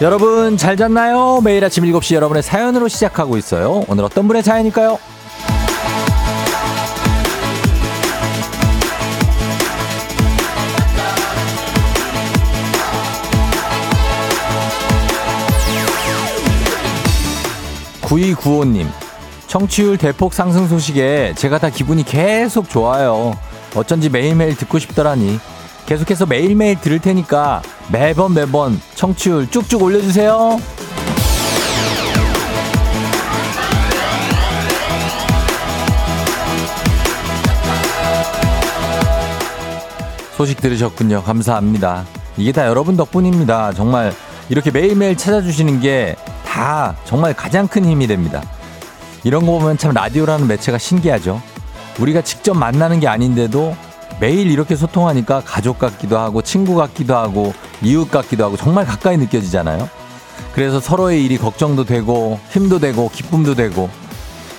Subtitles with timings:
[0.00, 1.40] 여러분 잘 잤나요?
[1.42, 3.82] 매일 아침 7시 여러분의 사연으로 시작하고 있어요.
[3.88, 4.96] 오늘 어떤 분의 사연일까요?
[18.02, 18.86] 9295님,
[19.48, 23.36] 청취율 대폭 상승 소식에 제가 다 기분이 계속 좋아요.
[23.74, 25.40] 어쩐지 매일매일 듣고 싶더라니.
[25.88, 30.60] 계속해서 매일매일 들을 테니까 매번 매번 청취율 쭉쭉 올려주세요.
[40.36, 41.22] 소식 들으셨군요.
[41.24, 42.04] 감사합니다.
[42.36, 43.72] 이게 다 여러분 덕분입니다.
[43.72, 44.12] 정말
[44.48, 46.14] 이렇게 매일매일 찾아주시는 게
[46.58, 48.42] 다 정말 가장 큰 힘이 됩니다.
[49.22, 51.40] 이런 거 보면 참 라디오라는 매체가 신기하죠.
[52.00, 53.76] 우리가 직접 만나는 게 아닌데도
[54.20, 59.88] 매일 이렇게 소통하니까 가족 같기도 하고 친구 같기도 하고 이웃 같기도 하고 정말 가까이 느껴지잖아요.
[60.52, 63.88] 그래서 서로의 일이 걱정도 되고 힘도 되고 기쁨도 되고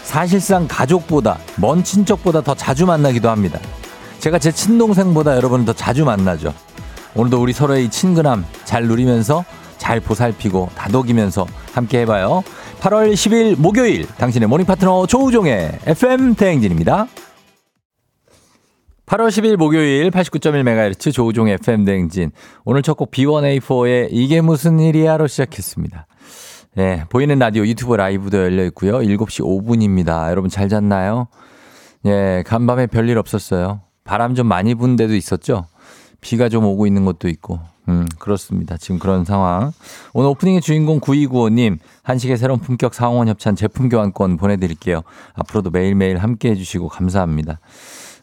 [0.03, 3.59] 사실상 가족보다 먼 친척보다 더 자주 만나기도 합니다.
[4.19, 6.53] 제가 제 친동생보다 여러분 더 자주 만나죠.
[7.15, 9.43] 오늘도 우리 서로의 친근함 잘 누리면서
[9.77, 12.43] 잘 보살피고 다독이면서 함께 해봐요.
[12.81, 17.07] 8월 10일 목요일 당신의 모닝 파트너 조우종의 FM 대행진입니다.
[19.09, 22.29] 8월 10일 목요일 89.1MHz 조우종 FM 대행진.
[22.63, 26.05] 오늘 첫 곡 B1A4의 이게 무슨 일이야로 시작했습니다.
[26.77, 28.99] 예, 보이는 라디오 유튜브 라이브도 열려 있고요.
[28.99, 30.29] 7시 5분입니다.
[30.29, 31.27] 여러분 잘 잤나요?
[32.05, 33.81] 예, 간밤에 별일 없었어요.
[34.03, 35.65] 바람 좀 많이 분 데도 있었죠?
[36.21, 37.59] 비가 좀 오고 있는 것도 있고.
[37.87, 38.77] 음, 그렇습니다.
[38.77, 39.71] 지금 그런 상황.
[40.13, 45.01] 오늘 오프닝의 주인공 9295님, 한식의 새로운 품격 상원 협찬 제품 교환권 보내드릴게요.
[45.33, 47.59] 앞으로도 매일매일 함께 해주시고 감사합니다.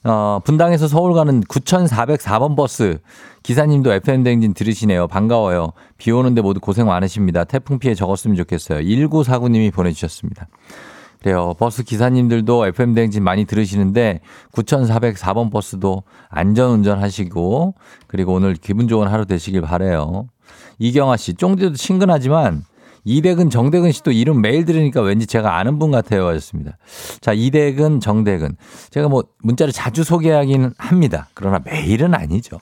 [0.08, 2.98] 어, 분당에서 서울 가는 9404번 버스
[3.42, 5.08] 기사님도 FM대행진 들으시네요.
[5.08, 5.72] 반가워요.
[5.98, 7.44] 비 오는데 모두 고생 많으십니다.
[7.44, 8.80] 태풍 피해 적었으면 좋겠어요.
[8.80, 10.46] 1949님이 보내주셨습니다.
[11.20, 11.54] 그래요.
[11.58, 14.20] 버스 기사님들도 FM대행진 많이 들으시는데
[14.52, 17.74] 9404번 버스도 안전 운전하시고
[18.06, 20.28] 그리고 오늘 기분 좋은 하루 되시길 바래요.
[20.78, 22.62] 이경아 씨, 쫑디도 친근하지만
[23.06, 26.26] 이대근, 정대근 씨도 이름 매일 들으니까 왠지 제가 아는 분 같아요.
[26.26, 26.76] 하셨습니다.
[27.20, 28.56] 자, 이대근, 정대근.
[28.90, 31.28] 제가 뭐 문자를 자주 소개하기는 합니다.
[31.34, 32.58] 그러나 매일은 아니죠.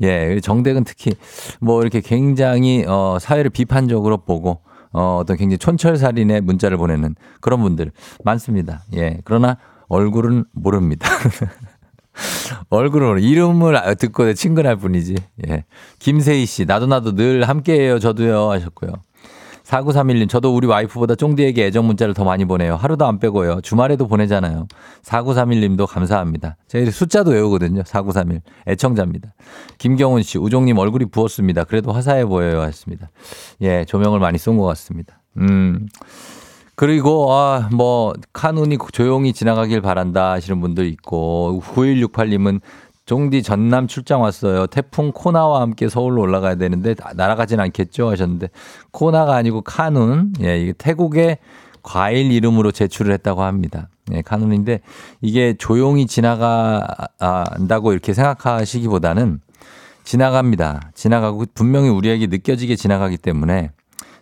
[0.00, 1.12] 예, 정대근 특히
[1.60, 7.92] 뭐 이렇게 굉장히 어, 사회를 비판적으로 보고 어, 어떤 굉장히 촌철살인의 문자를 보내는 그런 분들
[8.24, 8.84] 많습니다.
[8.94, 11.06] 예, 그러나 얼굴은 모릅니다.
[12.70, 15.16] 얼굴은 이름을 듣고 친근할 뿐이지.
[15.48, 15.64] 예.
[15.98, 17.98] 김세희 씨, 나도 나도 늘 함께해요.
[17.98, 18.50] 저도요.
[18.50, 18.92] 하셨고요.
[19.72, 22.76] 4931님, 저도 우리 와이프보다 쫑디에게 애정 문자를 더 많이 보내요.
[22.76, 23.62] 하루도 안 빼고요.
[23.62, 24.66] 주말에도 보내잖아요.
[25.02, 26.56] 4931님도 감사합니다.
[26.68, 27.82] 제가 숫자도 외우거든요.
[27.86, 28.42] 4931.
[28.68, 29.32] 애청자입니다.
[29.78, 31.64] 김경훈 씨, 우종님 얼굴이 부었습니다.
[31.64, 32.60] 그래도 화사해 보여요.
[32.60, 33.10] 하셨습니다.
[33.62, 35.18] 예, 조명을 많이 쏜 것 같습니다.
[35.38, 35.88] 음.
[36.74, 42.60] 그리고, 아, 뭐, 카눈이 조용히 지나가길 바란다 하시는 분들 있고, 9168님은
[43.12, 44.66] 종디 전남 출장 왔어요.
[44.68, 48.48] 태풍 코나와 함께 서울로 올라가야 되는데 날아가진 않겠죠 하셨는데
[48.90, 50.32] 코나가 아니고 카눈.
[50.40, 51.36] 예, 이게 태국의
[51.82, 53.90] 과일 이름으로 제출을 했다고 합니다.
[54.12, 54.80] 예, 카눈인데
[55.20, 59.40] 이게 조용히 지나간다고 이렇게 생각하시기보다는
[60.04, 60.92] 지나갑니다.
[60.94, 63.72] 지나가고 분명히 우리에게 느껴지게 지나가기 때문에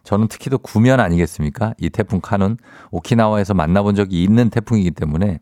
[0.02, 1.74] 저는 특히 더 구면 아니겠습니까?
[1.78, 2.56] 이 태풍 카눈
[2.90, 5.38] 오키나와에서 만나본 적이 있는 태풍이기 때문에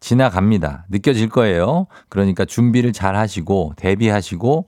[0.00, 0.86] 지나갑니다.
[0.90, 1.86] 느껴질 거예요.
[2.08, 4.66] 그러니까 준비를 잘 하시고 대비하시고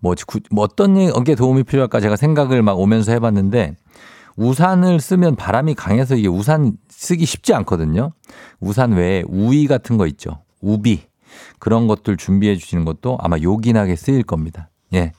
[0.00, 0.14] 뭐,
[0.50, 3.76] 뭐 어떤 게 도움이 필요할까 제가 생각을 막 오면서 해봤는데
[4.36, 8.12] 우산을 쓰면 바람이 강해서 이게 우산 쓰기 쉽지 않거든요.
[8.60, 10.42] 우산 외에 우위 같은 거 있죠.
[10.60, 11.02] 우비.
[11.58, 14.70] 그런 것들 준비해 주시는 것도 아마 요긴하게 쓰일 겁니다.
[14.94, 15.12] 예.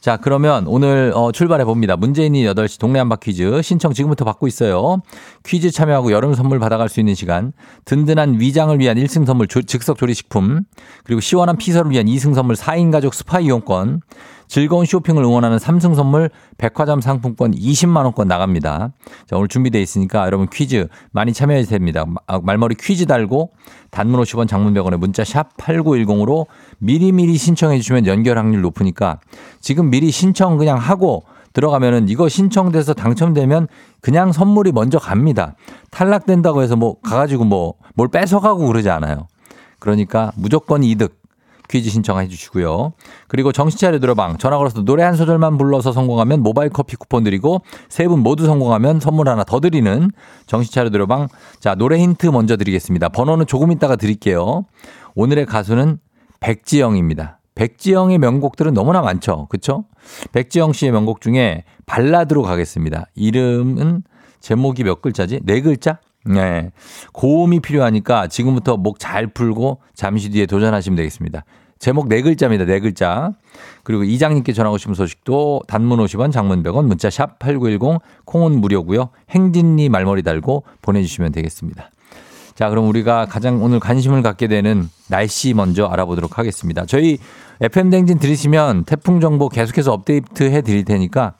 [0.00, 1.94] 자, 그러면 오늘 어, 출발해 봅니다.
[1.94, 5.02] 문재인이 8시 동네 한바 퀴즈 신청 지금부터 받고 있어요.
[5.44, 7.52] 퀴즈 참여하고 여름 선물 받아갈 수 있는 시간.
[7.84, 10.62] 든든한 위장을 위한 1승 선물 즉석 조리식품.
[11.04, 14.00] 그리고 시원한 피서를 위한 2승 선물 4인 가족 스파 이용권.
[14.50, 18.92] 즐거운 쇼핑을 응원하는 3승 선물 백화점 상품권 20만 원권 나갑니다.
[19.28, 22.04] 자, 오늘 준비되어 있으니까 여러분 퀴즈 많이 참여해 주셔야 됩니다.
[22.26, 23.52] 아, 말머리 퀴즈 달고
[23.92, 26.46] 단문 50원 장문 100원에 문자 샵 8910으로
[26.78, 29.20] 미리미리 신청해 주시면 연결 확률 높으니까
[29.60, 31.22] 지금 미리 신청 그냥 하고
[31.52, 33.68] 들어가면은 이거 신청돼서 당첨되면
[34.00, 35.54] 그냥 선물이 먼저 갑니다.
[35.90, 39.28] 탈락된다고 해서 뭐 가가지고 뭐 뭘 뺏어가고 그러지 않아요.
[39.78, 41.19] 그러니까 무조건 이득.
[41.70, 42.92] 퀴즈 신청해 주시고요.
[43.28, 48.08] 그리고 정신차려 들어방 전화 걸어서 노래 한 소절만 불러서 성공하면 모바일 커피 쿠폰 드리고 세
[48.08, 50.10] 분 모두 성공하면 선물 하나 더 드리는
[50.46, 51.28] 정신차려 들어방
[51.60, 53.08] 자 노래 힌트 먼저 드리겠습니다.
[53.10, 54.64] 번호는 조금 이따가 드릴게요.
[55.14, 55.98] 오늘의 가수는
[56.40, 57.38] 백지영입니다.
[57.54, 59.46] 백지영의 명곡들은 너무나 많죠.
[59.50, 59.84] 그쵸?
[60.32, 63.06] 백지영 씨의 명곡 중에 발라드로 가겠습니다.
[63.14, 64.02] 이름은
[64.40, 65.40] 제목이 몇 글자지?
[65.44, 65.98] 네 글자?
[66.24, 66.70] 네.
[67.12, 71.44] 고음이 필요하니까 지금부터 목 잘 풀고 잠시 뒤에 도전하시면 되겠습니다.
[71.78, 72.66] 제목 네 글자입니다.
[72.66, 73.32] 네 글자.
[73.84, 79.08] 그리고 이장님께 전하고 싶은 소식도 단문 50원, 장문 100원, 문자 샵 8910, 콩은 무료고요.
[79.30, 81.90] 행진리 말머리 달고 보내주시면 되겠습니다.
[82.54, 86.84] 자, 그럼 우리가 가장 오늘 관심을 갖게 되는 날씨 먼저 알아보도록 하겠습니다.
[86.84, 87.16] 저희
[87.62, 91.34] FM 댕진 들으시면 태풍 정보 계속해서 업데이트 해 드릴 테니까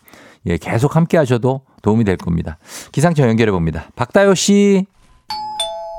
[0.47, 2.59] 예, 계속 함께 하셔도 도움이 될 겁니다.
[2.93, 3.89] 기상청 연결해 봅니다.
[3.97, 4.87] 박다요 씨.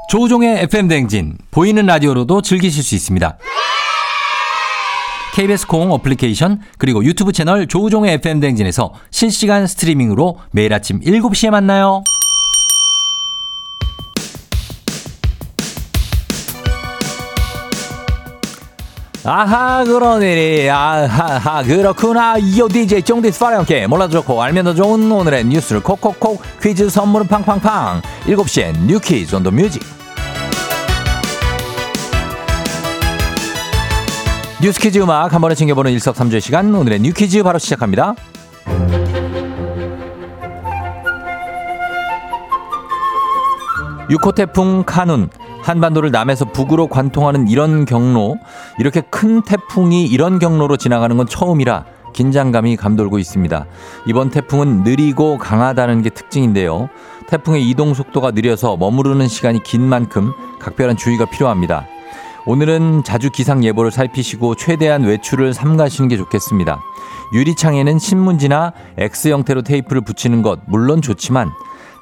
[0.10, 3.38] 조우종의 FM 댕진 보이는 라디오로도 즐기실 수 있습니다.
[5.34, 12.04] KBS 콩 어플리케이션 그리고 유튜브 채널 조우종의 FM 댕진에서 실시간 스트리밍으로 매일 아침 7시에 만나요.
[19.34, 22.36] 아하 그러니 아하하 그렇구나.
[22.38, 28.02] 이어 DJ 쫑디스 파랑께 몰라도 좋고 알면 더 좋은 오늘의 뉴스를 콕콕콕 퀴즈 선물은 팡팡팡.
[28.26, 29.82] 7시엔 뉴퀴즈 온 더 뮤직.
[34.62, 36.76] 뉴스 퀴즈 음악 한 번에 챙겨보는 일석삼조의 시간.
[36.76, 38.16] 오늘의 뉴퀴즈 바로 시작합니다.
[44.10, 45.30] 6호 태풍 카눈
[45.62, 48.38] 한반도를 남에서 북으로 관통하는 이런 경로,
[48.80, 53.66] 이렇게 큰 태풍이 이런 경로로 지나가는 건 처음이라 긴장감이 감돌고 있습니다.
[54.08, 56.90] 이번 태풍은 느리고 강하다는 게 특징인데요.
[57.28, 61.86] 태풍의 이동 속도가 느려서 머무르는 시간이 긴 만큼 각별한 주의가 필요합니다.
[62.46, 66.82] 오늘은 자주 기상 예보를 살피시고 최대한 외출을 삼가시는 게 좋겠습니다.
[67.34, 71.52] 유리창에는 신문지나 X 형태로 테이프를 붙이는 것 물론 좋지만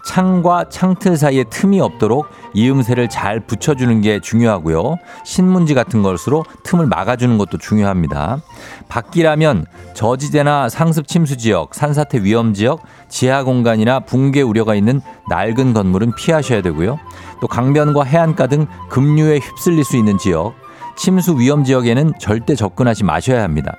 [0.05, 4.97] 창과 창틀 사이에 틈이 없도록 이음새를 잘 붙여주는 게 중요하고요.
[5.23, 8.39] 신문지 같은 것으로 틈을 막아주는 것도 중요합니다.
[8.87, 16.15] 밖이라면 저지대나 상습 침수 지역, 산사태 위험 지역, 지하 공간이나 붕괴 우려가 있는 낡은 건물은
[16.15, 16.99] 피하셔야 되고요.
[17.41, 20.53] 또 강변과 해안가 등 급류에 휩쓸릴 수 있는 지역,
[20.97, 23.75] 침수 위험 지역에는 절대 접근하지 마셔야 합니다.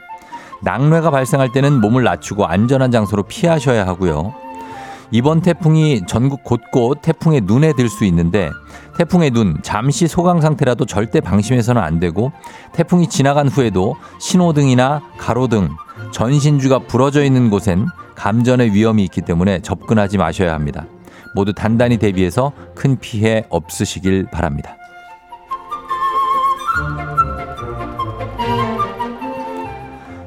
[0.63, 4.35] 낙뢰가 발생할 때는 몸을 낮추고 안전한 장소로 피하셔야 하고요.
[5.13, 8.51] 이번 태풍이 전국 곳곳 태풍의 눈에 들 수 있는데
[8.97, 12.31] 태풍의 눈 잠시 소강 상태라도 절대 방심해서는 안 되고
[12.73, 15.71] 태풍이 지나간 후에도 신호등이나 가로등
[16.13, 20.87] 전신주가 부러져 있는 곳엔 감전의 위험이 있기 때문에 접근하지 마셔야 합니다.
[21.35, 24.77] 모두 단단히 대비해서 큰 피해 없으시길 바랍니다.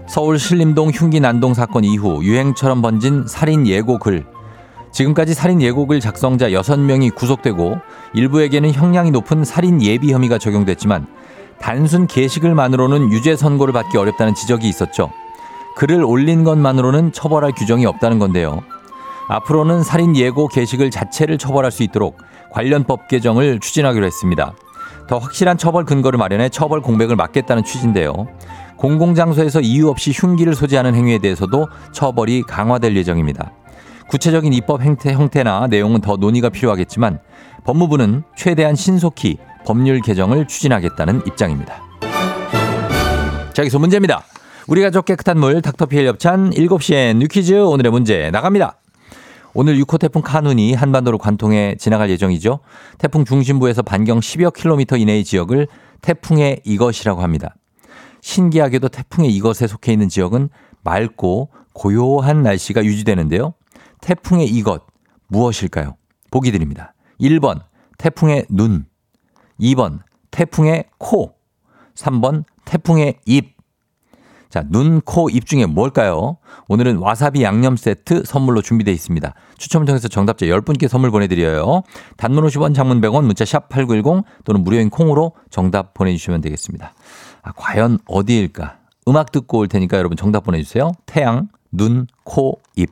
[0.07, 4.25] 서울 신림동 흉기 난동 사건 이후 유행처럼 번진 살인 예고 글
[4.93, 7.77] 지금까지 살인 예고글 작성자 6명이 구속되고
[8.13, 11.07] 일부에게는 형량이 높은 살인 예비 혐의가 적용됐지만
[11.59, 15.11] 단순 게시글만으로는 유죄 선고를 받기 어렵다는 지적이 있었죠.
[15.75, 18.61] 글을 올린 것만으로는 처벌할 규정이 없다는 건데요.
[19.29, 22.17] 앞으로는 살인 예고 게시글 자체를 처벌할 수 있도록
[22.51, 24.53] 관련 법 개정을 추진하기로 했습니다.
[25.07, 28.27] 더 확실한 처벌 근거를 마련해 처벌 공백을 막겠다는 취지인데요.
[28.77, 33.53] 공공장소에서 이유 없이 흉기를 소지하는 행위에 대해서도 처벌이 강화될 예정입니다.
[34.09, 37.19] 구체적인 입법 형태, 형태나 내용은 더 논의가 필요하겠지만
[37.63, 41.81] 법무부는 최대한 신속히 법률 개정을 추진하겠다는 입장입니다.
[43.53, 44.23] 자, 여기서 문제입니다.
[44.67, 48.77] 우리 가족 깨끗한 물 닥터피엘 협찬 7시엔 뉴퀴즈 오늘의 문제 나갑니다.
[49.53, 52.59] 오늘 6호 태풍 카눈이 한반도를 관통해 지나갈 예정이죠.
[52.97, 55.67] 태풍 중심부에서 반경 10여 킬로미터 이내의 지역을
[56.01, 57.55] 태풍의 이것이라고 합니다.
[58.21, 60.49] 신기하게도 태풍의 이것에 속해 있는 지역은
[60.83, 63.53] 맑고 고요한 날씨가 유지되는데요.
[64.03, 64.83] 태풍의 이것
[65.27, 65.95] 무엇일까요?
[66.29, 66.93] 보기 드립니다.
[67.19, 67.61] 1번
[67.97, 68.85] 태풍의 눈
[69.59, 69.99] 2번
[70.31, 71.35] 태풍의 코
[71.95, 73.53] 3번 태풍의 입
[74.49, 76.37] 자, 눈, 코, 입 중에 뭘까요?
[76.67, 79.33] 오늘은 와사비 양념 세트 선물로 준비되어 있습니다.
[79.57, 81.81] 추첨을 통해서 정답자 10분께 선물 보내드려요.
[82.17, 86.93] 단문 50원, 장문 100원, 문자 샵 8910 또는 무료인 콩으로 정답 보내주시면 되겠습니다.
[87.41, 88.77] 아, 과연 어디일까?
[89.07, 90.91] 음악 듣고 올 테니까 여러분 정답 보내주세요.
[91.07, 92.91] 태양, 눈, 코, 입.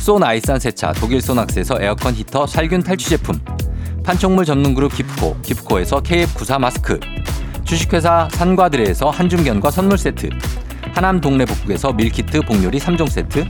[0.00, 3.38] 쏜 아이산 세차 독일 소낙스에서 에어컨 히터 살균 탈취 제품.
[4.02, 6.98] 판촉물 전문 그룹 기프코 기프코에서 KF94 마스크.
[7.64, 10.30] 주식회사 산과드레에서 한중견과 선물 세트.
[10.94, 13.44] 하남 동네 북국에서 밀키트 복요리 3종 세트.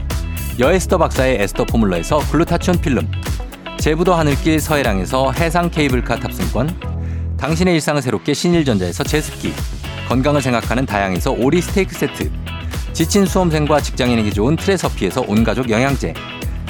[0.59, 3.09] 여에스더 박사의 에스더 포뮬러에서 글루타치온 필름.
[3.79, 7.37] 제부도 하늘길 서해랑에서 해상 케이블카 탑승권.
[7.37, 9.53] 당신의 일상을 새롭게 신일전자에서 제습기.
[10.09, 12.29] 건강을 생각하는 다향에서 오리 스테이크 세트.
[12.91, 16.13] 지친 수험생과 직장인에게 좋은 트레서피에서 온가족 영양제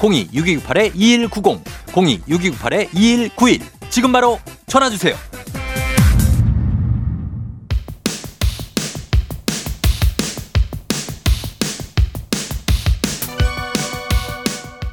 [0.00, 1.60] 02-6298-2190
[1.92, 5.14] 02-6298-2191 지금 바로 전화주세요.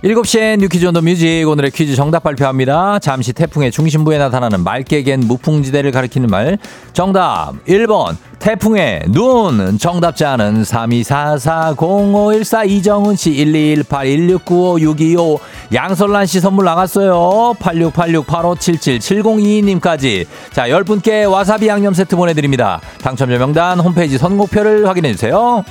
[0.04, 3.00] 7시엔 뉴퀴즈 온더 뮤직 오늘의 퀴즈 정답 발표합니다.
[3.00, 6.60] 잠시 태풍의 중심부에 나타나는 맑게 갠 무풍지대를 가리키는 말
[6.94, 15.40] 정답 1번 태풍의 눈 정답자는 32440514 이정은씨 121816956225
[15.74, 17.56] 양설란씨 선물 나갔어요.
[17.60, 22.80] 868685777022님까지 자 10분께 와사비 양념 세트 보내드립니다.
[23.02, 25.66] 당첨자 명단 홈페이지 선곡표를 확인해주세요.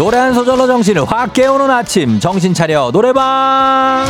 [0.00, 2.18] 노래 한 소절로 정신을 확 깨우는 아침.
[2.20, 2.90] 정신 차려.
[2.90, 4.06] 노래방.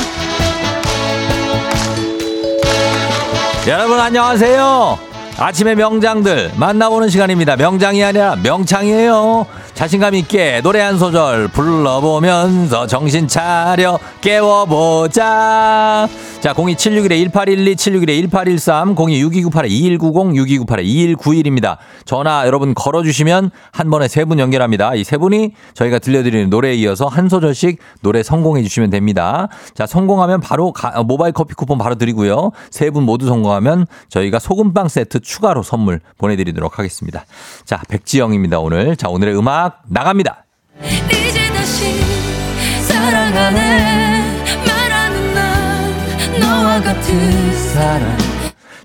[3.66, 4.96] 여러분 안녕하세요.
[5.36, 7.56] 아침의 명장들 만나보는 시간입니다.
[7.56, 9.46] 명장이 아니라 명창이에요
[9.80, 16.06] 자신감 있게 노래 한 소절 불러보면서 정신 차려 깨워보자.
[16.42, 21.78] 자, 02761-1812, 761-1813, 026298-2190, 6298-2191입니다.
[22.04, 24.94] 전화 여러분 걸어주시면 한 번에 세 분 연결합니다.
[24.96, 29.48] 이 세 분이 저희가 들려드리는 노래에 이어서 한 소절씩 노래 성공해 주시면 됩니다.
[29.74, 32.50] 자, 성공하면 바로 가, 모바일 커피 쿠폰 바로 드리고요.
[32.70, 37.24] 세 분 모두 성공하면 저희가 소금빵 세트 추가로 선물 보내드리도록 하겠습니다.
[37.64, 38.94] 자, 백지영입니다, 오늘.
[38.96, 40.44] 자, 오늘의 음악 음악 나갑니다.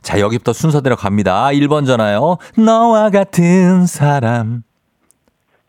[0.01, 1.47] 자, 여기부터 순서대로 갑니다.
[1.47, 2.37] 1번 전화요.
[2.57, 4.61] 너와 같은 사람.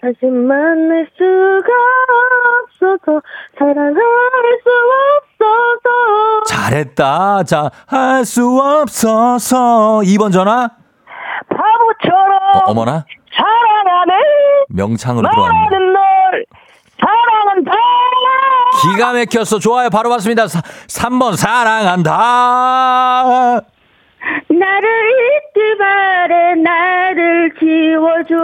[0.00, 1.72] 다시 만날 수가
[2.90, 3.22] 없어서
[3.58, 3.94] 사랑할
[4.62, 4.70] 수
[5.40, 7.42] 없어서 잘했다.
[7.44, 10.70] 자, 할 수 없어서 2번 전화.
[11.48, 13.04] 바보처럼 어, 머나
[13.34, 14.12] 사랑하네
[14.76, 15.76] 명창으로 들어왔는데.
[17.00, 17.72] 사랑한다!
[18.82, 19.58] 기가 막혔어.
[19.58, 19.90] 좋아요.
[19.90, 20.46] 바로 봤습니다.
[20.46, 22.10] 3번 사랑한다.
[24.48, 26.54] 나를 잊지 말해.
[26.56, 28.34] 나를 지워줘.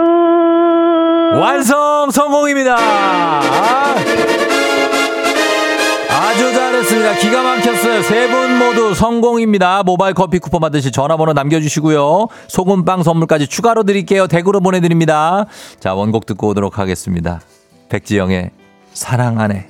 [1.39, 2.75] 완성 성공입니다.
[2.77, 3.95] 아
[6.37, 7.15] 주 잘했습니다.
[7.17, 8.01] 기가 막혔어요.
[8.03, 9.83] 세 분 모두 성공입니다.
[9.83, 12.27] 모바일 커피 쿠폰 받으실 전화번호 남겨주시고요.
[12.47, 14.27] 소금빵 선물까지 추가로 드릴게요.
[14.27, 15.45] 댁으로 보내드립니다.
[15.79, 17.41] 자, 원곡 듣고 오도록 하겠습니다.
[17.89, 18.51] 백지영의
[18.93, 19.67] 사랑 안에.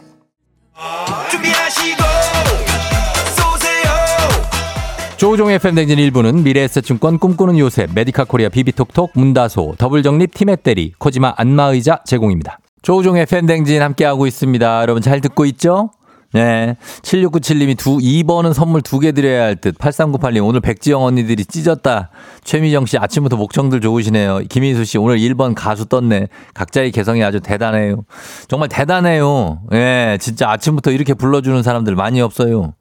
[5.18, 12.60] 조우종의 FM대행진 1부는 미래에셋증권 꿈꾸는 요새, 메디카 코리아 비비톡톡, 문다소, 더블정립 티맵대리, 코지마 안마의자 제공입니다.
[12.82, 14.82] 조우종의 FM대행진 함께하고 있습니다.
[14.82, 15.92] 여러분 잘 듣고 있죠?
[16.34, 16.76] 네.
[17.04, 19.78] 7697님이 두, 2번은 선물 두 개 드려야 할 듯.
[19.78, 22.10] 8398님, 오늘 백지영 언니들이 찢었다.
[22.44, 24.42] 최미정 씨, 아침부터 목청들 좋으시네요.
[24.50, 26.28] 김인수 씨, 오늘 1번 가수 떴네.
[26.54, 28.04] 각자의 개성이 아주 대단해요.
[28.48, 29.62] 정말 대단해요.
[29.74, 32.74] 예, 네, 진짜 아침부터 이렇게 불러주는 사람들 많이 없어요.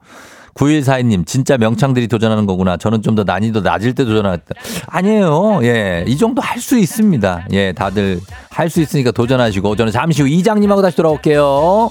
[0.54, 2.76] 9142님, 진짜 명창들이 도전하는 거구나.
[2.76, 4.54] 저는 좀 더 난이도 낮을 때 도전하겠다.
[4.86, 5.60] 아니에요.
[5.62, 6.04] 예.
[6.06, 7.46] 이 정도 할 수 있습니다.
[7.52, 7.72] 예.
[7.72, 9.76] 다들 할 수 있으니까 도전하시고.
[9.76, 11.90] 저는 잠시 후 이장님하고 다시 돌아올게요.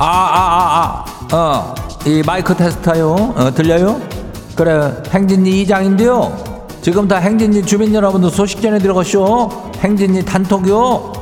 [0.00, 1.36] 아, 아, 아, 아.
[1.36, 1.74] 어,
[2.06, 3.34] 이 마이크 테스터요.
[3.36, 4.00] 어, 들려요?
[4.54, 6.36] 그래, 행진이 이장인데요.
[6.82, 9.50] 지금 다 행진이 주민 여러분들 소식 전해 들어가쇼.
[9.78, 11.12] 행진이 단톡요.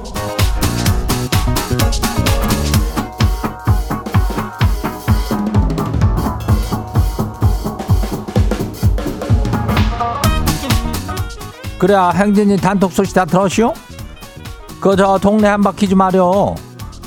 [11.79, 13.73] 그래, 행진이 단톡 소식 다 들었쇼?
[14.81, 16.55] 그저 동네 한 바퀴 좀 하려.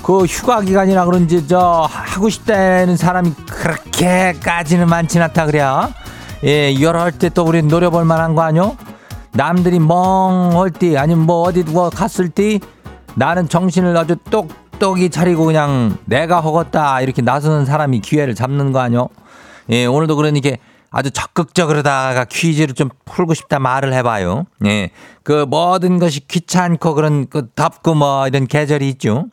[0.03, 5.63] 그 휴가 기간이라 그런지 저 하고 싶다는 사람이 그렇게까지는 많진 않다 그래.
[6.45, 8.75] 예, 이럴 때 또 우리 노려볼 만한 거 아니요?
[9.33, 12.59] 남들이 멍할 때 아니면 뭐 어디 누가 갔을 때
[13.15, 19.09] 나는 정신을 아주 똑똑히 차리고 그냥 내가 허겄다 이렇게 나서는 사람이 기회를 잡는 거 아니요?
[19.69, 20.51] 예, 오늘도 그러니까
[20.91, 24.46] 아주 적극적으로다가 퀴즈를 좀 풀고 싶다 말을 해봐요.
[24.65, 24.89] 예.
[25.24, 29.25] 그 모든 것이 귀찮고 그런 그 덥고 뭐 이런 계절이 있죠.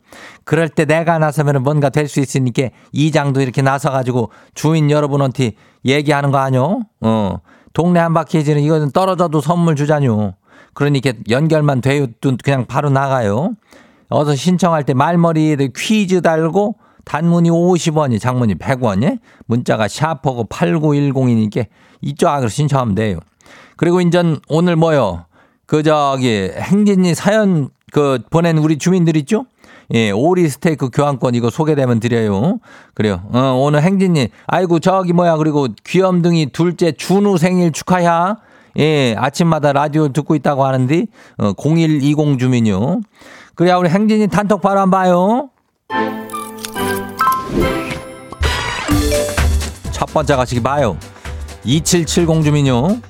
[0.45, 5.53] 그럴 때 내가 나서면 뭔가 될 수 있으니까 이장도 이렇게 나서가지고 주인 여러분한테
[5.85, 6.83] 얘기하는 거 아니요?
[7.01, 7.39] 어.
[7.73, 10.35] 동네 한바퀴즈는 이거는 떨어져도 선물 주자뇨.
[10.73, 12.07] 그러니까 연결만 돼요.
[12.21, 13.55] 또 그냥 바로 나가요.
[14.09, 21.66] 어서 신청할 때 말머리에 퀴즈 달고 단문이 50원이 장문이 100원이 문자가 샤퍼고 8910이니까
[22.03, 23.21] 이쪽으로 신청하면 돼요.
[23.77, 25.25] 그리고 인전 오늘 뭐요?
[25.66, 29.47] 그 저기 행진이 사연 그 보낸 우리 주민들 있죠?
[29.95, 32.59] 예, 오리 스테이크 교환권 이거 소개되면 드려요.
[32.95, 33.23] 그래요.
[33.33, 38.37] 어, 오늘 행진이 아이고 저기 뭐야 그리고 귀염둥이 둘째 준우 생일 축하야.
[38.79, 41.07] 예, 아침마다 라디오 듣고 있다고 하는데
[41.38, 43.01] 어, 0120 주민요.
[43.55, 46.26] 그래야 우리 행진이 단톡 바로 한번 봐요.
[49.96, 50.98] 첫 번째 가시기 봐요.
[51.64, 53.00] 2770 주민요.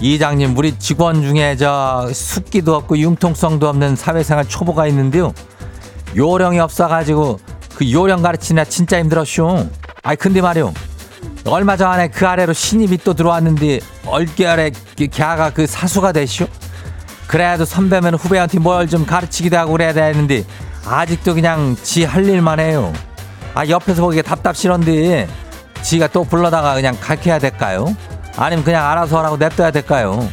[0.00, 5.32] 이장님, 우리 직원 중에 저 숫기도 없고 융통성도 없는 사회생활 초보가 있는데요.
[6.16, 7.38] 요령이 없어가지고
[7.76, 9.68] 그 요령 가르치나 진짜 힘들었쇼.
[10.02, 10.74] 아이, 근데 말이요.
[11.46, 16.48] 얼마 전에 그 아래로 신입이 또 들어왔는데 얼결에 걔가 그 사수가 됐쇼.
[17.28, 20.44] 그래도 선배면 후배한테 뭘 좀 가르치기도 하고 그래야 되는데
[20.84, 22.92] 아직도 그냥 지 할 일만 해요.
[23.54, 25.28] 아, 옆에서 보기에 답답시런데
[25.84, 27.94] 지가 또 불러다가 그냥 가르쳐야 될까요?
[28.36, 30.28] 아니면 그냥 알아서 하라고 냅둬야 될까요?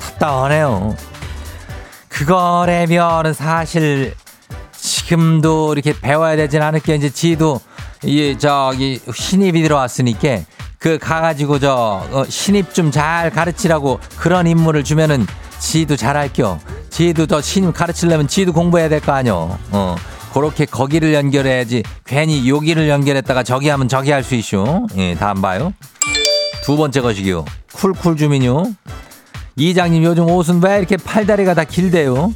[0.00, 0.94] 답답하네요.
[2.08, 4.14] 그거라면은 사실
[4.72, 7.60] 지금도 이렇게 배워야 되진 않을 게 이제 지도
[8.02, 10.40] 이 저기 신입이 들어왔으니까
[10.78, 15.26] 그 가가지고 저 어, 신입 좀 잘 가르치라고 그런 임무를 주면은
[15.58, 16.58] 지도 잘할겨.
[16.90, 19.58] 지도 저 신입 가르치려면 지도 공부해야 될 거 아니요.
[19.70, 19.96] 어.
[20.34, 24.88] 그렇게 거기를 연결해야지 괜히 여기를 연결했다가 저기 하면 저기 할 수 있쇼.
[24.96, 25.72] 예, 다음 봐요.
[26.64, 27.44] 두 번째 것이기요.
[27.72, 28.64] 쿨쿨 주민요.
[29.56, 32.34] 이장님 요즘 옷은 왜 이렇게 팔다리가 다 길대요?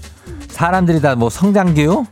[0.48, 2.06] 사람들이 다 뭐 성장기요?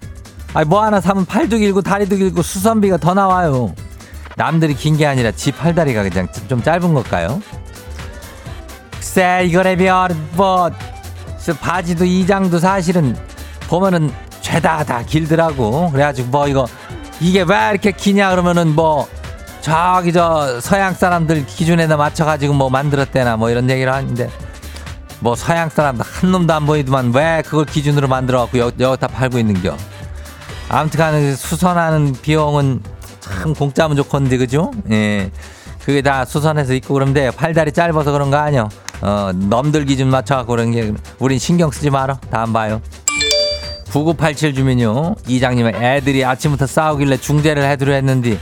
[0.55, 3.73] 아니 뭐 하나 사면 팔도 길고 다리도 길고 수선비가 더 나와요.
[4.37, 7.41] 남들이 긴 게 아니라 지 팔다리가 그냥 좀 짧은 걸까요?
[8.93, 10.71] 글쎄 이거라면 뭐
[11.61, 13.17] 바지도 이장도 사실은
[13.69, 14.11] 보면은
[14.47, 15.91] 죄다 다 길더라고.
[15.91, 16.69] 그래가지고 뭐 이거
[17.21, 19.09] 이게 왜 이렇게 기냐 그러면은 뭐
[19.61, 24.31] 저기 저 서양 사람들 기준에다 맞춰가지고 뭐 만들었대나 뭐 이런 얘기를 하는데
[25.19, 29.77] 뭐 서양 사람 한 놈도 안 보이더만 왜 그걸 기준으로 만들어갖고 여, 여기다 팔고 있는겨.
[30.69, 32.83] 아무튼 간에 수선하는 비용은
[33.19, 34.71] 참 공짜면 좋건데 그죠?
[34.93, 35.33] 예.
[35.85, 38.69] 그게 다 수선해서 입고 그러는데 팔다리 짧아서 그런 거 아니요.
[39.01, 42.21] 어, 넘들 기준 맞춰갖고 그런 게 우린 신경 쓰지 마라.
[42.31, 42.81] 다음 봐요.
[43.91, 45.15] 9987 주민요.
[45.27, 48.39] 이장님은 애들이 아침부터 싸우길래 중재를 해드려 했는데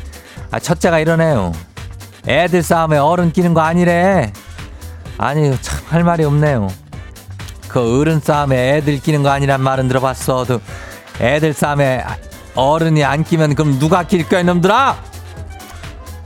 [0.50, 1.52] 아, 첫째가 이러네요.
[2.26, 4.32] 애들 싸움에 어른 끼는 거 아니래.
[5.18, 6.68] 아니 참 할 말이 없네요.
[7.68, 10.60] 그 어른 싸움에 애들 끼는 거 아니란 말은 들어봤어 도
[11.20, 12.02] 애들 싸움에
[12.56, 14.96] 어른이 안 끼면 그럼 누가 낄까 이놈들아?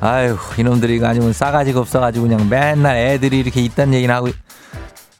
[0.00, 4.28] 아유 이놈들이 이거 아니면 싸가지가 없어가지고 그냥 맨날 애들이 이렇게 있다는 얘기는 하고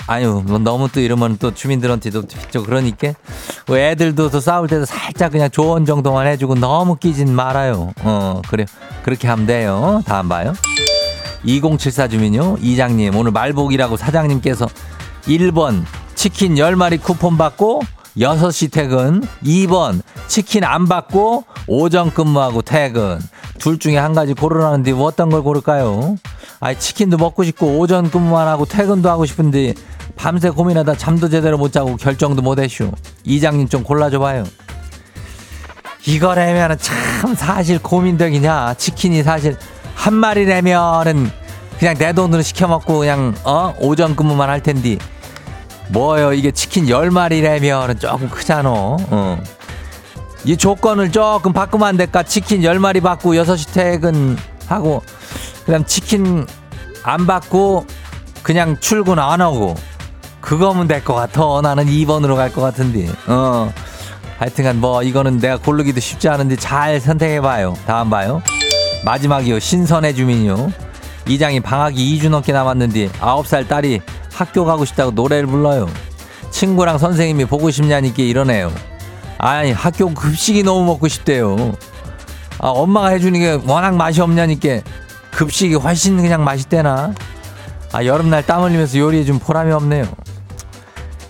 [0.09, 3.13] 아유 뭐 너무 또 이러면 또 주민들한테도 좀 그러니까
[3.67, 7.93] 뭐 애들도 또 싸울 때도 살짝 그냥 조언 정도만 해주고 너무 끼진 말아요.
[8.03, 8.65] 어 그래.
[9.03, 10.03] 그렇게 하면 돼요.
[10.07, 10.55] 다음 봐요.
[11.45, 12.57] 2074 주민요.
[12.61, 14.67] 이장님 오늘 말복이라고 사장님께서
[15.27, 17.83] 1번 치킨 10마리 쿠폰 받고
[18.17, 23.21] 6시 퇴근 2번 치킨 안 받고 오전 근무하고 퇴근.
[23.59, 26.17] 둘 중에 한 가지 고르라는데 뭐 어떤 걸 고를까요?
[26.61, 29.75] 아니 치킨도 먹고 싶고 오전 근무만 하고 퇴근도 하고 싶은데
[30.17, 32.91] 밤새 고민하다 잠도 제대로 못 자고 결정도 못 했슈.
[33.25, 34.45] 이장님 좀 골라줘봐요.
[36.07, 38.75] 이거라면은 참 사실 고민되기냐.
[38.75, 39.57] 치킨이 사실
[39.95, 41.31] 한 마리라면은
[41.79, 44.99] 그냥 내 돈으로 시켜 먹고 그냥 어 오전 근무만 할 텐디.
[45.91, 48.71] 뭐요 이게 치킨 열 마리라면은 조금 크잖아.
[48.71, 49.41] 어.
[50.45, 52.23] 이 조건을 조금 바꾸면 안 될까?
[52.23, 55.03] 치킨 열 마리 받고 여섯 시 퇴근하고
[55.67, 56.47] 그다음 치킨
[57.03, 57.87] 안 받고
[58.43, 59.75] 그냥 출근 안 하고
[60.49, 61.43] 그거면 될 것 같아.
[61.63, 63.07] 나는 2번으로 갈 것 같은데.
[63.27, 63.71] 어.
[64.39, 67.75] 하여튼간 뭐 이거는 내가 고르기도 쉽지 않은데 잘 선택해봐요.
[67.87, 68.41] 다음 봐요.
[69.05, 69.59] 마지막이요.
[69.59, 70.73] 신선해 주민요.
[71.29, 74.01] 이장이 방학이 2주 넘게 남았는데 9살 딸이
[74.33, 75.87] 학교 가고 싶다고 노래를 불러요.
[76.51, 78.73] 친구랑 선생님이 보고 싶냐니까 이러네요.
[79.37, 81.75] 아니 학교 급식이 너무 먹고 싶대요.
[82.61, 84.81] 아 엄마가 해주는 게 워낙 맛이 없냐니까
[85.33, 87.13] 급식이 훨씬 그냥 맛있대나.
[87.93, 90.07] 아 여름날 땀 흘리면서 요리해 준 보람이 없네요.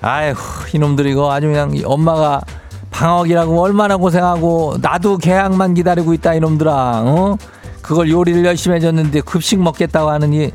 [0.00, 0.34] 아휴
[0.72, 2.42] 이놈들 이거 아주 그냥 엄마가
[2.90, 7.36] 방학이라고 얼마나 고생하고 나도 개학만 기다리고 있다 이놈들아 어?
[7.82, 10.52] 그걸 요리를 열심히 해줬는데 급식 먹겠다고 하느니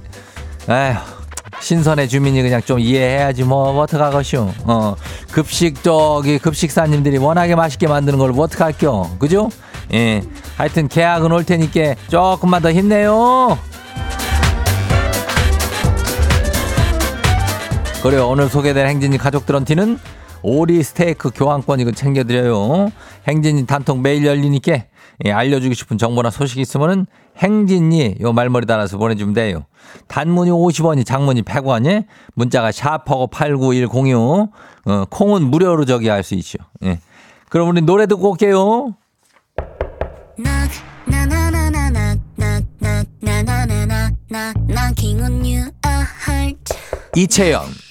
[0.70, 0.98] 에휴
[1.60, 4.96] 신선해 주민이 그냥 좀 이해해야지 뭐 어떡하겠쇼 어?
[5.32, 9.50] 급식 저기 급식사님들이 워낙에 맛있게 만드는 걸뭐 어떡할겨 그죠?
[9.94, 10.22] 예.
[10.58, 13.58] 하여튼 개학은 올 테니까 조금만 더 힘내요
[18.04, 18.28] 그래요.
[18.28, 19.98] 오늘 소개된 행진이 가족들한테는
[20.42, 22.92] 오리 스테이크 교환권 이거 챙겨드려요.
[23.30, 24.74] 행진이 단톡 매일 열리니까
[25.24, 27.06] 예, 알려주고 싶은 정보나 소식 있으면은
[27.38, 29.66] 행진이 요 말머리 달아서 보내주면 돼요.
[30.10, 34.50] 단문이 50원이 장문이 100원이 문자가 샤퍼고 89106
[34.86, 36.58] 어, 콩은 무료로 저기 할 수 있죠.
[36.84, 37.00] 예.
[37.48, 38.96] 그럼 우리 노래 듣고 올게요.
[47.16, 47.64] 이채영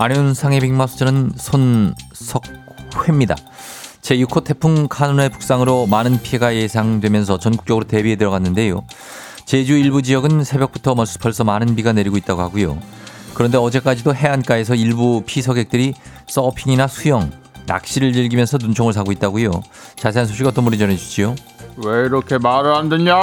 [0.00, 3.34] 안윤상의 빅마우스는 손석회입니다.
[4.00, 8.84] 제6호 태풍 카눈의 북상으로 많은 피해가 예상되면서 전국적으로 대비에 들어갔는데요.
[9.44, 12.78] 제주 일부 지역은 새벽부터 벌써 많은 비가 내리고 있다고 하고요.
[13.34, 15.94] 그런데 어제까지도 해안가에서 일부 피서객들이
[16.28, 17.32] 서핑이나 수영,
[17.66, 19.50] 낚시를 즐기면서 눈총을 사고 있다고요.
[19.96, 21.34] 자세한 소식 어떤 분이 전해주시죠?
[21.84, 23.16] 왜 이렇게 말을 안 듣냐?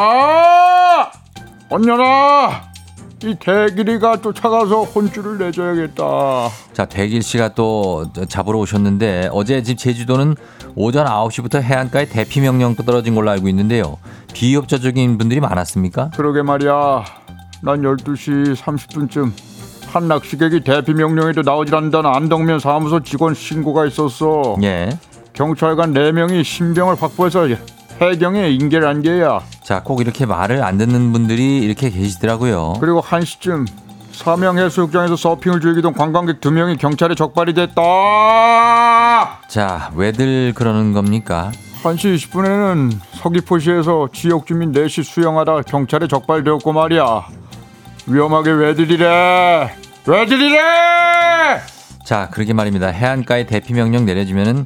[1.70, 2.75] 언녀라!
[3.24, 6.50] 이 대길이가 쫓아가서 혼쭐을 내줘야겠다.
[6.74, 10.36] 자, 대길 씨가 또 잡으러 오셨는데 어제 집 제주도는
[10.76, 13.98] 오전 9시부터 해안가에 대피 명령 떨어진 걸로 알고 있는데요.
[14.34, 16.12] 비협조적인 분들이 많았습니까?
[16.16, 17.06] 그러게 말이야.
[17.62, 19.32] 난 12시 30분쯤
[19.88, 24.58] 한 낚시객이 대피 명령에도 나오질 않는다는 안덕면 사무소 직원 신고가 있었어.
[24.62, 24.90] 예.
[25.32, 27.48] 경찰관 4명이 신병을 확보해서
[28.02, 29.42] 해경에 인계를 한 게야.
[29.64, 32.76] 자, 꼭 이렇게 말을 안 듣는 분들이 이렇게 계시더라고요.
[32.80, 33.66] 그리고 1시쯤
[34.12, 37.82] 사명 해수욕장에서 서핑을 즐기던 관광객 2명이 경찰에 적발이 됐다.
[39.48, 41.52] 자, 왜들 그러는 겁니까?
[41.84, 47.26] 1시 20분에는 서귀포시에서 지역 주민 넷이 수영하다 경찰에 적발되었고 말이야.
[48.08, 49.76] 위험하게 왜들이래?
[50.08, 50.60] 왜들이래?
[52.06, 52.88] 자, 그러게 말입니다.
[52.88, 54.66] 해안가에 대피 명령 내려주면은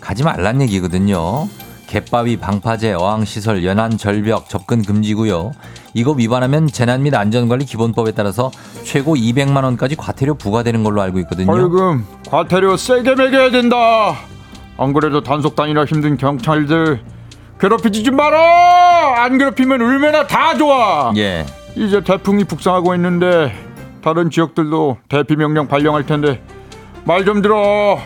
[0.00, 1.48] 가지 말란 얘기거든요.
[1.94, 5.50] 갯바위, 방파제, 어항시설, 연안, 절벽 접근 금지고요.
[5.92, 8.52] 이거 위반하면 재난 및 안전관리 기본법에 따라서
[8.84, 11.46] 최고 200만 원까지 과태료 부과되는 걸로 알고 있거든요.
[11.46, 14.14] 벌금, 과태료 세게 매겨야 된다.
[14.78, 17.00] 안 그래도 단속 다니라 힘든 경찰들
[17.60, 19.24] 괴롭히지 좀 마라.
[19.24, 21.12] 안 괴롭히면 얼마나 다 좋아.
[21.16, 21.44] 예.
[21.74, 23.52] 이제 태풍이 북상하고 있는데
[24.00, 26.40] 다른 지역들도 대피 명령 발령할 텐데
[27.04, 27.98] 말 좀 들어.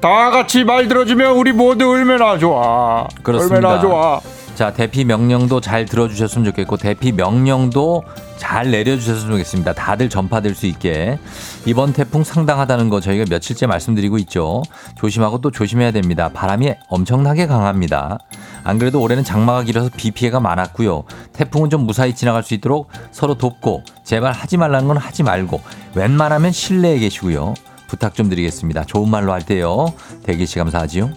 [0.00, 3.06] 다 같이 말 들어주면 우리 모두 얼마나 좋아.
[3.22, 3.56] 그렇습니다.
[3.56, 4.20] 얼마나 좋아.
[4.54, 8.04] 자, 대피 명령도 잘 들어주셨으면 좋겠고, 대피 명령도
[8.36, 9.74] 잘 내려주셨으면 좋겠습니다.
[9.74, 11.18] 다들 전파될 수 있게.
[11.66, 14.62] 이번 태풍 상당하다는 거 저희가 며칠째 말씀드리고 있죠.
[14.96, 16.30] 조심하고 또 조심해야 됩니다.
[16.32, 18.18] 바람이 엄청나게 강합니다.
[18.64, 21.04] 안 그래도 올해는 장마가 길어서 비 피해가 많았고요.
[21.34, 25.60] 태풍은 좀 무사히 지나갈 수 있도록 서로 돕고, 제발 하지 말라는 건 하지 말고,
[25.94, 27.54] 웬만하면 실내에 계시고요.
[27.90, 28.84] 부탁 좀 드리겠습니다.
[28.84, 29.92] 좋은 말로 할 때요.
[30.22, 31.10] 대기 씨 감사하지요.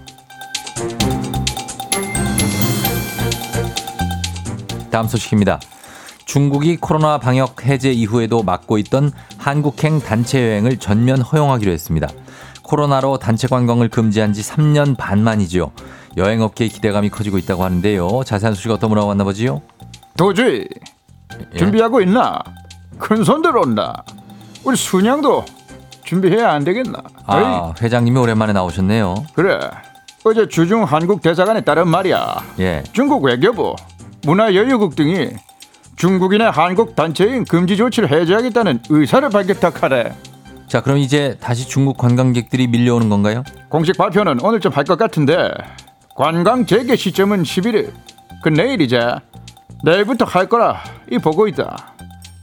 [4.90, 5.60] 다음 소식입니다.
[6.26, 12.08] 중국이 코로나 방역 해제 이후에도 막고 있던 한국행 단체 여행을 전면 허용하기로 했습니다.
[12.64, 15.72] 코로나로 단체 관광을 금지한 지 3년 반 만이죠.
[16.18, 18.24] 여행업계의 기대감이 커지고 있다고 하는데요.
[18.26, 19.62] 자세한 소식 어떤 분하고 만나 보지요?
[20.18, 20.68] 도주희
[21.54, 21.58] 예?
[21.58, 22.40] 준비하고 있나?
[22.98, 24.04] 큰 손 들어온다.
[24.64, 25.46] 우리 순양도
[26.14, 27.00] 준비해야 안 되겠나?
[27.26, 29.16] 아, 회장님이 오랜만에 나오셨네요.
[29.34, 29.60] 그래.
[30.24, 32.36] 어제 주중 한국 대사관에 따른 말이야.
[32.60, 32.84] 예.
[32.94, 33.76] 중국 외교부,
[34.24, 35.30] 문화여유국 등이
[35.96, 40.14] 중국인의 한국 단체인 금지 조치를 해제하겠다는 의사를 밝혔다 카래.
[40.68, 43.44] 자, 그럼 이제 다시 중국 관광객들이 밀려오는 건가요?
[43.70, 45.52] 공식 발표는 오늘쯤 할 것 같은데
[46.16, 47.92] 관광 재개 시점은 11일.
[48.44, 49.20] 그 내일이자
[49.84, 51.93] 내일부터 할 거라 이 보고 있다.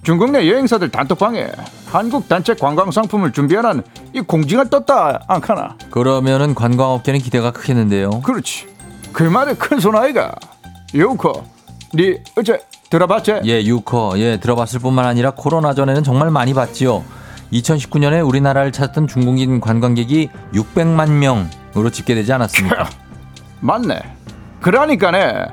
[0.03, 1.49] 중국 내 여행사들 단톡방에
[1.87, 3.83] 한국 단체 관광 상품을 준비하라는
[4.15, 5.77] 이 공지가 떴다 안카나.
[5.91, 8.23] 그러면은 관광업계는 기대가 크겠는데요.
[8.23, 8.69] 그렇지.
[9.13, 10.35] 그 말에 큰손 아이가.
[10.95, 11.45] 요코,
[11.95, 12.59] 네 어제
[12.91, 13.41] 들어봤지?
[13.45, 14.15] 예, 유커.
[14.17, 17.05] 예, 들어봤을 뿐만 아니라 코로나 전에는 정말 많이 봤지요.
[17.53, 22.89] 2019년에 우리나라를 찾았던 중국인 관광객이 600만 명으로 집계되지 않았습니까?
[23.61, 24.01] 맞네.
[24.61, 25.47] 그러니까네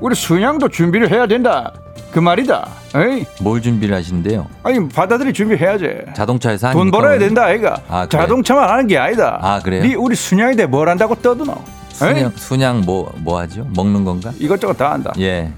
[0.00, 1.72] 우리 순양도 준비를 해야 된다.
[2.12, 2.68] 그 말이다.
[2.96, 4.46] 에이, 뭘 준비를 하시는데요?
[4.62, 5.86] 아니 바다들이 준비해야지.
[6.14, 7.80] 자동차에서 돈 벌어야 된다, 아이가.
[7.88, 8.22] 아, 그래.
[8.22, 9.38] 자동차만 하는 게 아니다.
[9.40, 9.82] 아, 그래요?
[9.82, 11.54] 네 우리 순양인데 뭘 한다고 떠드노?
[11.92, 13.66] 순양, 순양 뭐, 뭐 하죠?
[13.74, 14.32] 먹는 건가?
[14.38, 15.12] 이것저것 다 한다.
[15.18, 15.52] 예.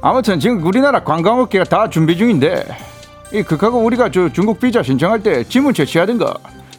[0.00, 2.64] 아무튼 지금 우리나라 관광업계가 다 준비 중인데
[3.32, 6.34] 이 극하고 우리가 저 중국 비자 신청할 때 지문 제시하던 거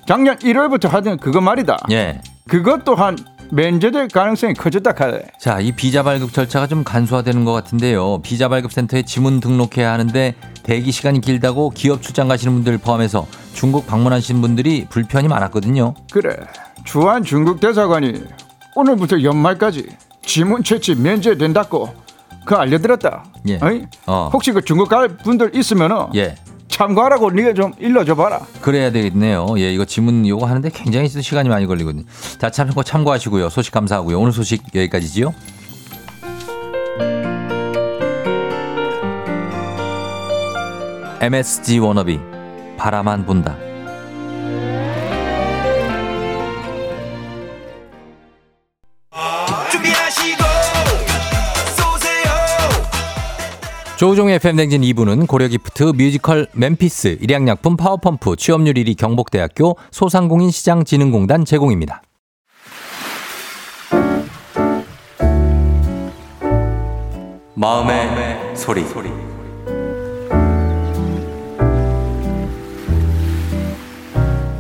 [0.08, 1.78] 작년 1월부터 하던 그거 말이다.
[1.92, 2.22] 예.
[2.48, 3.18] 그것 또한
[3.52, 5.22] 면제될 가능성이 커졌다 카네.
[5.40, 8.22] 자, 이 비자 발급 절차가 좀 간소화되는 것 같은데요.
[8.22, 13.88] 비자 발급 센터에 지문 등록해야 하는데 대기 시간이 길다고 기업 출장 가시는 분들 포함해서 중국
[13.88, 15.94] 방문하시는 분들이 불편이 많았거든요.
[16.12, 16.36] 그래
[16.86, 18.24] 주한 중국 대사관이
[18.76, 19.88] 오늘부터 연말까지
[20.26, 21.94] 지문 채취 면제된다고
[22.46, 23.26] 그 알려드렸다.
[23.50, 23.60] 예.
[23.62, 23.86] 어이?
[24.06, 24.30] 어.
[24.32, 26.36] 혹시 그 중국 갈 분들 있으면은 예.
[26.76, 28.42] 참고하라고 네가 좀 일러줘 봐라.
[28.60, 29.56] 그래야 되겠네요.
[29.60, 32.04] 예, 이거 지문 요거 하는데 굉장히 시간이 많이 걸리거든요.
[32.38, 33.50] 자, 참고 참고하시고요.
[33.50, 34.20] 소식 감사하고요.
[34.20, 35.34] 오늘 소식 여기까지지요.
[41.22, 42.20] MSG 워너비
[42.78, 43.56] 바라만 본다.
[53.98, 62.02] 조우종의 FM대행진 2부는 고려기프트, 뮤지컬 멤피스, 일양약품 파워펌프, 취업률 1위 경복대학교, 소상공인 시장진흥공단 제공입니다.
[67.56, 68.84] 마음의, 소리.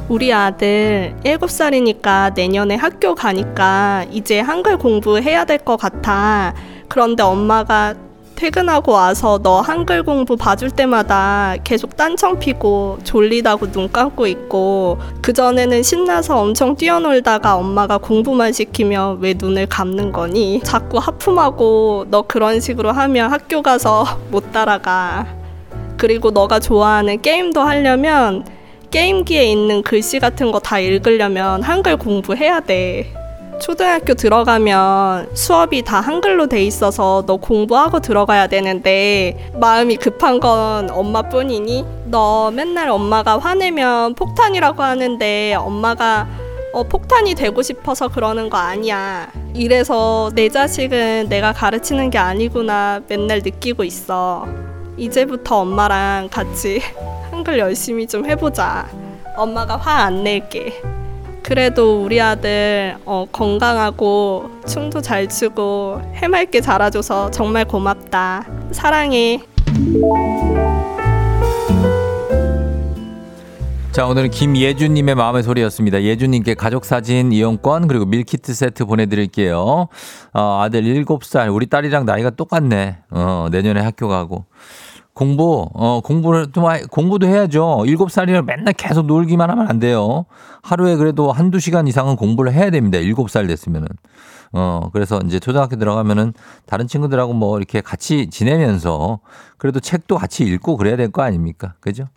[0.07, 6.53] 우리 아들 7살이니까 내년에 학교 가니까 이제 한글 공부해야 될 것 같아.
[6.87, 7.95] 그런데 엄마가
[8.35, 15.81] 퇴근하고 와서 너 한글 공부 봐줄 때마다 계속 딴청 피고 졸리다고 눈 감고 있고 그전에는
[15.83, 20.61] 신나서 엄청 뛰어놀다가 엄마가 공부만 시키면 왜 눈을 감는 거니?
[20.63, 25.25] 자꾸 하품하고 너 그런 식으로 하면 학교 가서 못 따라가.
[25.97, 28.45] 그리고 너가 좋아하는 게임도 하려면
[28.91, 33.13] 게임기에 있는 글씨 같은 거 다 읽으려면 한글 공부해야 돼.
[33.59, 41.85] 초등학교 들어가면 수업이 다 한글로 돼 있어서 너 공부하고 들어가야 되는데 마음이 급한 건 엄마뿐이니?
[42.05, 46.27] 너 맨날 엄마가 화내면 폭탄이라고 하는데 엄마가
[46.73, 49.31] 어, 폭탄이 되고 싶어서 그러는 거 아니야.
[49.53, 54.45] 이래서 내 자식은 내가 가르치는 게 아니구나 맨날 느끼고 있어.
[54.97, 56.81] 이제부터 엄마랑 같이
[57.31, 58.89] 한글 열심히 좀 해보자.
[59.37, 60.81] 엄마가 화 안 낼게.
[61.45, 68.47] 그래도 우리 아들 어, 건강하고 춤도 잘 추고 해맑게 자라줘서 정말 고맙다.
[68.71, 69.43] 사랑해.
[73.91, 76.01] 자, 오늘은 김예준님의 마음의 소리였습니다.
[76.01, 79.87] 예준님께 가족 사진 이용권 그리고 밀키트 세트 보내드릴게요.
[80.33, 82.97] 어, 아들 7살, 우리 딸이랑 나이가 똑같네.
[83.11, 84.45] 어, 내년에 학교 가고.
[85.25, 87.83] 공부, 어, 공부를 좀, 하- 공부도 해야죠.
[87.85, 90.25] 7살이면 맨날 계속 놀기만 하면 안 돼요.
[90.61, 92.97] 하루에 그래도 한두 시간 이상은 공부를 해야 됩니다.
[92.99, 93.87] 7살 됐으면은.
[94.51, 96.33] 어, 그래서 이제 초등학교 들어가면은
[96.65, 99.19] 다른 친구들하고 뭐 이렇게 같이 지내면서
[99.57, 101.75] 그래도 책도 같이 읽고 그래야 될 거 아닙니까?
[101.79, 102.07] 그죠?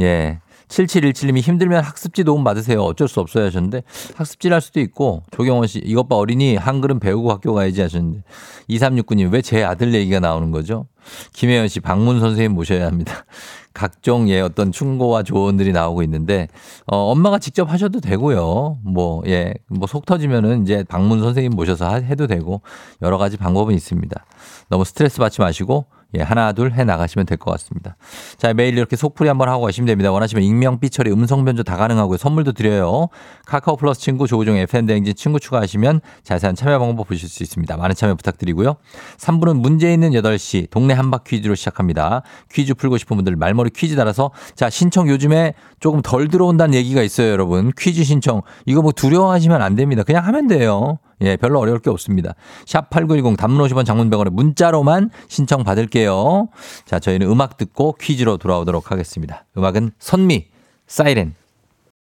[0.00, 0.40] 예.
[0.68, 2.82] 7717님이 힘들면 학습지 도움 받으세요.
[2.82, 3.82] 어쩔 수 없어요 하셨는데
[4.16, 8.22] 학습지를 할 수도 있고 조경원 씨 이것 봐 어린이 한글은 배우고 학교 가야지 하셨는데
[8.70, 10.86] 2369님 왜 제 아들 얘기가 나오는 거죠?
[11.32, 13.24] 김혜연 씨 방문 선생님 모셔야 합니다.
[13.72, 16.48] 각종 예 어떤 충고와 조언들이 나오고 있는데
[16.86, 18.78] 어 엄마가 직접 하셔도 되고요.
[18.84, 22.60] 뭐 예 뭐 속 터지면은 이제 방문 선생님 모셔서 하- 해도 되고
[23.02, 24.24] 여러 가지 방법은 있습니다.
[24.68, 27.96] 너무 스트레스 받지 마시고 예, 하나, 둘 해 나가시면 될 것 같습니다.
[28.38, 30.10] 자, 매일 이렇게 속풀이 한번 하고 가시면 됩니다.
[30.10, 32.16] 원하시면 익명, 삐처리, 음성 변조 다 가능하고요.
[32.16, 33.08] 선물도 드려요.
[33.46, 37.76] 카카오 플러스 친구 조우종 FM대행진 친구 추가하시면 자세한 참여 방법 보실 수 있습니다.
[37.76, 38.76] 많은 참여 부탁드리고요.
[39.18, 42.22] 3부는 문제 있는 8시 동네 한바 퀴즈로 시작합니다.
[42.50, 47.28] 퀴즈 풀고 싶은 분들 말머리 퀴즈 달아서 자, 신청 요즘에 조금 덜 들어온다는 얘기가 있어요,
[47.30, 47.70] 여러분.
[47.78, 48.40] 퀴즈 신청.
[48.64, 50.04] 이거 뭐 두려워하시면 안 됩니다.
[50.04, 50.98] 그냥 하면 돼요.
[51.22, 52.34] 예, 별로 어려울 게 없습니다.
[52.66, 56.48] 샵 8910 단문 50원 장문 100원에 문자로만 신청 받을게요.
[56.84, 59.44] 자, 저희는 음악 듣고 퀴즈로 돌아오도록 하겠습니다.
[59.56, 60.46] 음악은 선미,
[60.86, 61.34] 사이렌.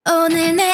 [0.09, 0.73] 오늘 내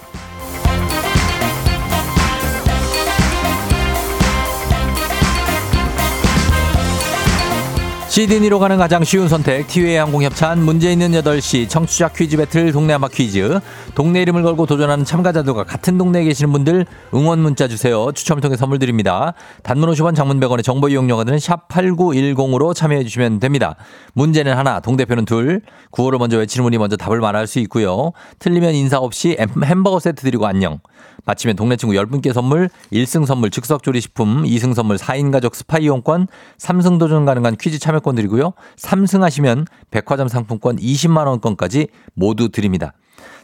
[8.15, 12.91] 시드니로 가는 가장 쉬운 선택 티웨이 항공 협찬 문제 있는 8시 청취자 퀴즈 배틀 동네
[12.91, 13.61] 한 바퀴즈.
[13.95, 18.11] 동네 이름을 걸고 도전하는 참가자들과 같은 동네에 계시는 분들 응원 문자 주세요.
[18.11, 19.33] 추첨을 통해 선물 드립니다.
[19.63, 23.77] 단문 50원 장문 100원의 정보 이용료가 드는 샵 8910으로 참여해 주시면 됩니다.
[24.11, 25.61] 문제는 하나 동대표는 둘.
[25.91, 28.11] 구호를 먼저 외치는 분이 먼저 답을 말할 수 있고요.
[28.39, 30.79] 틀리면 인사 없이 햄- 햄버거 세트 드리고 안녕.
[31.23, 36.97] 맞히면 동네 친구 10분께 선물 1승 선물 즉석조리식품 2승 선물 4인 가족 스파 이용권 3승
[36.99, 38.53] 도전 가능한 퀴즈 참여 권 드리고요.
[38.77, 42.93] 3승 하시면 백화점 상품권 20만 원권까지 모두 드립니다.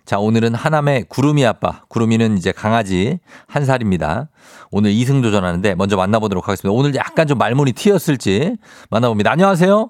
[0.06, 1.82] 자 오늘은 하남의 구름이 아빠.
[1.90, 4.30] 구름이는 이제 강아지 한 살입니다.
[4.72, 6.78] 오늘 2승 도전하는데 먼저 만나보도록 하겠습니다.
[6.78, 8.56] 오늘 약간 좀 말문이 튀었을지
[8.90, 9.32] 만나봅니다.
[9.32, 9.90] 안녕하세요.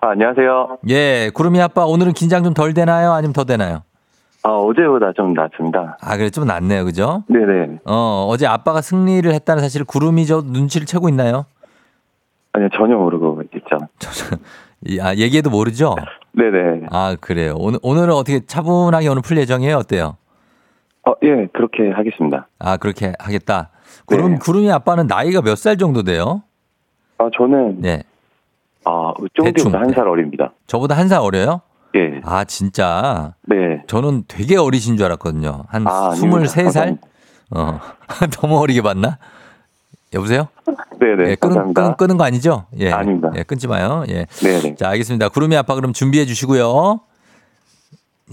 [0.00, 0.78] 아, 안녕하세요.
[0.88, 3.12] 예 구름이 아빠 오늘은 긴장 좀 덜 되나요?
[3.12, 3.82] 아니면 더 되나요?
[4.44, 5.96] 아, 어제보다 좀 낫습니다.
[6.00, 6.84] 아 그래 좀 낫네요.
[6.84, 7.22] 그죠?
[7.28, 7.78] 네네.
[7.86, 11.46] 어, 어제 아빠가 승리를 했다는 사실을 구름이 저 눈치를 채고 있나요?
[12.54, 13.31] 아니요, 전혀 모르고
[15.00, 15.94] 아, 얘기해도 모르죠?
[16.32, 16.86] 네네.
[16.90, 17.54] 아, 그래요.
[17.58, 19.76] 오늘, 오늘은 어떻게 차분하게 오늘 풀 예정이에요?
[19.76, 20.16] 어때요?
[21.06, 22.48] 어, 예, 그렇게 하겠습니다.
[22.58, 23.70] 아, 그렇게 하겠다.
[24.06, 24.38] 구름, 네.
[24.38, 26.42] 구름이 아빠는 나이가 몇 살 정도 돼요?
[27.18, 28.02] 아, 저는, 네.
[28.84, 29.94] 아, 대충, 쫑디보다 한 네.
[29.94, 30.52] 살 어립니다.
[30.66, 31.60] 저보다 한 살 어려요?
[31.94, 32.20] 예.
[32.24, 33.34] 아, 진짜.
[33.46, 33.82] 네.
[33.86, 35.64] 저는 되게 어리신 줄 알았거든요.
[35.68, 36.38] 한 아, 아닙니다.
[36.44, 36.98] 23살?
[37.54, 37.80] 어.
[38.40, 39.18] 너무 어리게 봤나?
[40.14, 40.48] 여보세요?
[41.02, 41.30] 네네.
[41.30, 41.82] 예, 끄는, 감사합니다.
[41.82, 42.66] 끄는, 끄는 거 아니죠?
[42.78, 42.92] 예.
[42.92, 43.30] 아닙니다.
[43.36, 44.04] 예, 끊지 마요.
[44.08, 44.26] 예.
[44.42, 44.76] 네네.
[44.76, 45.28] 자, 알겠습니다.
[45.30, 47.00] 구름이 아빠 그럼 준비해 주시고요.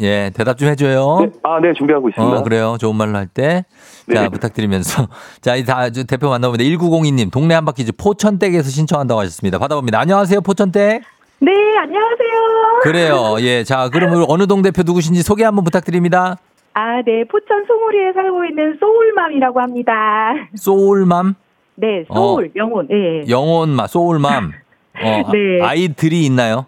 [0.01, 1.17] 예, 대답 좀 해줘요.
[1.21, 1.32] 네.
[1.43, 2.38] 아, 네, 준비하고 있습니다.
[2.38, 2.77] 어, 그래요.
[2.79, 3.65] 좋은 말로 할 때.
[4.13, 4.29] 자, 네.
[4.29, 5.08] 부탁드리면서.
[5.41, 6.63] 자, 이 다, 저 대표 만나봅니다.
[6.63, 9.58] 1902님, 동네 한바퀴즈 포천댁에서 신청한다고 하셨습니다.
[9.58, 9.99] 받아봅니다.
[9.99, 11.01] 안녕하세요, 포천댁.
[11.41, 12.79] 네, 안녕하세요.
[12.84, 13.36] 그래요.
[13.39, 13.63] 예.
[13.63, 16.38] 자, 그럼 어느 동 대표 누구신지 소개 한번 부탁드립니다.
[16.73, 20.34] 아, 네, 포천 송우리에 살고 있는 소울맘이라고 합니다.
[20.55, 21.36] 소울맘,
[21.79, 23.23] 네, 소울, 영혼, 예.
[23.29, 24.51] 영혼마, 소울맘.
[25.01, 25.61] 어, 네.
[25.61, 26.65] 아이들이 있나요?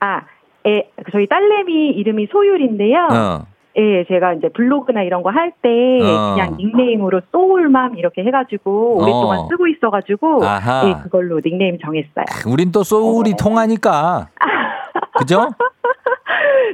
[0.00, 0.22] 아,
[0.66, 3.08] 예, 저희 딸내미 이름이 소율인데요.
[3.12, 3.46] 어.
[3.76, 5.68] 예, 제가 이제 블로그나 이런 거 할때
[6.00, 6.34] 어.
[6.34, 9.48] 그냥 닉네임으로 소울맘 이렇게 해가지고 오랫동안 어.
[9.50, 10.88] 쓰고 있어가지고 아하.
[10.88, 12.24] 예, 그걸로 닉네임 정했어요.
[12.46, 14.28] 우린 또 소울이 통하니까.
[15.18, 15.48] 그죠?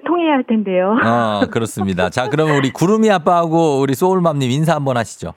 [0.07, 0.97] 통해야 할 텐데요.
[1.03, 2.11] 어, 그렇습니다.
[2.11, 5.33] 자, 그러면 우리 구름이 아빠하고 우리 소울맘님 인사 한번 하시죠.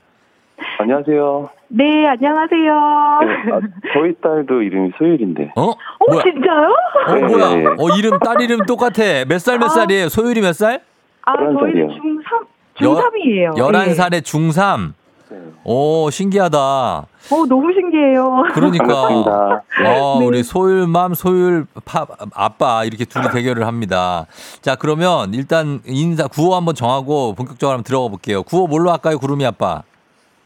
[0.79, 1.49] 안녕하세요.
[1.75, 3.19] 네, 안녕하세요.
[3.25, 3.59] 네, 아,
[3.95, 5.53] 저희 딸도 이름이 소율인데.
[5.55, 5.61] 어?
[5.71, 5.75] 어,
[6.07, 6.21] 뭐야?
[6.21, 6.75] 진짜요?
[7.07, 7.55] 어, 네, 뭐야?
[7.55, 7.65] 네.
[7.79, 9.25] 어, 이름, 딸 이름 똑같아.
[9.27, 9.69] 몇 살 몇 아.
[9.69, 10.09] 살이에요?
[10.09, 10.81] 소율이 몇 살?
[11.23, 11.87] 아, 저희는 살이요.
[11.87, 13.57] 중3, 중3이에요.
[13.57, 13.61] 예.
[13.61, 14.93] 11살에 중3.
[15.31, 15.37] 네.
[15.63, 16.57] 오, 신기하다.
[16.59, 17.05] 어,
[17.49, 18.43] 너무 신기해요.
[18.53, 19.07] 그러니까.
[19.07, 20.25] 어, 네.
[20.27, 22.05] 우리 소율맘, 소율 파,
[22.35, 24.27] 아빠 이렇게 둘이 대결을 합니다.
[24.61, 28.43] 자, 그러면 일단 인사 구호 한번 정하고 본격적으로 한번 들어가 볼게요.
[28.43, 29.17] 구호 뭘로 할까요?
[29.17, 29.81] 구름이 아빠.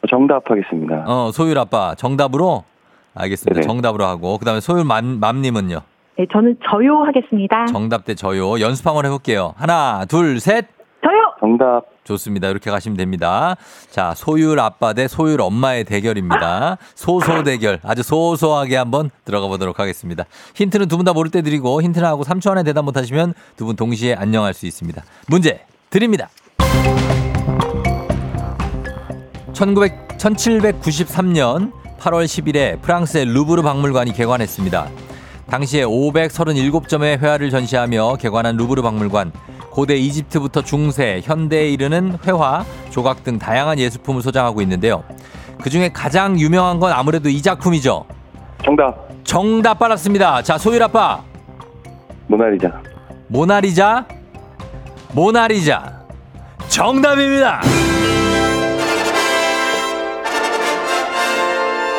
[0.09, 1.03] 정답 하겠습니다.
[1.07, 1.95] 어, 소율 아빠.
[1.95, 2.63] 정답으로?
[3.15, 3.61] 알겠습니다.
[3.61, 3.67] 네네.
[3.67, 4.37] 정답으로 하고.
[4.37, 5.79] 그다음에 소율 맘, 맘님은요?
[6.17, 7.65] 네, 저는 저요 하겠습니다.
[7.67, 8.59] 정답 대 저요.
[8.59, 9.53] 연습 한번 해볼게요.
[9.57, 10.65] 하나, 둘, 셋.
[11.03, 11.33] 저요!
[11.39, 11.83] 정답.
[12.05, 12.47] 좋습니다.
[12.47, 13.55] 이렇게 가시면 됩니다.
[13.91, 16.77] 자, 소율 아빠 대 소율 엄마의 대결입니다.
[16.95, 17.79] 소소 대결.
[17.83, 20.23] 아주 소소하게 한번 들어가 보도록 하겠습니다.
[20.55, 23.65] 힌트는 두 분 다 모를 때 드리고 힌트는 하고 3초 안에 대답 못 하시면 두
[23.65, 25.03] 분 동시에 안녕할 수 있습니다.
[25.27, 26.29] 문제 드립니다.
[29.57, 34.87] 1900, 1793년 8월 10일에 프랑스의 루브르 박물관이 개관했습니다.
[35.49, 39.31] 당시에 537점의 회화를 전시하며 개관한 루브르 박물관.
[39.71, 45.03] 고대 이집트부터 중세, 현대에 이르는 회화, 조각 등 다양한 예술품을 소장하고 있는데요.
[45.59, 48.05] 그 중에 가장 유명한 건 아무래도 이 작품이죠.
[48.63, 49.07] 정답.
[49.23, 50.43] 정답 빨았습니다.
[50.43, 51.23] 자, 소율 아빠.
[52.27, 52.79] 모나리자.
[53.27, 54.05] 모나리자?
[55.13, 56.03] 모나리자.
[56.67, 57.61] 정답입니다.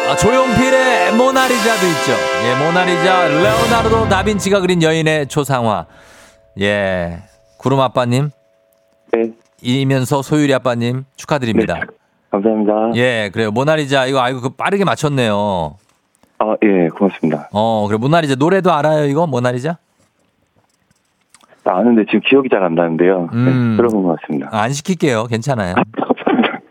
[0.09, 2.13] 아, 조용필의 모나리자도 있죠.
[2.47, 5.87] 예, 모나리자 레오나르도 다빈치가 그린 여인의 초상화.
[6.61, 7.19] 예,
[7.59, 8.31] 구름 아빠님
[9.13, 9.33] 네.
[9.61, 11.75] 이면서 소율이 아빠님 축하드립니다.
[11.75, 11.81] 네.
[12.31, 12.73] 감사합니다.
[12.97, 13.51] 예, 그래요.
[13.51, 15.77] 모나리자 이거 아이고 그 빠르게 맞췄네요.
[16.39, 17.49] 아, 예, 고맙습니다.
[17.53, 19.77] 어, 그래 모나리자 노래도 알아요 이거 모나리자?
[21.65, 23.29] 나 아는데 지금 기억이 잘 안 나는데요.
[23.33, 23.45] 음.
[23.45, 24.49] 네, 들어본 것 같습니다.
[24.53, 25.27] 아, 안 시킬게요.
[25.27, 25.75] 괜찮아요.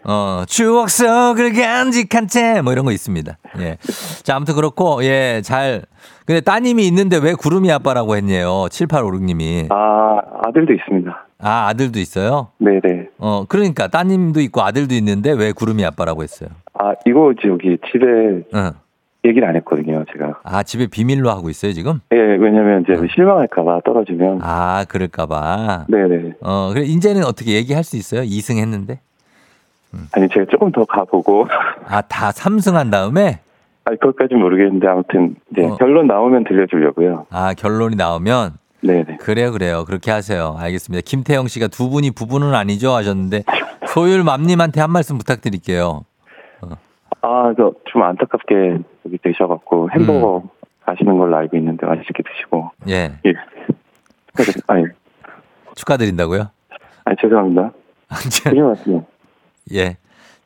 [0.10, 3.38] 어, 추억 속을 간직한 채, 뭐 이런 거 있습니다.
[3.60, 3.78] 예.
[4.24, 5.84] 자, 아무튼 그렇고, 예, 잘.
[6.26, 8.48] 근데 따님이 있는데 왜 구름이 아빠라고 했네요.
[8.70, 9.68] 7856님이.
[9.70, 11.28] 아, 아들도 있습니다.
[11.40, 12.52] 아, 아들도 있어요?
[12.60, 13.10] 네네.
[13.18, 16.50] 어, 그러니까 따님도 있고 아들도 있는데 왜 구름이 아빠라고 했어요?
[16.74, 18.06] 아, 이거 저기 집에
[18.54, 18.72] 응.
[19.26, 20.40] 얘기를 안 했거든요, 제가.
[20.44, 22.00] 아, 집에 비밀로 하고 있어요, 지금?
[22.14, 23.06] 예, 왜냐면 이제 어.
[23.14, 24.40] 실망할까봐 떨어지면.
[24.42, 25.88] 아, 그럴까봐.
[25.90, 26.36] 네네.
[26.42, 28.22] 어, 그래, 이제는 어떻게 얘기할 수 있어요?
[28.22, 29.02] 2승 했는데?
[30.14, 31.48] 아니, 제가 조금 더 가보고.
[31.88, 33.40] 아, 다 3승 한 다음에?
[33.86, 35.76] 아니, 그것까지 모르겠는데, 아무튼, 이제 어.
[35.78, 37.28] 결론 나오면 들려주려고요.
[37.30, 38.54] 아, 결론이 나오면?
[38.82, 39.18] 네네.
[39.18, 39.86] 그래요, 그래요.
[39.86, 40.56] 그렇게 하세요.
[40.60, 41.02] 알겠습니다.
[41.06, 42.92] 김태영 씨가 두 분이 부부는 아니죠?
[42.92, 43.44] 하셨는데,
[43.88, 46.02] 소율 맘님한테 한 말씀 부탁드릴게요.
[47.22, 50.44] 아, 저 좀 안타깝게 여기 되셔갖고 햄버거
[50.86, 52.72] 가시는 걸로 알고 있는데 맛있게 드시고.
[52.90, 53.18] 예.
[53.26, 53.34] 예.
[54.36, 54.66] 축하드립니다.
[54.74, 54.86] 아니,
[55.76, 56.50] 축하드린다고요?
[57.06, 57.72] 아니, 죄송합니다.
[58.10, 59.08] 맞습니다.
[59.74, 59.98] 예.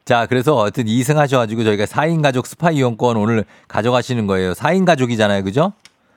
[0.05, 4.53] 자, 그래서 어쨌든 2승 하셔가지고 저희가 4인 가족 스파 이용권 오늘 가져가시는 거예요.
[4.53, 5.43] 4인 가족이잖아요.
[5.43, 5.73] 그죠?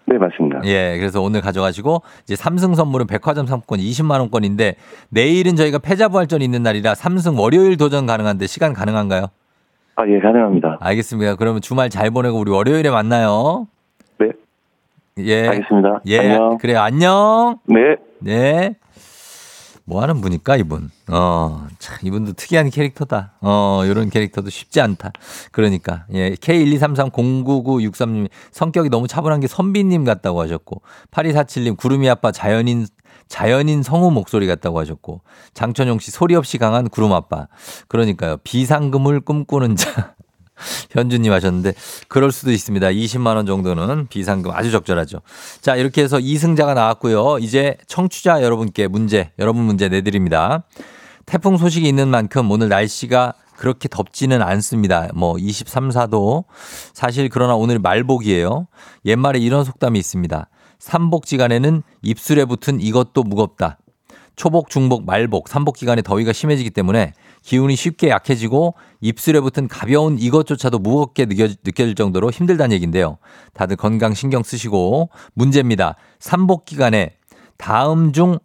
[0.06, 0.60] 네, 맞습니다.
[0.64, 0.96] 예.
[0.98, 4.76] 그래서 오늘 가져가시고 이제 3승 선물은 백화점 상품권 20만 원권인데
[5.10, 9.26] 내일은 저희가 패자부활전이 있는 날이라 3승 월요일 도전 가능한데 시간 가능한가요?
[9.96, 10.78] 아, 예, 가능합니다.
[10.80, 11.36] 알겠습니다.
[11.36, 13.68] 그러면 주말 잘 보내고 우리 월요일에 만나요.
[14.18, 14.30] 네,
[15.18, 15.48] 예.
[15.48, 16.00] 알겠습니다.
[16.06, 16.18] 예.
[16.18, 16.58] 안녕.
[16.58, 16.80] 그래요.
[16.80, 17.58] 안녕.
[17.66, 17.96] 네.
[18.18, 18.74] 네.
[19.86, 20.90] 뭐 하는 분일까, 이분?
[21.08, 23.34] 어, 참, 이분도 특이한 캐릭터다.
[23.42, 25.12] 어, 요런 캐릭터도 쉽지 않다.
[25.52, 26.06] 그러니까.
[26.14, 30.80] 예, K123309963님, 성격이 너무 차분한 게 선비님 같다고 하셨고,
[31.10, 32.86] 8247님, 구름이 아빠 자연인,
[33.28, 35.20] 자연인 성우 목소리 같다고 하셨고,
[35.52, 37.48] 장천용 씨, 소리 없이 강한 구름 아빠.
[37.88, 38.38] 그러니까요.
[38.38, 40.14] 비상금을 꿈꾸는 자.
[40.90, 41.74] 현주님 하셨는데
[42.08, 42.86] 그럴 수도 있습니다.
[42.88, 45.20] 20만 원 정도는 비상금 아주 적절하죠.
[45.60, 47.38] 자 이렇게 해서 2승자가 나왔고요.
[47.38, 50.64] 이제 청취자 여러분께 문제 여러분 문제 내드립니다.
[51.26, 55.08] 태풍 소식이 있는 만큼 오늘 날씨가 그렇게 덥지는 않습니다.
[55.14, 56.44] 뭐 23, 4도.
[56.92, 58.66] 사실 그러나 오늘 말복이에요.
[59.04, 60.48] 옛말에 이런 속담이 있습니다.
[60.78, 63.78] 삼복지간에는 입술에 붙은 이것도 무겁다.
[64.36, 67.12] 초복, 중복, 말복, 삼복 기간에 더위가 심해지기 때문에
[67.44, 73.18] 기운이 쉽게 약해지고 입술에 붙은 가벼운 이것조차도 무겁게 느껴, 느껴질 정도로 힘들다는 얘기인데요.
[73.52, 75.96] 다들 건강 신경 쓰시고 문제입니다.
[76.18, 77.16] 삼복 기간에
[77.58, 78.38] 다음 중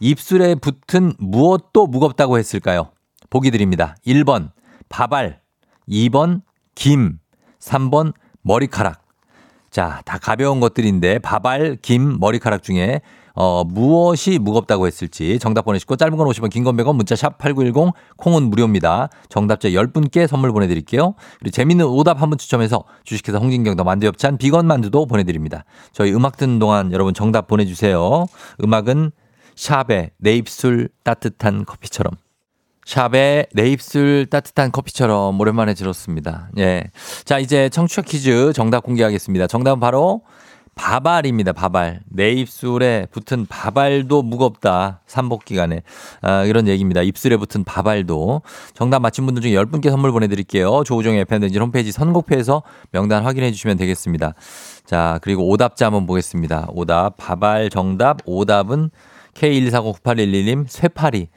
[0.00, 2.90] 입술에 붙은 무엇도 무겁다고 했을까요?
[3.28, 3.94] 보기 드립니다.
[4.06, 4.50] 1번
[4.88, 5.40] 바발,
[5.88, 6.40] 2번
[6.74, 7.18] 김,
[7.60, 9.02] 3번 머리카락.
[9.70, 13.02] 자, 다 가벼운 것들인데 바발, 김, 머리카락 중에
[13.36, 17.92] 어, 무엇이 무겁다고 했을지 정답 보내시고 짧은 건 50원, 긴 건 100원, 문자 샵 8910
[18.16, 19.10] 콩은 무료입니다.
[19.28, 21.14] 정답자 10분께 선물 보내드릴게요.
[21.38, 25.64] 그리고 재밌는 오답 한 분 추첨해서 주식회사 홍진경 더 만두 엽찬 비건 만두도 보내드립니다.
[25.92, 28.26] 저희 음악 듣는 동안 여러분 정답 보내주세요.
[28.64, 29.12] 음악은
[29.54, 32.14] 샵의 내 입술 따뜻한 커피처럼.
[32.86, 36.48] 샵의 내 입술 따뜻한 커피처럼 오랜만에 들었습니다.
[36.58, 36.84] 예.
[37.24, 39.46] 자, 이제 청취자 퀴즈 정답 공개하겠습니다.
[39.48, 40.22] 정답은 바로
[40.76, 41.52] 바발입니다.
[41.52, 42.00] 바발.
[42.08, 45.00] 내 입술에 붙은 바발도 무겁다.
[45.06, 45.82] 삼복 기간에.
[46.20, 47.02] 아, 이런 얘기입니다.
[47.02, 48.42] 입술에 붙은 바발도.
[48.74, 50.84] 정답 맞힌 분들 중에 10분께 선물 보내드릴게요.
[50.84, 52.62] 조우종의 FM댕진 홈페이지 선곡표에서
[52.92, 54.34] 명단 확인해 주시면 되겠습니다.
[54.84, 56.68] 자, 그리고 오답자 한번 보겠습니다.
[56.70, 57.16] 오답.
[57.16, 58.18] 바발 정답.
[58.26, 58.90] 오답은
[59.34, 61.28] K124098111님 쇠파리.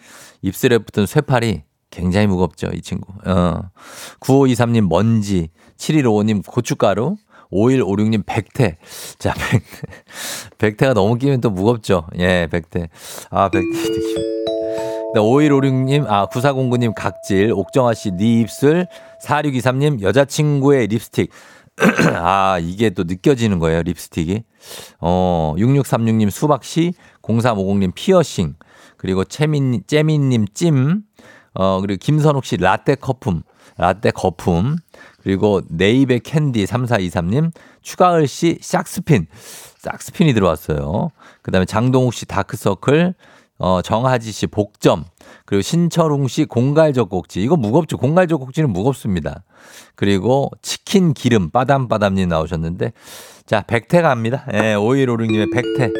[0.41, 1.63] 입술에 붙은 쇠파리.
[1.91, 3.13] 굉장히 무겁죠, 이 친구.
[3.25, 3.61] 어.
[4.19, 5.49] 9523님 먼지.
[5.77, 7.15] 7155님 고춧가루.
[7.51, 8.77] 5156님 백태.
[9.17, 9.87] 자, 백태.
[10.57, 12.07] 백태가 너무 끼면 또 무겁죠.
[12.17, 12.89] 예, 백태.
[13.29, 13.67] 아, 백태.
[15.15, 17.51] 5156님, 아, 9409님 각질.
[17.53, 18.85] 옥정아 씨, 네 입술.
[19.25, 21.31] 4623님 여자친구의 립스틱.
[22.15, 24.43] 아, 이게 또 느껴지는 거예요, 립스틱이.
[24.99, 26.93] 어, 6636님 수박씨.
[27.23, 28.55] 0350님 피어싱.
[28.97, 31.03] 그리고 채민, 째민님 찜,
[31.53, 33.43] 어, 그리고 김선욱 씨 라떼 거품,
[33.77, 34.75] 라떼 거품,
[35.29, 37.51] 그리고 네이베 캔디 3423님,
[37.83, 39.27] 추가을 씨 샥스핀,
[39.77, 41.11] 싹스핀이 들어왔어요.
[41.43, 43.13] 그 다음에 장동욱 씨 다크서클,
[43.59, 45.05] 어, 정하지 씨 복점,
[45.45, 47.43] 그리고 신철웅 씨 공갈젖꼭지.
[47.43, 47.99] 이거 무겁죠.
[47.99, 49.43] 공갈젖꼭지는 무겁습니다.
[49.93, 52.93] 그리고 치킨 기름 빠담빠담님 나오셨는데,
[53.45, 54.47] 자, 백태 갑니다.
[54.51, 55.91] 예, 5156님의 백태.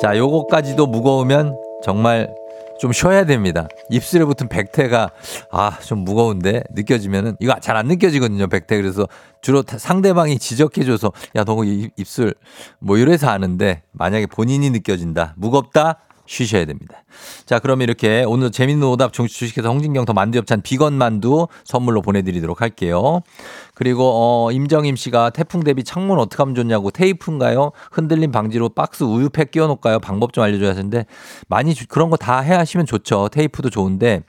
[0.00, 2.34] 자, 요거까지도 무거우면 정말
[2.78, 3.66] 좀 쉬어야 됩니다.
[3.90, 5.10] 입술에 붙은 백태가
[5.50, 8.76] 아, 좀 무거운데 느껴지면은 이거 잘 안 느껴지거든요, 백태.
[8.76, 9.06] 그래서
[9.42, 12.34] 주로 다- 상대방이 지적해 줘서 야, 너 입- 입술
[12.78, 15.34] 뭐 이래서 아는데 만약에 본인이 느껴진다.
[15.36, 15.98] 무겁다.
[16.28, 17.02] 쉬셔야 됩니다.
[17.46, 22.60] 자, 그럼 이렇게 오늘 재밌는 오답 중- 주식회사 홍진경 더 만두엽찬 비건 만두 선물로 보내드리도록
[22.60, 23.20] 할게요.
[23.74, 27.72] 그리고 어, 임정임 씨가 태풍 대비 창문 어떻게 하면 좋냐고 테이프인가요?
[27.90, 30.00] 흔들림 방지로 박스 우유팩 끼워놓을까요?
[30.00, 31.06] 방법 좀 알려줘야 하는데
[31.48, 33.28] 많이 주- 그런 거 다 해 하시면 좋죠.
[33.32, 34.20] 테이프도 좋은데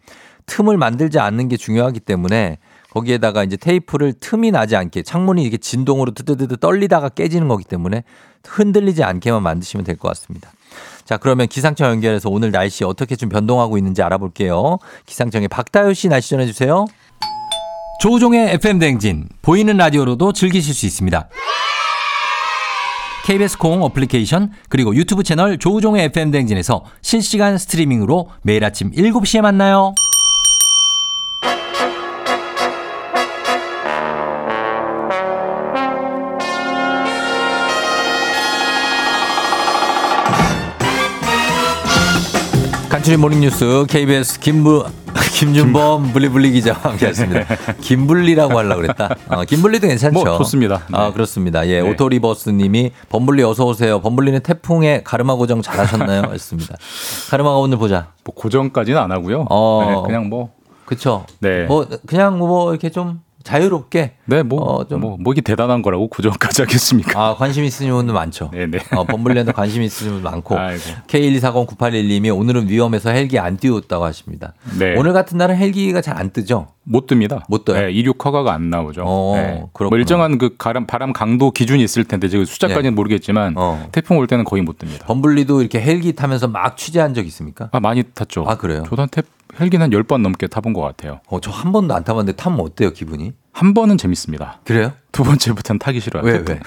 [0.45, 2.57] 틈을 만들지 않는 게 중요하기 때문에
[2.91, 8.03] 거기에다가 이제 테이프를 틈이 나지 않게 창문이 이렇게 진동으로 뜨뜨뜨 떨리다가 깨지는 거기 때문에
[8.47, 10.49] 흔들리지 않게만 만드시면 될 것 같습니다.
[11.10, 14.78] 자, 그러면 기상청 연결해서 오늘 날씨 어떻게 좀 변동하고 있는지 알아볼게요.
[15.07, 16.86] 기상청의 박다효 씨 날씨 전해주세요.
[17.99, 21.28] 조우종의 FM 댕진 보이는 라디오로도 즐기실 수 있습니다.
[23.26, 29.95] KBS 콩 어플리케이션 그리고 유튜브 채널 조우종의 FM 댕진에서 실시간 스트리밍으로 매일 아침 7시에 만나요.
[42.99, 44.85] 간추린 모닝뉴스 KBS 김부
[45.39, 47.45] 김준범 블리블리 기자와 함께했습니다.
[47.79, 49.15] 김블리라고 하려고 그랬다.
[49.29, 50.13] 어, 김블리도 괜찮죠.
[50.13, 50.79] 뭐 좋습니다.
[50.89, 50.97] 네.
[50.97, 51.65] 아 그렇습니다.
[51.67, 51.89] 예 네.
[51.89, 54.01] 오토리버스님이 범블리 어서 오세요.
[54.01, 56.23] 범블리는 태풍에 가르마 고정 잘하셨나요?
[56.33, 56.75] 했습니다.
[57.31, 58.11] 가르마가 오늘 보자.
[58.25, 59.45] 뭐 고정까지는 안 하고요.
[59.49, 59.85] 어.
[59.87, 60.49] 네, 그냥 뭐
[60.83, 61.25] 그쵸?
[61.39, 61.63] 네.
[61.67, 64.13] 뭐 그냥 뭐 이렇게 좀 자유롭게.
[64.25, 67.19] 네, 뭐, 어, 좀- 뭐, 뭐 이게 대단한 거라고 고정까지 하겠습니까?
[67.19, 68.51] 아 관심 있으신 분들 많죠.
[68.53, 68.77] 네, 네.
[68.95, 70.57] 어, 범블리한테 관심 있으신 분들 많고.
[70.57, 70.81] 아이고.
[71.07, 74.53] K1240981님이 오늘은 위험해서 헬기 안 띄웠다고 하십니다.
[74.77, 74.95] 네.
[74.97, 76.67] 오늘 같은 날은 헬기가 잘 안 뜨죠?
[76.83, 77.43] 못 뜹니다.
[77.47, 77.79] 못 떠요?
[77.85, 79.03] 네, 이륙 허가가 안 나오죠.
[79.05, 79.63] 어, 네.
[79.87, 82.95] 뭐 일정한 그 바람, 바람 강도 기준이 있을 텐데 지금 숫자까지는 네.
[82.95, 83.87] 모르겠지만 어.
[83.93, 85.05] 태풍 올 때는 거의 못 뜹니다.
[85.05, 87.69] 범블리도 이렇게 헬기 타면서 막 취재한 적 있습니까?
[87.71, 88.43] 아, 많이 탔죠.
[88.47, 88.83] 아, 그래요?
[88.89, 89.21] 저도 한 태,
[89.60, 91.20] 헬기는 한 10번 넘게 타본 것 같아요.
[91.28, 93.34] 어, 저 한 번도 안 타봤는데 타면 어때요, 기분이?
[93.51, 94.60] 한 번은 재밌습니다.
[94.64, 94.93] 그래요?
[95.12, 96.24] 두 번째부터는 타기 싫어요.
[96.24, 96.41] 왜.
[96.47, 96.60] 왜?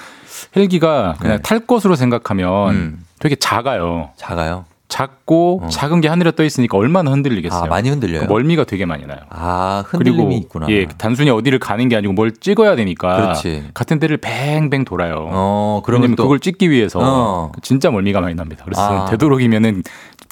[0.56, 1.42] 헬기가 그냥 네.
[1.42, 3.04] 탈 것으로 생각하면 음.
[3.18, 4.10] 되게 작아요.
[4.16, 4.64] 작아요?
[4.88, 5.68] 작고 어.
[5.68, 7.62] 작은 게 하늘에 떠 있으니까 얼마나 흔들리겠어요.
[7.64, 8.26] 아, 많이 흔들려요?
[8.26, 9.20] 그 멀미가 되게 많이 나요.
[9.30, 10.66] 아, 흔들림이 그리고 있구나.
[10.68, 13.70] 예, 단순히 어디를 가는 게 아니고 뭘 찍어야 되니까 그렇지.
[13.72, 15.28] 같은 데를 뱅뱅 돌아요.
[15.30, 17.52] 어, 그러면 또 그걸 찍기 위해서 어.
[17.62, 18.64] 진짜 멀미가 많이 납니다.
[18.66, 19.06] 그래서 아.
[19.06, 19.82] 되도록이면은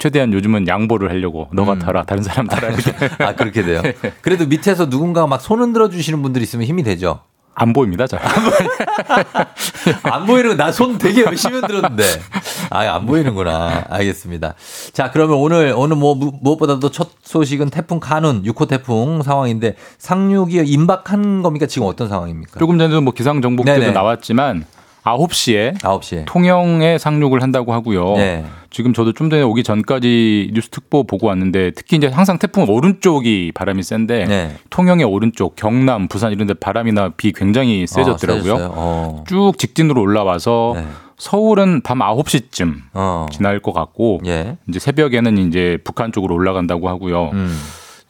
[0.01, 1.79] 최대한 요즘은 양보를 하려고 너가 음.
[1.79, 2.93] 타라 다른 사람 타라 이렇게
[3.23, 3.83] 아, 그렇게 돼요.
[4.23, 7.21] 그래도 밑에서 누군가 막 손 흔들어 주시는 분들 있으면 힘이 되죠.
[7.55, 8.07] 안 보입니다.
[8.07, 8.21] 잘.
[10.05, 12.03] 안 보이는 거나손 되게 열심히 흔들었는데.
[12.71, 13.85] 아, 안 보이는구나.
[13.91, 14.55] 알겠습니다.
[14.93, 20.63] 자, 그러면 오늘, 오늘 뭐, 무- 무엇보다도 첫 소식은 태풍 카눈, 6호 태풍 상황인데 상륙이
[20.65, 21.67] 임박한 겁니까?
[21.67, 22.59] 지금 어떤 상황입니까?
[22.59, 23.93] 조금 전에도 뭐 기상 정보께도 네네.
[23.93, 24.65] 나왔지만
[25.05, 26.25] 9시에 9시에.
[26.27, 28.15] 통영에 상륙을 한다고 하고요.
[28.17, 28.45] 네.
[28.71, 33.53] 지금 저도 좀 전에 오기 전까지 뉴스 특보 보고 왔는데 특히 이제 항상 태풍 오른쪽이
[33.55, 34.57] 바람이 센데 네.
[34.71, 38.53] 통영의 오른쪽, 경남, 부산 이런 데 바람이나 비 굉장히 세졌더라고요.
[38.53, 38.73] 어, 세졌어요?
[38.77, 39.25] 어.
[39.27, 40.87] 쭉 직진으로 올라와서 네.
[41.17, 43.27] 서울은 밤 9시쯤 어.
[43.31, 44.57] 지날 것 같고 예.
[44.69, 47.31] 이제 새벽에는 이제 북한 쪽으로 올라간다고 하고요.
[47.35, 47.59] 음.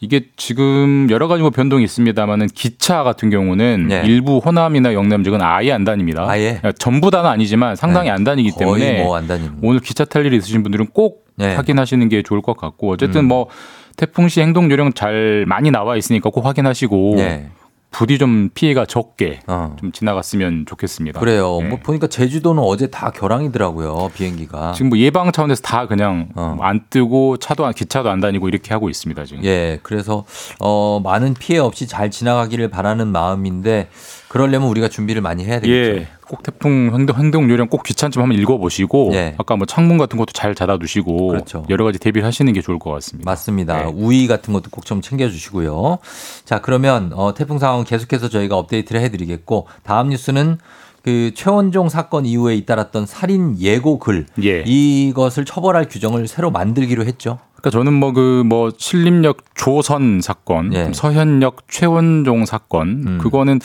[0.01, 4.03] 이게 지금 여러 가지 뭐 변동이 있습니다만은 기차 같은 경우는 네.
[4.07, 6.25] 일부 호남이나 영남 지역은 아예 안 다닙니다.
[6.27, 6.57] 아예?
[6.59, 8.13] 그러니까 전부 다는 아니지만 상당히 네.
[8.13, 9.59] 안 다니기 때문에 뭐안 다니는.
[9.63, 11.55] 오늘 기차 탈 일이 있으신 분들은 꼭 네.
[11.55, 13.29] 확인하시는 게 좋을 것 같고 어쨌든 음.
[13.29, 13.49] 뭐
[13.97, 17.51] 태풍 시 행동 요령 잘 많이 나와 있으니까 꼭 확인하시고 네.
[17.91, 19.75] 부디 좀 피해가 적게 어.
[19.79, 21.19] 좀 지나갔으면 좋겠습니다.
[21.19, 21.59] 그래요.
[21.61, 21.69] 네.
[21.69, 24.11] 뭐 보니까 제주도는 어제 다 결항이더라고요.
[24.15, 24.73] 비행기가.
[24.73, 26.57] 지금 뭐 예방 차원에서 다 그냥 어.
[26.61, 29.45] 안 뜨고 차도 안 기차도 안 다니고 이렇게 하고 있습니다 지금.
[29.45, 30.25] 예, 그래서
[30.61, 33.89] 어 많은 피해 없이 잘 지나가기를 바라는 마음인데
[34.31, 36.01] 그러려면 우리가 준비를 많이 해야 되겠죠.
[36.03, 39.35] 예, 꼭 태풍 행동, 행동 요령 꼭 귀찮지만 한번 읽어보시고 예.
[39.39, 41.67] 아까 뭐 창문 같은 것도 잘 닫아두시고 그렇죠.
[41.69, 43.29] 여러 가지 대비를 하시는 게 좋을 것 같습니다.
[43.29, 43.87] 맞습니다.
[43.87, 43.93] 네.
[43.93, 45.99] 우위 같은 것도 꼭 좀 챙겨주시고요.
[46.45, 50.59] 자, 그러면 어, 태풍 상황 계속해서 저희가 업데이트를 해드리겠고 다음 뉴스는
[51.03, 54.63] 그 최원종 사건 이후에 잇따랐던 살인 예고 글 예.
[54.65, 57.39] 이것을 처벌할 규정을 새로 만들기로 했죠.
[57.57, 60.93] 그러니까 저는 뭐 그뭐 신림역 조선 사건, 예.
[60.93, 63.19] 서현역 최원종 사건 음.
[63.19, 63.59] 그거는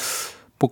[0.59, 0.69] 뭐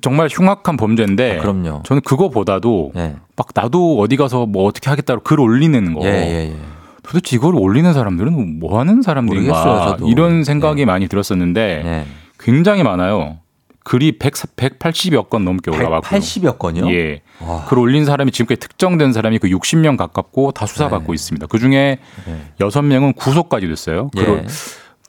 [0.00, 1.82] 정말 흉악한 범죄인데 아, 그럼요.
[1.84, 6.52] 저는 그거보다도 예, 막 나도 어디 가서 뭐 어떻게 하겠다고 글 올리는 거 예, 예,
[6.52, 6.56] 예.
[7.02, 9.96] 도대체 이걸 올리는 사람들은 뭐 하는 사람들인가.
[10.06, 12.06] 이런 생각이 많이 들었었는데 네.
[12.38, 13.38] 굉장히 많아요.
[13.84, 16.92] 글이 100, 180여 건 넘게 올라왔고 180여 건이요?
[16.92, 17.22] 예.
[17.40, 17.64] 와.
[17.64, 21.14] 글 올린 사람이 지금까지 특정된 사람이 그 60명 가깝고 다 수사받고 네.
[21.14, 21.46] 있습니다.
[21.48, 22.40] 그 중에 네.
[22.60, 24.10] 여섯 명은 구속까지 됐어요.
[24.18, 24.44] 예.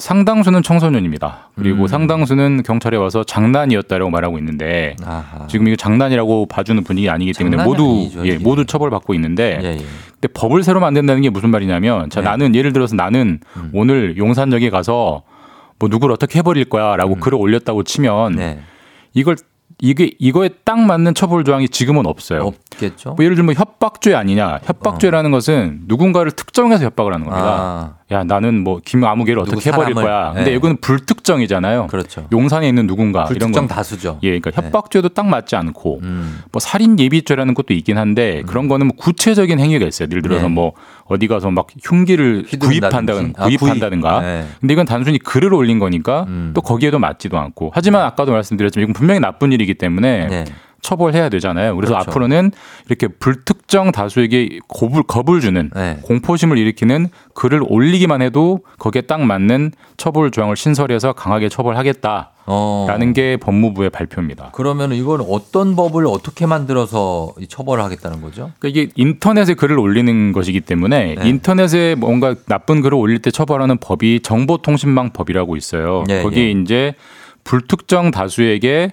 [0.03, 1.47] 상당수는 청소년입니다.
[1.55, 1.87] 그리고 음.
[1.87, 5.47] 상당수는 경찰에 와서 장난이었다라고 말하고 있는데 아하.
[5.47, 8.37] 지금 이거 장난이라고 봐주는 분위기 아니기 때문에 모두 아니죠, 예.
[8.37, 9.85] 모두 처벌받고 있는데 예, 예.
[10.11, 12.25] 근데 법을 새로 만든다는 게 무슨 말이냐면 자 네.
[12.25, 12.29] 음.
[12.29, 13.39] 나는 예를 들어서 나는
[13.71, 15.23] 오늘 용산역에 가서
[15.79, 18.37] 뭐 누구를 어떻게 해버릴 거야라고 글을 올렸다고 치면 음.
[18.37, 18.59] 네.
[19.13, 19.37] 이걸
[19.79, 22.41] 이게 이거에 딱 맞는 처벌 조항이 지금은 없어요.
[22.41, 23.13] 없겠죠.
[23.13, 24.59] 뭐 예를 들면 협박죄 아니냐?
[24.63, 27.47] 협박죄라는 것은 누군가를 특정해서 협박을 하는 겁니다.
[27.47, 30.33] 아, 야 나는 뭐 김아무개를 어떻게 해버릴 사람을, 거야.
[30.33, 30.55] 근데 네.
[30.55, 31.87] 이거는 불특정이잖아요.
[31.87, 32.27] 그렇죠.
[32.31, 34.19] 용산에 있는 누군가 이런 불특정 건 다수죠.
[34.23, 34.57] 예, 그러니까 네.
[34.57, 36.41] 협박죄도 딱 맞지 않고 음.
[36.51, 40.07] 뭐 살인 예비죄라는 것도 있긴 한데 그런 거는 뭐 구체적인 행위가 있어요.
[40.11, 40.49] 예를 들어서 네.
[40.49, 40.73] 뭐
[41.05, 42.43] 어디 가서 막 흉기를.
[42.59, 43.59] 구입한다든 아, 구입.
[43.59, 44.21] 구입한다든가.
[44.21, 44.45] 네.
[44.59, 46.51] 근데 이건 단순히 글을 올린 거니까 음.
[46.53, 47.71] 또 거기에도 맞지도 않고.
[47.73, 50.45] 하지만 아까도 말씀드렸지만 이건 분명히 나쁜 일이기 때문에 네.
[50.83, 51.75] 처벌해야 되잖아요.
[51.75, 52.11] 그래서 그렇죠.
[52.11, 52.51] 앞으로는
[52.87, 55.97] 이렇게 불특정 다수에게 겁을, 겁을 주는 네.
[56.03, 63.13] 공포심을 일으키는 글을 올리기만 해도 거기에 딱 맞는 처벌 조항을 신설해서 강하게 처벌하겠다라는 어.
[63.15, 64.49] 게 법무부의 발표입니다.
[64.53, 68.51] 그러면 이건 어떤 법을 어떻게 만들어서 이 처벌을 하겠다는 거죠?
[68.59, 71.29] 그러니까 이게 인터넷에 글을 올리는 것이기 때문에 네.
[71.29, 76.03] 인터넷에 뭔가 나쁜 글을 올릴 때 처벌하는 법이 정보통신망법이라고 있어요.
[76.09, 76.51] 예, 거기에 예.
[76.51, 76.93] 이제
[77.45, 78.91] 불특정 다수에게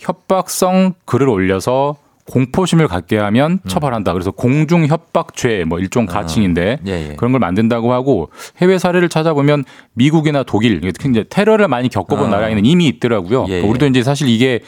[0.00, 1.96] 협박성 글을 올려서
[2.30, 3.68] 공포심을 갖게 하면 음.
[3.68, 4.12] 처벌한다.
[4.12, 7.16] 그래서 공중 협박죄 뭐 일종 가칭인데 예, 예.
[7.16, 12.30] 그런 걸 만든다고 하고 해외 사례를 찾아보면 미국이나 독일 특히 이제 테러를 많이 겪어본 아.
[12.30, 13.46] 나라에는 이미 있더라고요.
[13.48, 13.60] 예, 예.
[13.60, 14.60] 우리도 이제 사실 이게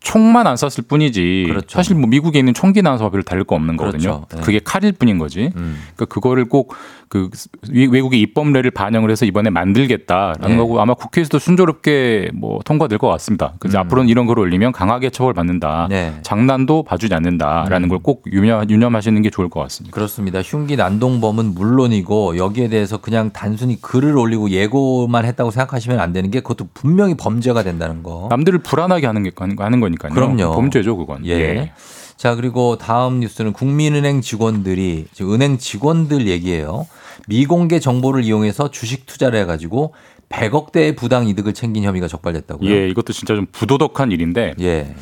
[0.00, 1.66] 총만 안 쐈을 뿐이지 그렇죠.
[1.68, 4.26] 사실 뭐 미국에 있는 총기 나와서 별로 다를 거 없는 거거든요.
[4.26, 4.26] 그렇죠.
[4.36, 4.40] 네.
[4.42, 5.50] 그게 칼일 뿐인 거지.
[5.56, 5.78] 음.
[5.94, 6.74] 그러니까 그거를 꼭
[7.08, 7.30] 그
[7.70, 10.56] 외국의 입법례를 반영을 해서 이번에 만들겠다라는 네.
[10.56, 13.54] 거고 아마 국회에서도 순조롭게 뭐 통과될 것 같습니다.
[13.58, 13.80] 그래서 음.
[13.80, 15.88] 앞으로는 이런 걸 올리면 강하게 처벌받는다.
[15.88, 16.14] 네.
[16.22, 17.88] 장난도 봐주지 않는다라는 음.
[17.88, 19.94] 걸꼭 유념, 유념하시는 게 좋을 것 같습니다.
[19.94, 20.42] 그렇습니다.
[20.42, 26.40] 흉기 난동범은 물론이고 여기에 대해서 그냥 단순히 글을 올리고 예고만 했다고 생각하시면 안 되는 게
[26.40, 28.28] 그것도 분명히 범죄가 된다는 거.
[28.30, 30.12] 남들을 불안하게 하는 게 하는 거 니까요.
[30.12, 30.52] 그럼요.
[30.54, 31.26] 범죄죠, 그건.
[31.26, 31.72] 예.
[32.16, 36.86] 자, 그리고 다음 뉴스는 국민은행 직원들이 지금 은행 직원들 얘기예요.
[37.28, 39.94] 미공개 정보를 이용해서 주식 투자를 해 가지고
[40.28, 42.70] 100억 대의 부당 이득을 챙긴 혐의가 적발됐다고요.
[42.70, 44.94] 예, 이것도 진짜 좀 부도덕한 일인데 예.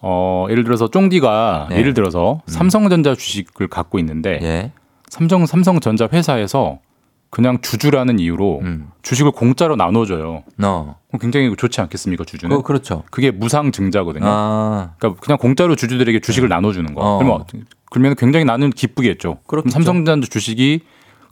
[0.00, 1.78] 어, 예를 들어서 쫑디가 네.
[1.78, 4.72] 예를 들어서 삼성전자 주식을 갖고 있는데 예.
[5.08, 6.78] 삼성 삼성전자 회사에서
[7.34, 8.90] 그냥 주주라는 이유로 음.
[9.02, 10.44] 주식을 공짜로 나눠줘요.
[10.56, 10.94] 너.
[11.08, 12.56] 그럼 굉장히 좋지 않겠습니까 주주는?
[12.56, 13.02] 그, 그렇죠.
[13.10, 14.24] 그게 무상 증자거든요.
[14.24, 14.90] 아.
[14.98, 17.00] 그러니까 그냥 공짜로 주주들에게 주식을 나눠주는 거.
[17.00, 17.18] 어.
[17.18, 17.46] 그러면 어-
[17.90, 19.38] 그러면 굉장히 나는 기쁘겠죠.
[19.48, 19.64] 그럼.
[19.68, 20.82] 삼성전자 주식이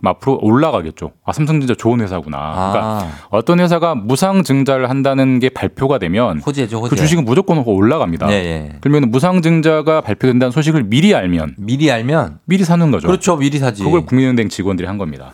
[0.04, 1.12] 앞으로 올라가겠죠.
[1.24, 2.38] 아 삼성전자 좋은 회사구나.
[2.72, 3.12] 그러니까 아.
[3.30, 6.90] 어떤 회사가 무상 증자를 한다는 게 발표가 되면 호재죠, 호재.
[6.90, 8.28] 그 주식은 무조건 올라갑니다.
[8.32, 8.72] 예, 예.
[8.80, 13.06] 그러면 무상 증자가 발표된다는 소식을 미리 알면 미리 알면 미리 사는 거죠.
[13.06, 13.36] 그렇죠.
[13.36, 13.84] 미리 사지.
[13.84, 15.32] 그걸 국민은행 직원들이 한 겁니다.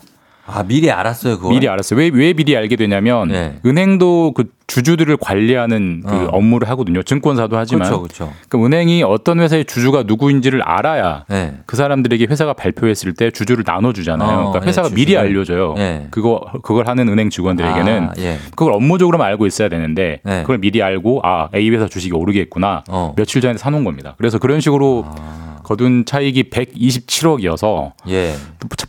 [0.51, 1.49] 아, 미리 알았어요, 그거.
[1.49, 1.99] 미리 알았어요.
[1.99, 3.59] 왜, 왜 미리 알게 되냐면 네.
[3.65, 6.29] 은행도 그 주주들을 관리하는 그 어.
[6.31, 7.01] 업무를 하거든요.
[7.01, 8.33] 증권사도 하지만 그렇죠, 그렇죠.
[8.49, 11.55] 그 은행이 어떤 회사의 주주가 누구인지를 알아야 예.
[11.65, 14.29] 그 사람들에게 회사가 발표했을 때 주주를 나눠주잖아요.
[14.29, 15.21] 어, 그러니까 예, 회사가 미리 주주를.
[15.21, 15.75] 알려줘요.
[15.79, 16.07] 예.
[16.11, 18.37] 그거 그걸 하는 은행 직원들에게는 아, 예.
[18.51, 20.41] 그걸 업무적으로만 알고 있어야 되는데 네.
[20.41, 23.13] 그걸 미리 알고 아 A 회사 주식이 오르겠구나 어.
[23.17, 24.13] 며칠 전에 사놓은 겁니다.
[24.17, 25.57] 그래서 그런 식으로 아.
[25.63, 28.33] 거둔 차익이 127억이어서 예.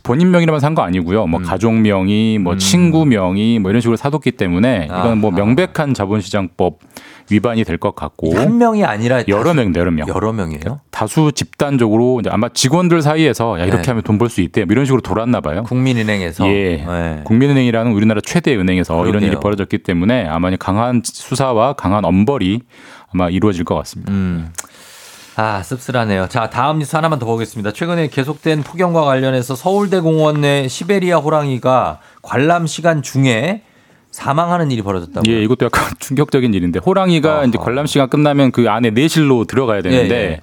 [0.03, 1.27] 본인 명의로만 산 거 아니고요.
[1.27, 5.33] 뭐 가족 명의, 뭐 친구 명의, 뭐 이런 식으로 사뒀기 때문에 이건 뭐 음.
[5.35, 5.41] 아하.
[5.71, 6.79] 명백한 자본시장법
[7.29, 10.07] 위반이 될 것 같고 한 명이 아니라 여러 명, 여러 명.
[10.07, 10.81] 여러 명이에요?
[10.91, 13.87] 다수 집단적으로 이제 아마 직원들 사이에서 야 이렇게 네.
[13.89, 15.63] 하면 돈 벌 수 있대 뭐 이런 식으로 돌았나 봐요.
[15.63, 16.85] 국민은행에서 예.
[16.87, 17.21] 예.
[17.23, 19.27] 국민은행이라는 우리나라 최대 은행에서 이런 그러게요.
[19.29, 22.61] 일이 벌어졌기 때문에 아마 강한 수사와 강한 엄벌이
[23.13, 24.11] 아마 이루어질 것 같습니다.
[24.11, 24.49] 음.
[25.37, 26.27] 아, 씁쓸하네요.
[26.27, 27.71] 자, 다음 뉴스 하나만 더 보겠습니다.
[27.71, 33.63] 최근에 계속된 폭염과 관련해서 서울대 공원 내 시베리아 호랑이가 관람 시간 중에
[34.11, 35.33] 사망하는 일이 벌어졌다고요.
[35.33, 37.43] 예, 이것도 약간 충격적인 일인데 호랑이가 아하.
[37.45, 40.41] 이제 관람 시간 끝나면 그 안에 내실로 들어가야 되는데 예, 예.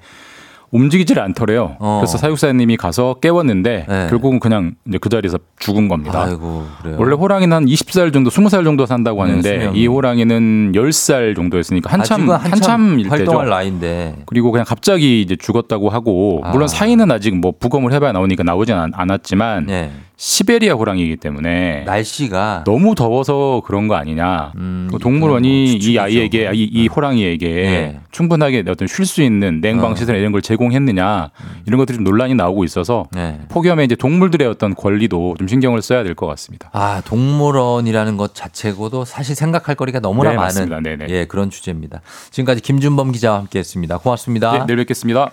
[0.71, 1.77] 움직이질 않더래요.
[1.79, 2.01] 어.
[2.01, 4.07] 그래서 사육사님이 가서 깨웠는데 예.
[4.11, 6.25] 결국은 그냥 이제 그 자리에서 죽은 겁니다.
[6.25, 6.66] 아이고.
[6.99, 9.71] 원래 호랑이는 한 20살 정도, 20살 정도 산다고 네, 하는데.
[9.75, 13.51] 이 호랑이는 10살 정도였으니까 한참 한참 일 활동할 때죠.
[13.55, 14.23] 나이인데.
[14.27, 16.51] 그리고 그냥 갑자기 이제 죽었다고 하고 아.
[16.51, 19.91] 물론 사인은 아직 뭐 부검을 해봐야 나오니까 나오진 않, 않았지만 예.
[20.21, 24.51] 시베리아 호랑이이기 때문에 날씨가 너무 더워서 그런 거 아니냐.
[24.57, 25.97] 음, 그 동물원이 뭐 이.
[25.97, 28.01] 아이에게 이, 이 호랑이에게 네.
[28.11, 29.95] 충분하게 어떤 쉴 수 있는 냉방 어.
[29.95, 31.31] 시설 이런 걸 제공했느냐
[31.66, 33.39] 이런 것들이 좀 논란이 나오고 있어서 네.
[33.49, 36.69] 폭염에 이제 동물들의 어떤 권리도 좀 신경을 써야 될 것 같습니다.
[36.73, 40.83] 아, 동물원이라는 것 자체고도 사실 생각할 거리가 너무나 네, 많은.
[40.83, 41.07] 네네.
[41.11, 42.01] 예, 그런 주제입니다.
[42.33, 43.99] 지금까지 김준범 기자와 함께 했습니다.
[43.99, 44.51] 고맙습니다.
[44.51, 45.31] 네, 내일 뵙겠습니다.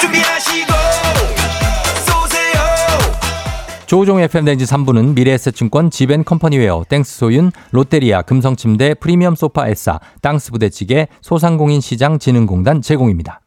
[0.00, 0.69] 준비하시고
[3.90, 11.80] 조우종 FM 댕지 3부는 미래에셋증권 지벤컴퍼니웨어, 땡스소윤, 롯데리아, 금성침대, 프리미엄 소파 에싸, 땅스 부대찌개, 소상공인
[11.80, 13.40] 시장 진흥공단 제공입니다.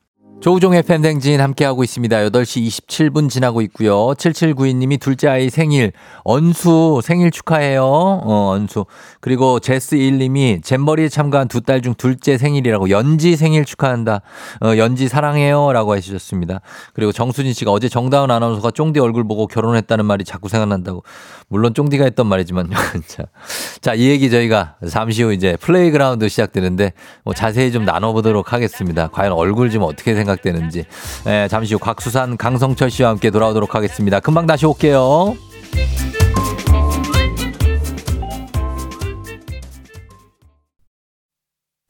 [0.44, 2.18] 조우종 FM 댕진 함께하고 있습니다.
[2.18, 4.14] 8시 27분 지나고 있고요.
[4.18, 5.94] 7792님이 둘째 아이 생일,
[6.26, 7.82] 언수 생일 축하해요.
[7.86, 8.86] 어, 언수.
[9.22, 14.20] 그리고 제스1님이 잼버리에 참가한 두 딸 중 둘째 생일이라고 연지 생일 축하한다.
[14.60, 15.72] 어, 연지 사랑해요.
[15.72, 16.60] 라고 해주셨습니다.
[16.94, 21.06] 그리고 정수진 씨가 어제 정다은 아나운서가 쫑디 얼굴 보고 결혼했다는 말이 자꾸 생각난다고.
[21.48, 22.70] 물론 쫑디가 했던 말이지만.
[23.08, 23.24] 자,
[23.80, 26.92] 자, 이 얘기 저희가 잠시 후 이제 플레이그라운드 시작되는데
[27.24, 29.08] 뭐 자세히 좀 나눠보도록 하겠습니다.
[29.08, 30.86] 과연 얼굴 좀 어떻게 생각 되는지.
[31.28, 34.20] 예, 잠시 후 곽수산 강성철 씨와 함께 돌아오도록 하겠습니다.
[34.20, 35.36] 금방 다시 올게요.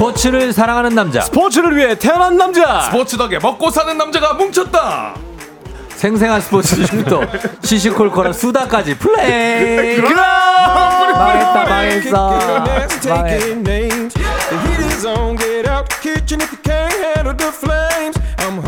[0.00, 1.20] 스포츠를 사랑하는 남자.
[1.20, 2.80] 스포츠를 위해 태어난 남자.
[2.80, 5.14] 스포츠 덕에 먹고 사는 남자가 뭉쳤다
[5.90, 7.20] 생생한 스포츠 지식부터
[7.62, 9.96] 시시콜콜한 수다까지 플레이.
[9.96, 12.38] 그럼 망했다, 망했어.
[13.10, 13.38] 망해.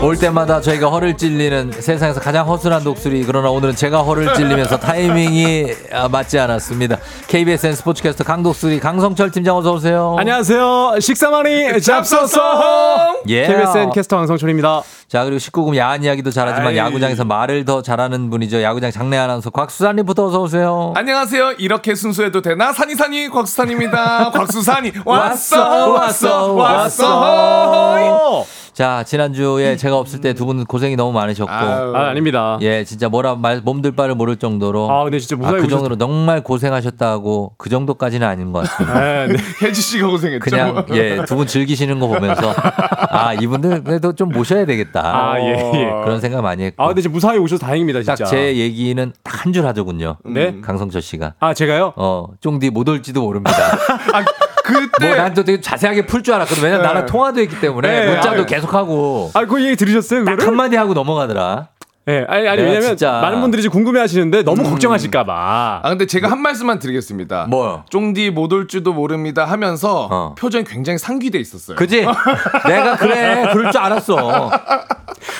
[0.00, 5.66] 올 때마다 저희가 허를 찔리는 세상에서 가장 허술한 독수리 그러나 오늘은 제가 허를 찔리면서 타이밍이
[5.92, 6.98] 아, 맞지 않았습니다.
[7.28, 10.16] KBSN 스포츠캐스터 강독수리 강성철 팀장 어서 오세요.
[10.18, 10.98] 안녕하세요.
[11.00, 13.18] 식사만이 잡소서.
[13.28, 13.46] 예.
[13.46, 14.82] KBSN 캐스터 황성철입니다.
[15.08, 16.76] 자 그리고 19금 야한 이야기도 잘하지만 아이.
[16.78, 18.62] 야구장에서 말을 더 잘하는 분이죠.
[18.62, 20.92] 야구장 장내 아나운서 곽수산 리부터 어서 오세요.
[20.96, 28.46] 안녕하세요 이렇게 순수해도 되나 산이산이 곽수산입니다 곽수산이 왔어, 왔어 왔어, 왔어 왔어
[28.82, 31.92] 자 지난주에 제가 없을 때 두 분 고생이 너무 많으셨고 아유.
[31.94, 32.58] 아, 아닙니다.
[32.62, 35.70] 예 진짜 뭐라 말 몸들 바를 모를 정도로 아, 근데 진짜 아, 무사히 그 오셨-
[35.70, 39.00] 정도로 정말 고생하셨다고 그 정도까지는 아닌 것 같습니다.
[39.00, 39.34] 네, 네.
[39.62, 42.52] 혜지 씨가 고생했죠 그냥 예 두 분 즐기시는 거 보면서
[43.10, 45.00] 아 이분들 그래도 좀 모셔야 되겠다
[45.32, 45.84] 아, 예, 예.
[46.04, 48.24] 그런 생각 많이 했고 아, 근데 진짜 무사히 오셔서 다행입니다, 진짜.
[48.24, 50.16] 딱 제 얘기는 딱 한 줄 하더군요.
[50.24, 50.60] 네?
[50.60, 51.92] 강성철 씨가 아, 제가요?
[51.96, 53.52] 어 쫑디 못 올지도 모릅니다.
[54.12, 54.24] 아,
[54.64, 56.62] 그때 뭐난또 되게 자세하게 풀 줄 알았거든.
[56.62, 56.88] 왜냐면 네.
[56.88, 60.48] 나랑 통화도 했기 때문에 네, 문자도 아, 계속하고 아, 그 얘기 들으셨어요, 딱 그거를?
[60.48, 61.68] 한마디 하고 넘어가더라.
[62.08, 65.80] 예, 아니, 아니, 내가 왜냐면 진짜- 많은 분들이 지금 궁금해 하시는데 너무 걱정하실까봐.
[65.84, 67.84] 아 근데 제가 한 말씀만 드리겠습니다 뭐요?
[67.90, 70.34] 쫑디 못올 줄도 모릅니다 하면서 어.
[70.36, 72.00] 표정이 굉장히 상기돼 있었어요 그지?
[72.66, 74.50] 내가 그래 그럴 줄 알았어.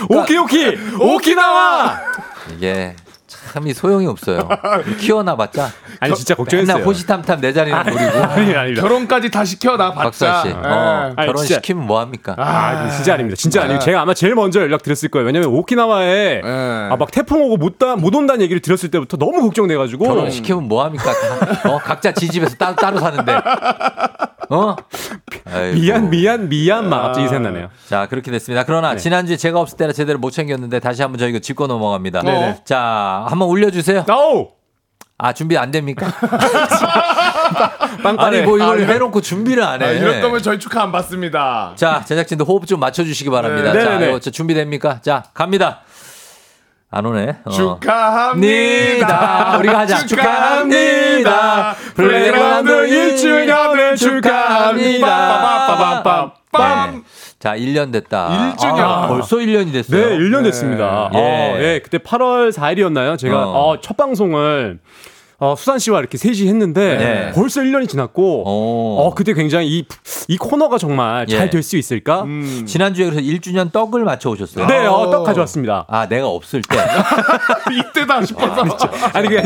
[0.09, 0.79] 오키, 오키!
[1.01, 1.99] 오키 나와!
[2.55, 2.95] 이게
[3.53, 4.49] 참이 소용이 없어요.
[4.99, 6.75] 키워놔봤자 아니, 진짜 걱정했어요.
[6.77, 8.01] 맨날 호시탐탐 내 자리는 노리고.
[8.25, 8.81] 아니, 아닙니다.
[8.83, 10.53] 결혼까지 다 시켜놔 봤자 박사 씨, 예.
[10.53, 11.55] 어, 아니, 결혼 진짜.
[11.57, 12.35] 시키면 뭐 합니까?
[12.39, 13.37] 아, 진짜 아닙니다.
[13.37, 13.67] 진짜 네.
[13.67, 15.27] 아니고 제가 아마 제일 먼저 연락 드렸을 거예요.
[15.27, 16.43] 왜냐면 오키나와에 네.
[16.45, 20.05] 아, 막 태풍 오고 못, 다, 못 온다는 얘기를 들었을 때부터 너무 걱정돼가지고.
[20.07, 21.13] 결혼 시키면 뭐 합니까?
[21.13, 23.33] 다, 어, 각자 지 집에서 따로 따로 사는데.
[24.53, 24.77] 어?
[25.51, 25.81] 아이고.
[25.81, 27.71] 미안, 미안, 미안, 막 갑자기 생각나네요.
[27.89, 28.65] 자, 그렇게 됐습니다.
[28.65, 32.21] 그러나 지난주에 제가 없을 때라 제대로 못 챙겼는데 다시 한번 저희가 짚고 넘어갑니다.
[32.23, 32.61] 네네.
[32.65, 34.05] 자, 한번 올려주세요.
[34.09, 34.49] 아우!
[35.17, 36.13] 아, 준비 안 됩니까?
[38.19, 39.87] 아니, 뭐 이걸 해놓고 준비를 안 해.
[39.87, 43.73] 아, 이럴 거면 저희 축하 안 받습니다 자, 제작진도 호흡 좀 맞춰주시기 바랍니다.
[43.73, 43.81] 네.
[43.83, 44.09] 자, 네네네.
[44.11, 45.01] 이거 저 준비됩니까?
[45.01, 45.83] 자, 갑니다.
[46.95, 47.37] 안 오네.
[47.47, 47.51] 어.
[47.51, 49.57] 축하합니다 니다.
[49.59, 50.07] 우리가 하자.
[50.07, 51.75] 축하합니다.
[51.95, 55.07] 플레이그라운드 1주년을 축하합니다.
[55.07, 56.93] 빠바바바밤빰.
[56.93, 57.01] 네.
[57.39, 58.55] 자, 1년 됐다.
[58.59, 58.79] 1주년.
[58.81, 60.07] 아, 벌써 1년이 됐어요.
[60.07, 61.11] 네, 1년 됐습니다.
[61.15, 61.19] 예.
[61.19, 63.17] 어, 예, 그때 8월 4일이었나요?
[63.17, 63.71] 제가 어.
[63.71, 64.79] 어, 첫 방송을
[65.43, 67.33] 어, 수산 씨와 이렇게 셋이 했는데 네.
[67.33, 69.01] 벌써 1년이 지났고 오.
[69.01, 69.85] 어, 그때 굉장히 이,
[70.29, 71.37] 이 코너가 정말 예.
[71.37, 72.23] 잘될수 있을까?
[72.23, 72.65] 음.
[72.65, 74.69] 지난주에 그래서 1주년 떡을 맞춰 오셨어요.
[74.69, 75.85] 네, 어, 떡 가져왔습니다.
[75.89, 76.79] 아, 내가 없을 때.
[77.91, 78.63] 이때다 싶어서.
[79.15, 79.43] 아니 그게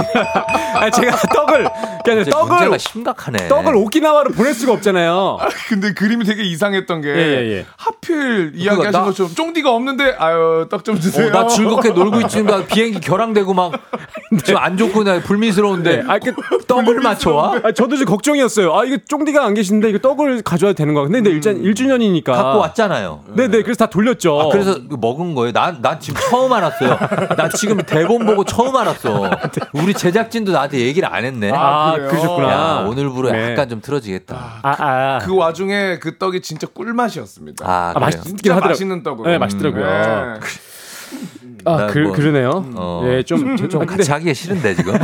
[0.76, 1.68] 아니, 제가 떡을
[2.04, 3.48] 그냥 이제 떡을 문제가 심각하네.
[3.48, 5.38] 떡을 오키나와로 보낼 수가 없잖아요.
[5.68, 7.66] 근데 그림이 되게 이상했던 게 예, 예, 예.
[7.76, 11.26] 하필 이야기하신 나- 것처럼 쫑디가 없는데 아유 떡 좀 주세요.
[11.28, 13.72] 어, 나 즐겁게 놀고 있지만 비행기 결항되고 막
[14.44, 16.02] 지금 안 좋고 나 불미스러운데 네.
[16.06, 16.32] 아, 그,
[16.66, 17.60] 떡을 맞춰와?
[17.64, 18.74] 아, 저도 좀 걱정이었어요.
[18.74, 21.04] 아, 이거 쫑디가 안 계신데 이거 떡을 가져야 되는 거야.
[21.04, 22.24] 근데, 근데 일단 1주년이니까.
[22.32, 23.24] 갖고 왔잖아요.
[23.34, 24.40] 네네, 그래서 다 돌렸죠.
[24.40, 25.52] 아, 그래서 먹은 거예요.
[25.52, 26.98] 난, 난 지금 처음 알았어요.
[27.36, 29.30] 나 지금 대본 보고 처음 알았어.
[29.74, 31.50] 우리 제작진도 나 한테 얘기를 안 했네.
[31.54, 32.08] 아, 그래요?
[32.10, 32.50] 그러셨구나.
[32.50, 33.52] 야, 오늘부로 네.
[33.52, 34.60] 약간 좀 틀어지겠다.
[34.62, 35.18] 아, 아.
[35.22, 37.66] 그 와중에 그 떡이 진짜 꿀맛이었습니다.
[37.66, 37.98] 아, 아?
[37.98, 38.68] 맛있긴 하더라고요.
[38.68, 39.30] 맛있는 떡으로.
[39.30, 39.84] 네, 맛있더라고요.
[39.84, 40.40] 네.
[41.66, 42.64] 아, 나 그, 뭐- 그러네요.
[42.76, 43.02] 어.
[43.06, 44.94] 예, 좀, 좀, 좀 근데 같이 하기가 싫은데 지금.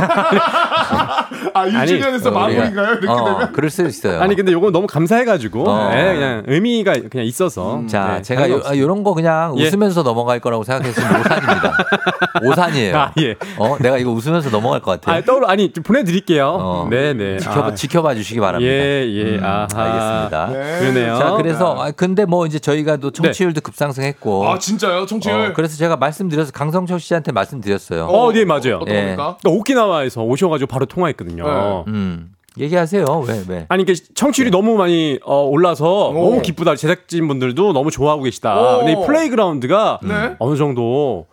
[1.53, 2.93] 아 1주년에서 어, 마무리인가요?
[2.93, 3.53] 이렇게 어, 되면?
[3.53, 4.21] 그럴 수 있어요.
[4.21, 5.91] 아니 근데 요거 너무 감사해가지고 어.
[5.93, 8.87] 예, 그냥 의미가 그냥 있어서 자, 네, 제가 요, 거 없습니다.
[8.87, 9.67] 런거 그냥 예.
[9.67, 11.73] 웃으면서 넘어갈 거라고 생각했으면 오산입니다.
[12.43, 12.97] 오산이에요.
[12.97, 13.35] 아, 예.
[13.57, 15.17] 어, 내가 이거 웃으면서 넘어갈 것 같아요.
[15.17, 16.47] 아, 떠올 아니 좀 보내드릴게요.
[16.59, 16.87] 어.
[16.89, 17.39] 네네.
[17.39, 18.71] 지켜봐, 아, 지켜봐 주시기 바랍니다.
[18.73, 19.23] 예, 예.
[19.37, 19.67] 음, 아하.
[19.75, 20.47] 알겠습니다.
[20.47, 20.79] 네.
[20.79, 21.17] 그러네요.
[21.17, 24.47] 자, 그래서 아, 근데 뭐 이제 저희가 또 청취율도 급상승했고.
[24.49, 25.35] 아 진짜요, 청취율?
[25.51, 28.05] 어, 그래서 제가 말씀드려서 강성철 씨한테 말씀드렸어요.
[28.05, 28.77] 어, 네 맞아요.
[28.81, 29.01] 어떤 예.
[29.01, 29.37] 겁니까?
[29.41, 31.43] 그러니까 오키나와에서 오셔가지고 바로 통화했거든요.
[31.45, 31.83] 네.
[31.91, 32.29] 음.
[32.59, 33.05] 얘기하세요.
[33.27, 33.65] 왜 왜?
[33.69, 36.75] 아니 이게 청취율이 너무 많이 어, 올라서 너무 기쁘다.
[36.75, 38.55] 제작진 분들도 너무 좋아하고 계시다.
[38.75, 38.77] 오.
[38.79, 40.35] 근데 이 플레이그라운드가 네.
[40.37, 41.32] 어느 정도 진-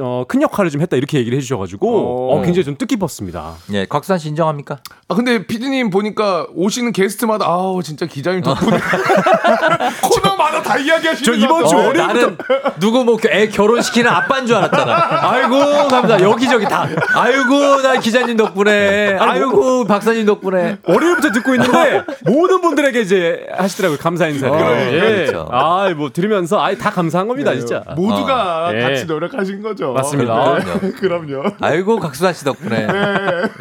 [0.00, 2.32] 어, 큰 역할을 좀 했다 이렇게 얘기를 해주셔가지고 오.
[2.32, 3.54] 어, 굉장히 좀 뜻깊었습니다.
[3.74, 4.78] 예, 곽수산 씨 인정합니까?
[5.08, 8.78] 아 근데 피디님 보니까 오시는 게스트마다 아우 진짜 기자님 덕분에
[10.02, 11.76] 코너마다 다 이야기하시는 저 이번 것 주.
[11.76, 12.38] 월요일부터- 나는
[12.80, 15.30] 누구 뭐 애 결혼시키는 아빠인 줄 알았잖아.
[15.30, 16.20] 아이고 감사.
[16.20, 16.86] 여기저기 다.
[17.14, 19.16] 아이고 나 기자님 덕분에.
[19.20, 20.78] 아이고 박사님 덕분에.
[20.86, 24.54] 월요일부터 듣고 있는데 모든 분들에게 이제 하시더라고요 감사 인사를.
[24.54, 25.00] 어, 예.
[25.00, 25.48] 그렇죠.
[25.52, 27.82] 아, 뭐 들으면서 아예 다 감사한 겁니다, 진짜.
[27.96, 28.74] 모두가 어.
[28.74, 28.80] 예.
[28.80, 29.92] 같이 노력하신 거죠.
[29.92, 30.58] 맞습니다.
[30.58, 30.92] 그럼요.
[31.26, 31.50] 그럼요.
[31.60, 32.86] 아이고 곽수산 씨 덕분에.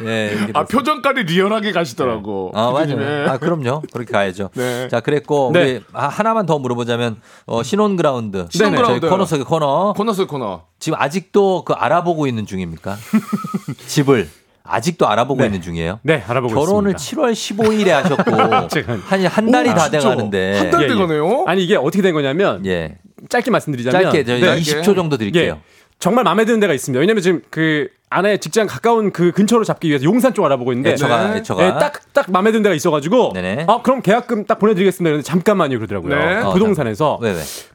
[0.05, 0.31] 예.
[0.33, 0.63] 이렇게 아.
[0.63, 2.51] 표정까지 리얼하게 가시더라고.
[2.53, 2.99] 아, 피디님.
[2.99, 3.23] 맞아요.
[3.23, 3.29] 예.
[3.29, 3.81] 아, 그럼요.
[3.91, 4.49] 그렇게 가야죠.
[4.53, 4.87] 네.
[4.89, 5.61] 자, 그랬고, 네.
[5.61, 8.47] 우리 아, 하나만 더 물어보자면, 어, 신혼 그라운드.
[8.49, 9.01] 신혼 그라운드.
[9.01, 9.93] 저희 코너 속의 코너.
[9.95, 10.63] 코너 속 코너.
[10.79, 12.97] 지금 아직도 그 알아보고 있는 중입니까?
[13.87, 14.27] 집을.
[14.69, 15.99] 아직도 알아보고 있는 중이에요.
[16.03, 17.27] 네, 알아보고 결혼을 있습니다.
[17.27, 18.31] 7월 15일에 하셨고,
[19.07, 19.99] 한, 한 달이 오, 다 진짜?
[19.99, 20.57] 돼가는데.
[20.57, 20.87] 한달 예, 예.
[20.89, 21.45] 돼가네요.
[21.47, 22.97] 아니 이게 어떻게 된 거냐면 예.
[23.29, 24.59] 짧게 말씀드리자면 짧게 저희 네.
[24.59, 25.53] 20초 정도 드릴게요.
[25.53, 25.61] 예.
[25.99, 26.99] 정말 마음에 드는 데가 있습니다.
[26.99, 31.31] 왜냐면 지금 그 아내 직장 가까운 그 근처로 잡기 위해서 용산 쪽 알아보고 있는데 애처가,
[31.31, 31.37] 네.
[31.39, 31.65] 애처가.
[31.65, 33.65] 예, 딱, 딱 마음에 드는 데가 있어가지고, 네네.
[33.67, 35.09] 아, 그럼 계약금 딱 보내드리겠습니다.
[35.09, 35.77] 그런데 잠깐만요.
[35.79, 36.15] 그러더라고요.
[36.15, 36.41] 네.
[36.41, 37.19] 그 어, 부동산에서.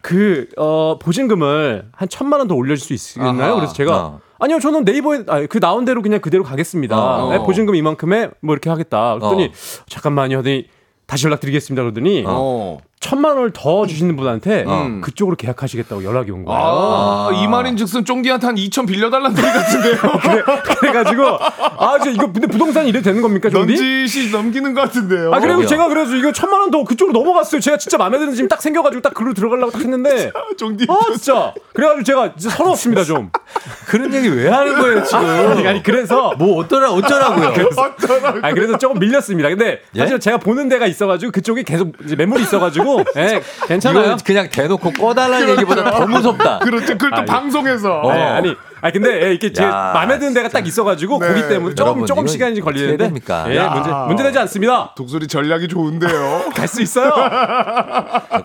[0.01, 3.43] 그, 어, 보증금을 한 천만 원 더 올려줄 수 있겠나요?
[3.53, 3.55] 아하.
[3.57, 4.21] 그래서 제가, 어.
[4.39, 6.97] 아니요, 저는 네이버에, 아, 그 나온 대로 그냥 그대로 가겠습니다.
[6.97, 7.31] 어.
[7.31, 9.15] 네, 보증금 이만큼에 뭐 이렇게 하겠다.
[9.19, 9.85] 그랬더니, 어.
[9.89, 10.39] 잠깐만요.
[10.39, 10.67] 하더니,
[11.07, 11.83] 다시 연락드리겠습니다.
[11.83, 12.79] 그러더니, 어.
[13.03, 15.01] 천만 원을 더 주시는 분한테 어.
[15.03, 16.61] 그쪽으로 계약하시겠다고 연락이 온 거예요.
[16.63, 19.97] 아, 이 말인 즉슨 쫑디한테 한 2천 빌려달라는 소리 같은데요.
[20.81, 21.39] 그래, 가지고
[21.79, 23.73] 아, 저 이거 근데 부동산 이래 되는 겁니까, 정디?
[23.75, 25.29] 넌지시 넘기는 것 같은데요.
[25.35, 25.67] 아, 그리고 그러게요.
[25.67, 27.61] 제가 그래서 이거 천만 원 더 그쪽으로 넘어갔어요.
[27.61, 30.33] 제가 진짜 마음에 드는 집이 딱 생겨가지고 딱 글로 들어가려고 딱 했는데.
[30.57, 30.87] 쫑디.
[30.89, 31.53] 아, 진짜.
[31.75, 33.31] 그래가지고 제가 진짜 서러웠습니다, 좀.
[33.89, 35.19] 그런 얘기 왜 하는 거예요, 지금?
[35.27, 36.35] 아니, 아니, 그래서.
[36.39, 37.49] 뭐, 어쩌라, 어쩌라고요?
[37.77, 38.39] 어쩌라고.
[38.47, 39.51] 아, 그래서 조금 밀렸습니다.
[39.51, 39.99] 근데 예?
[39.99, 42.92] 사실 제가 보는 데가 있어가지고 그쪽이 계속 이제 매물이 있어가지고.
[43.17, 44.05] 예, 괜찮아요.
[44.07, 46.59] 이거 그냥 대놓고 꺼달라는 얘기보다 더 무섭다.
[46.65, 46.93] 그렇죠.
[46.95, 47.25] 그걸 또 아, 예.
[47.25, 48.03] 방송에서.
[48.05, 51.29] 네, 아니, 아니 근데 예, 이게 제 야, 마음에 드는 데가 딱 있어가지고 네.
[51.29, 53.13] 거기 때문에 조금 여러분, 조금 시간이 걸리는데?
[53.49, 53.71] 예, 야.
[53.71, 54.93] 문제 문제 되지 않습니다.
[54.97, 56.51] 독수리 전략이 좋은데요.
[56.57, 57.11] 갈 수 있어요.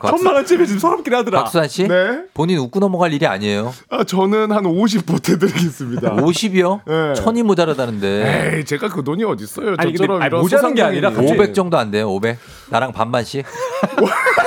[0.09, 1.43] 천만 원쯤에 지금 서럽긴 하더라.
[1.43, 1.87] 박수환 씨?
[1.87, 2.19] 네.
[2.33, 3.73] 본인 웃고 넘어갈 일이 아니에요.
[3.89, 6.15] 아, 저는 한 50 보태드리겠습니다.
[6.17, 6.81] 50이요?
[6.85, 7.13] 네.
[7.15, 8.57] 천이 모자라다는데.
[8.57, 9.69] 에이, 제가 그 돈이 어딨어요.
[9.77, 11.39] 아니, 근데 저처럼 아니, 모자란 게 아니라 소상공인이.
[11.39, 12.37] 500 정도 안 돼요, 500?
[12.69, 13.45] 나랑 반반씩?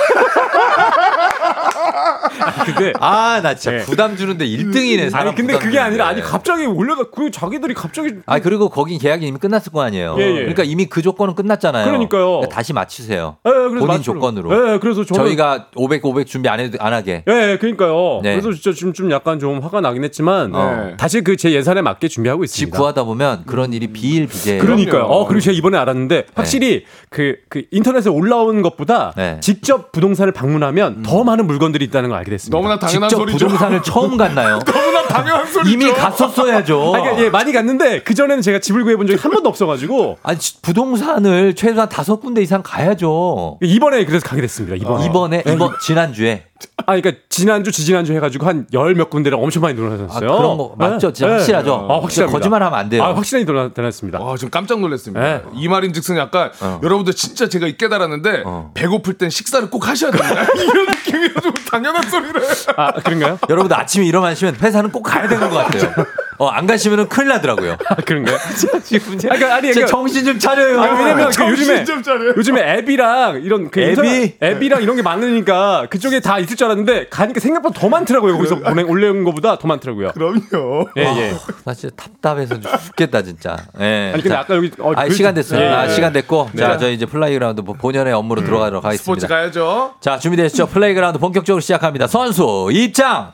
[2.65, 3.83] 근데 아, 나 진짜 네.
[3.83, 6.21] 부담 주는데 1등이네, 사람 아니 근데 그게 아니라 아니.
[6.21, 10.15] 갑자기 올려가 그 자기들이 갑자기 아 그리고 거긴 계약이 이미 끝났을 거 아니에요.
[10.19, 10.33] 예, 예.
[10.39, 11.85] 그러니까 이미 그 조건은 끝났잖아요.
[11.85, 12.25] 그러니까요.
[12.31, 13.37] 그러니까 다시 맞추세요.
[13.45, 14.19] 예, 그래서 본인 맞추려고.
[14.19, 14.73] 조건으로.
[14.73, 17.23] 예, 그래서 저는 저희가 500, 500 준비 안 해도 안 하게.
[17.27, 18.21] 예, 예, 그러니까요.
[18.23, 18.31] 네.
[18.39, 20.97] 그래서 진짜 좀, 좀 약간 좀 화가 나긴 했지만 네.
[20.97, 22.77] 다시 그 제 예산에 맞게 준비하고 집 있습니다.
[22.77, 24.61] 구하다 보면 그런 일이 비일비재해요.
[24.61, 25.03] 그러니까요.
[25.05, 29.37] 어, 그리고 제가 이번에 알았는데 확실히 그, 그 인터넷에 올라온 것보다 네.
[29.41, 32.57] 직접 부동산을 방문하면 더 많은 물건들이 있다는 걸 알게 됐습니다.
[32.57, 33.45] 너무나 당연한 직접 소리죠.
[33.47, 34.59] 부동산을 처음 갔나요?
[34.65, 35.69] 너무나 당연한 소리죠.
[35.69, 36.93] 이미 갔었어야죠.
[36.95, 40.39] 아, 그러니까 예, 많이 갔는데 그 전에는 제가 집을 구해본 적이 한 번도 없어가지고 아니
[40.39, 43.59] 지- 부동산을 최소한 다섯 군데 이상 가야죠.
[43.61, 44.75] 이번에 그래서 가게 됐습니다.
[44.75, 45.05] 이번에.
[45.05, 46.45] 이번에 이번 지난 주에
[46.85, 50.19] 아, 그러니까 지난주, 지지난주 해가지고 한 열 몇 군데를 엄청 많이 아, 늘어났어요.
[50.37, 51.11] 그런 거 맞죠?
[51.13, 51.33] 진짜 네.
[51.37, 51.87] 확실하죠.
[51.89, 52.37] 아, 확실합니다.
[52.37, 53.03] 거짓말하면 안 돼요.
[53.03, 54.19] 아, 확실히 늘어났습니다.
[54.19, 55.21] 와, 지금 깜짝 놀랐습니다.
[55.21, 55.41] 네.
[55.53, 56.51] 이 말인즉슨 약간
[56.83, 58.71] 여러분들 진짜 제가 이 깨달았는데 어.
[58.73, 60.43] 배고플 땐 식사를 꼭 하셔야 됩니다.
[60.55, 62.41] 이런 느낌이라 좀 당연한 소리를.
[62.77, 63.39] 아, 그런가요?
[63.49, 65.93] 여러분들 아침에 일어나시면 회사는 꼭 가야 되는 것 같아요.
[66.41, 67.77] 어, 안 가시면은 큰일 나더라고요.
[68.03, 68.35] 그런가요?
[68.83, 70.81] 지금 아, 그러니까 아니, 진짜 그러니까- 정신 좀 차려요.
[70.81, 72.33] 아, 왜냐면 그 정신 요즘에 좀 차려요.
[72.35, 73.89] 요즘에 앱이랑 이런 그 앱이?
[73.91, 78.37] 인터넷- 앱이랑 이런 게 많으니까 그쪽에 다 있을 줄 알았는데 가니까 생각보다 더 많더라고요.
[78.37, 80.13] 거기서 보내 올려온 거보다 더 많더라고요.
[80.13, 80.89] 그럼요.
[80.97, 81.33] 예, 예.
[81.63, 83.55] 나 진짜 답답해서 죽겠다 진짜.
[83.79, 84.11] 예.
[84.15, 85.61] 아니 근데 자, 아까 여기 어, 아, 글- 시간 됐어요.
[85.61, 85.89] 예, 아, 예.
[85.89, 86.49] 시간 됐고.
[86.53, 86.63] 네.
[86.63, 89.03] 자, 저희 이제 플레이그라운드 뭐 본연의 업무로 들어가도록 하겠습니다.
[89.03, 89.93] 스포츠 가야죠.
[90.01, 90.65] 자, 준비되시죠?
[90.69, 92.07] 플레이그라운드 본격적으로 시작합니다.
[92.07, 93.33] 선수 입장!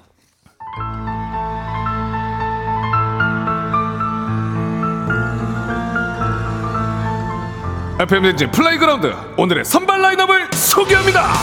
[8.00, 9.12] FM 대행진 플레이그라운드.
[9.38, 11.34] 오늘의 선발 라인업을 소개합니다.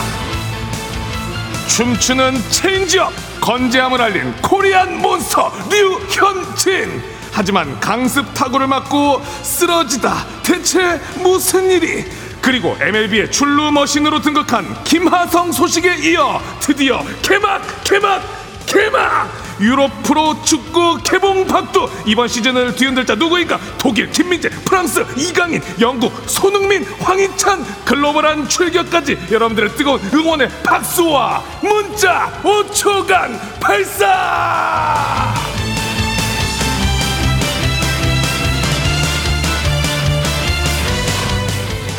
[1.67, 7.03] 춤추는 체인지업 건재함을 알린 코리안 몬스터 류현진.
[7.33, 12.05] 하지만 강습 타구를 맞고 쓰러지다 대체 무슨 일이?
[12.41, 20.97] 그리고 MLB의 출루 머신으로 등극한 김하성 소식에 이어 드디어 개막 개막 개막 유럽 프로 축구
[21.03, 21.89] 개봉 박두.
[22.05, 23.59] 이번 시즌을 뒤흔들 자 누구인가?
[23.77, 27.65] 독일 김민재 프랑스 이강인 영국 손흥민 황희찬.
[27.85, 35.33] 글로벌한 출격까지 여러분들의 뜨거운 응원의 박수와 문자 5초간 발사!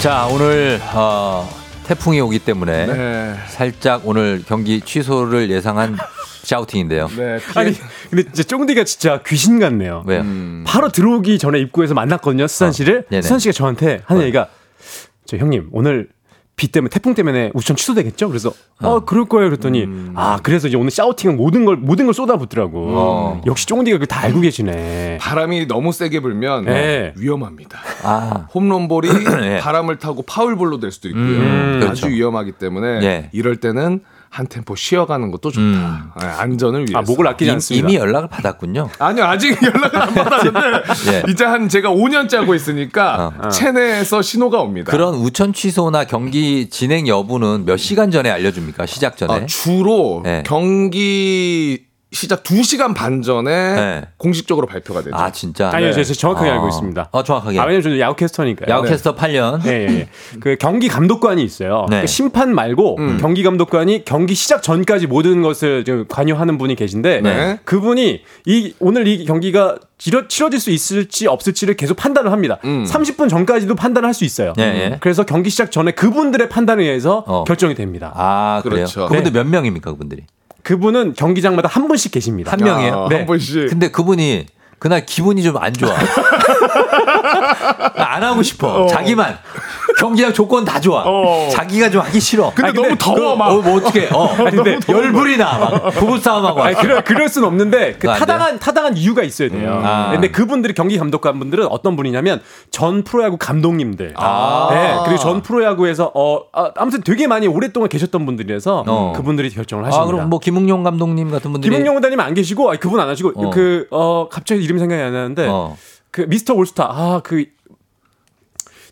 [0.00, 1.48] 자, 오늘, 어,
[1.86, 3.34] 태풍이 오기 때문에 네.
[3.48, 5.96] 살짝 오늘 경기 취소를 예상한
[6.42, 7.08] 샤우팅인데요.
[7.16, 7.72] 네, 아니
[8.10, 10.04] 근데 진짜 쫑디가 진짜 귀신 같네요.
[10.06, 10.24] 왜요?
[10.64, 12.46] 바로 들어오기 전에 입구에서 만났거든요.
[12.46, 13.04] 수산 씨를.
[13.08, 13.22] 네네.
[13.22, 14.48] 수산 씨가 저한테 하는 얘기가
[15.26, 16.08] 저 형님 오늘
[16.56, 18.28] 비 때문에 태풍 때문에 우천 취소되겠죠?
[18.28, 18.50] 그래서
[18.80, 19.50] 어, 그럴 거예요.
[19.50, 22.86] 그랬더니 아 그래서 이제 오늘 샤우팅은 모든 걸 모든 걸 쏟아붓더라고.
[22.96, 23.42] 어.
[23.44, 25.18] 역시 쫑디가 그 다 알고 계시네.
[25.20, 27.12] 바람이 너무 세게 불면 네.
[27.16, 27.78] 위험합니다.
[28.04, 29.08] 아, 홈런볼이
[29.42, 29.58] 예.
[29.60, 31.22] 바람을 타고 파울볼로 될 수도 있고요.
[31.24, 32.06] 음, 그렇죠.
[32.06, 33.28] 아주 위험하기 때문에 예.
[33.32, 34.00] 이럴 때는
[34.36, 35.62] 한 템포 쉬어가는 것도 좋다.
[35.62, 36.10] 음.
[36.22, 36.98] 예, 안전을 위해서.
[36.98, 37.88] 아 목을 아끼지 이, 않습니다.
[37.88, 38.90] 이미 연락을 받았군요.
[38.98, 40.60] 아니요 아직 연락을 안 받았는데
[41.10, 41.22] 예.
[41.30, 43.48] 이제 한 제가 5년 짜고 있으니까 어.
[43.48, 44.92] 체내에서 신호가 옵니다.
[44.92, 48.84] 그런 우천 취소나 경기 진행 여부는 몇 시간 전에 알려줍니까?
[48.84, 49.32] 시작 전에.
[49.32, 50.42] 아, 주로 네.
[50.44, 54.02] 경기 시작 2시간 반 전에 네.
[54.16, 55.16] 공식적으로 발표가 되죠.
[55.16, 55.70] 아, 진짜.
[55.72, 56.04] 아니요, 네.
[56.04, 56.52] 제가 정확하게 어.
[56.54, 57.08] 알고 있습니다.
[57.10, 57.58] 어, 정확하게.
[57.58, 58.72] 아, 왜냐면 저는 야구 캐스터니까요.
[58.72, 59.66] 야구 캐스터 8년.
[59.66, 60.08] 예, 예, 예.
[60.38, 61.86] 그 경기 감독관이 있어요.
[61.90, 62.02] 네.
[62.02, 63.18] 그 심판 말고 음.
[63.20, 67.58] 경기 감독관이 경기 시작 전까지 모든 것을 좀 관여하는 분이 계신데 네.
[67.64, 72.58] 그분이 이 오늘 이 경기가 치러, 치러질 수 있을지 없을지를 계속 판단을 합니다.
[72.64, 72.84] 음.
[72.84, 74.54] 30분 전까지도 판단을 할 수 있어요.
[74.58, 74.96] 예, 예.
[75.00, 77.44] 그래서 경기 시작 전에 그분들의 판단에 의해서 어.
[77.44, 78.12] 결정이 됩니다.
[78.14, 78.60] 아?
[78.62, 79.08] 그렇죠.
[79.08, 80.24] 그분들 몇 명입니까, 그분들이?
[80.66, 82.50] 그분은 경기장마다 한 분씩 계십니다.
[82.50, 83.04] 한 명이에요?
[83.04, 83.18] 아, 네.
[83.18, 83.68] 한 번씩.
[83.68, 84.46] 근데 그분이
[84.80, 85.94] 그날 기분이 좀 안 좋아.
[87.94, 88.88] 안 하고 싶어.
[88.88, 89.38] 자기만.
[89.98, 91.02] 경기장 조건 다 좋아.
[91.06, 91.48] 어.
[91.50, 92.52] 자기가 좀 하기 싫어.
[92.54, 93.48] 근데 너무 더워, 막.
[93.48, 94.08] 어, 뭐 어떻게?
[94.12, 94.36] 어.
[94.50, 95.58] 근데 열불이 나.
[95.58, 96.62] 막 부부 싸움하고.
[96.62, 99.80] 아니, 그럴, 그럴 순 없는데 그 그거 안 타당한 타당한 이유가 있어야 돼요.
[99.82, 100.10] 아.
[100.12, 104.14] 근데 그분들이 경기 감독관 분들은 어떤 분이냐면 전 프로야구 감독님들.
[104.16, 104.68] 아.
[104.70, 109.12] 네, 그리고 전 프로야구에서 어 아, 아무튼 되게 많이 오랫동안 계셨던 분들이라서 어.
[109.16, 110.02] 그분들이 결정을 하십니다.
[110.02, 113.32] 아, 그럼 뭐 김웅용 감독님 같은 분들이 김은영 원장님 안 계시고 아니, 그분 안 하시고
[113.34, 113.50] 어.
[113.50, 115.76] 그어 갑자기 이름이 생각이 안 나는데 어.
[116.10, 117.44] 그 미스터 올스타 아그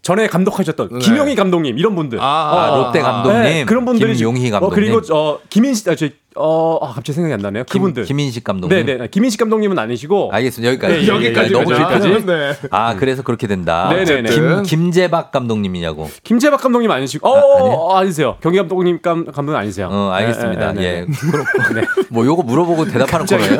[0.04, 2.20] 전에 감독하셨던 김용희 감독님 이런 분들.
[2.20, 6.08] 아, 아, 롯데 감독님, 네, 그런 분들이 김용희 어, 감독님, 그리고 어 김인식 아, 저,
[6.36, 7.64] 어 아, 갑자기 생각이 안 나네요.
[7.68, 8.86] 그분들 김, 김인식 감독님.
[8.86, 10.70] 네네 김인식 감독님은 아니시고 알겠습니다.
[10.72, 10.94] 여기까지.
[10.94, 11.66] 네, 여기까지 너무.
[11.66, 12.08] 길까지.
[12.26, 12.56] 네.
[12.70, 13.88] 아, 그래서 그렇게 된다.
[13.92, 14.30] 네네네.
[14.30, 16.10] 김, 김재박 감독님이냐고.
[16.24, 17.74] 김재박 감독님 아니시고 어, 아니에요?
[17.74, 20.72] 어 아니세요 경기 감독님 감, 감독 아니세요 어, 알겠습니다.
[20.72, 20.92] 네, 네, 예.
[21.00, 21.30] 네, 네.
[21.30, 22.04] 그렇고.
[22.10, 23.58] 뭐 요거 물어보고 대답하는 거예요?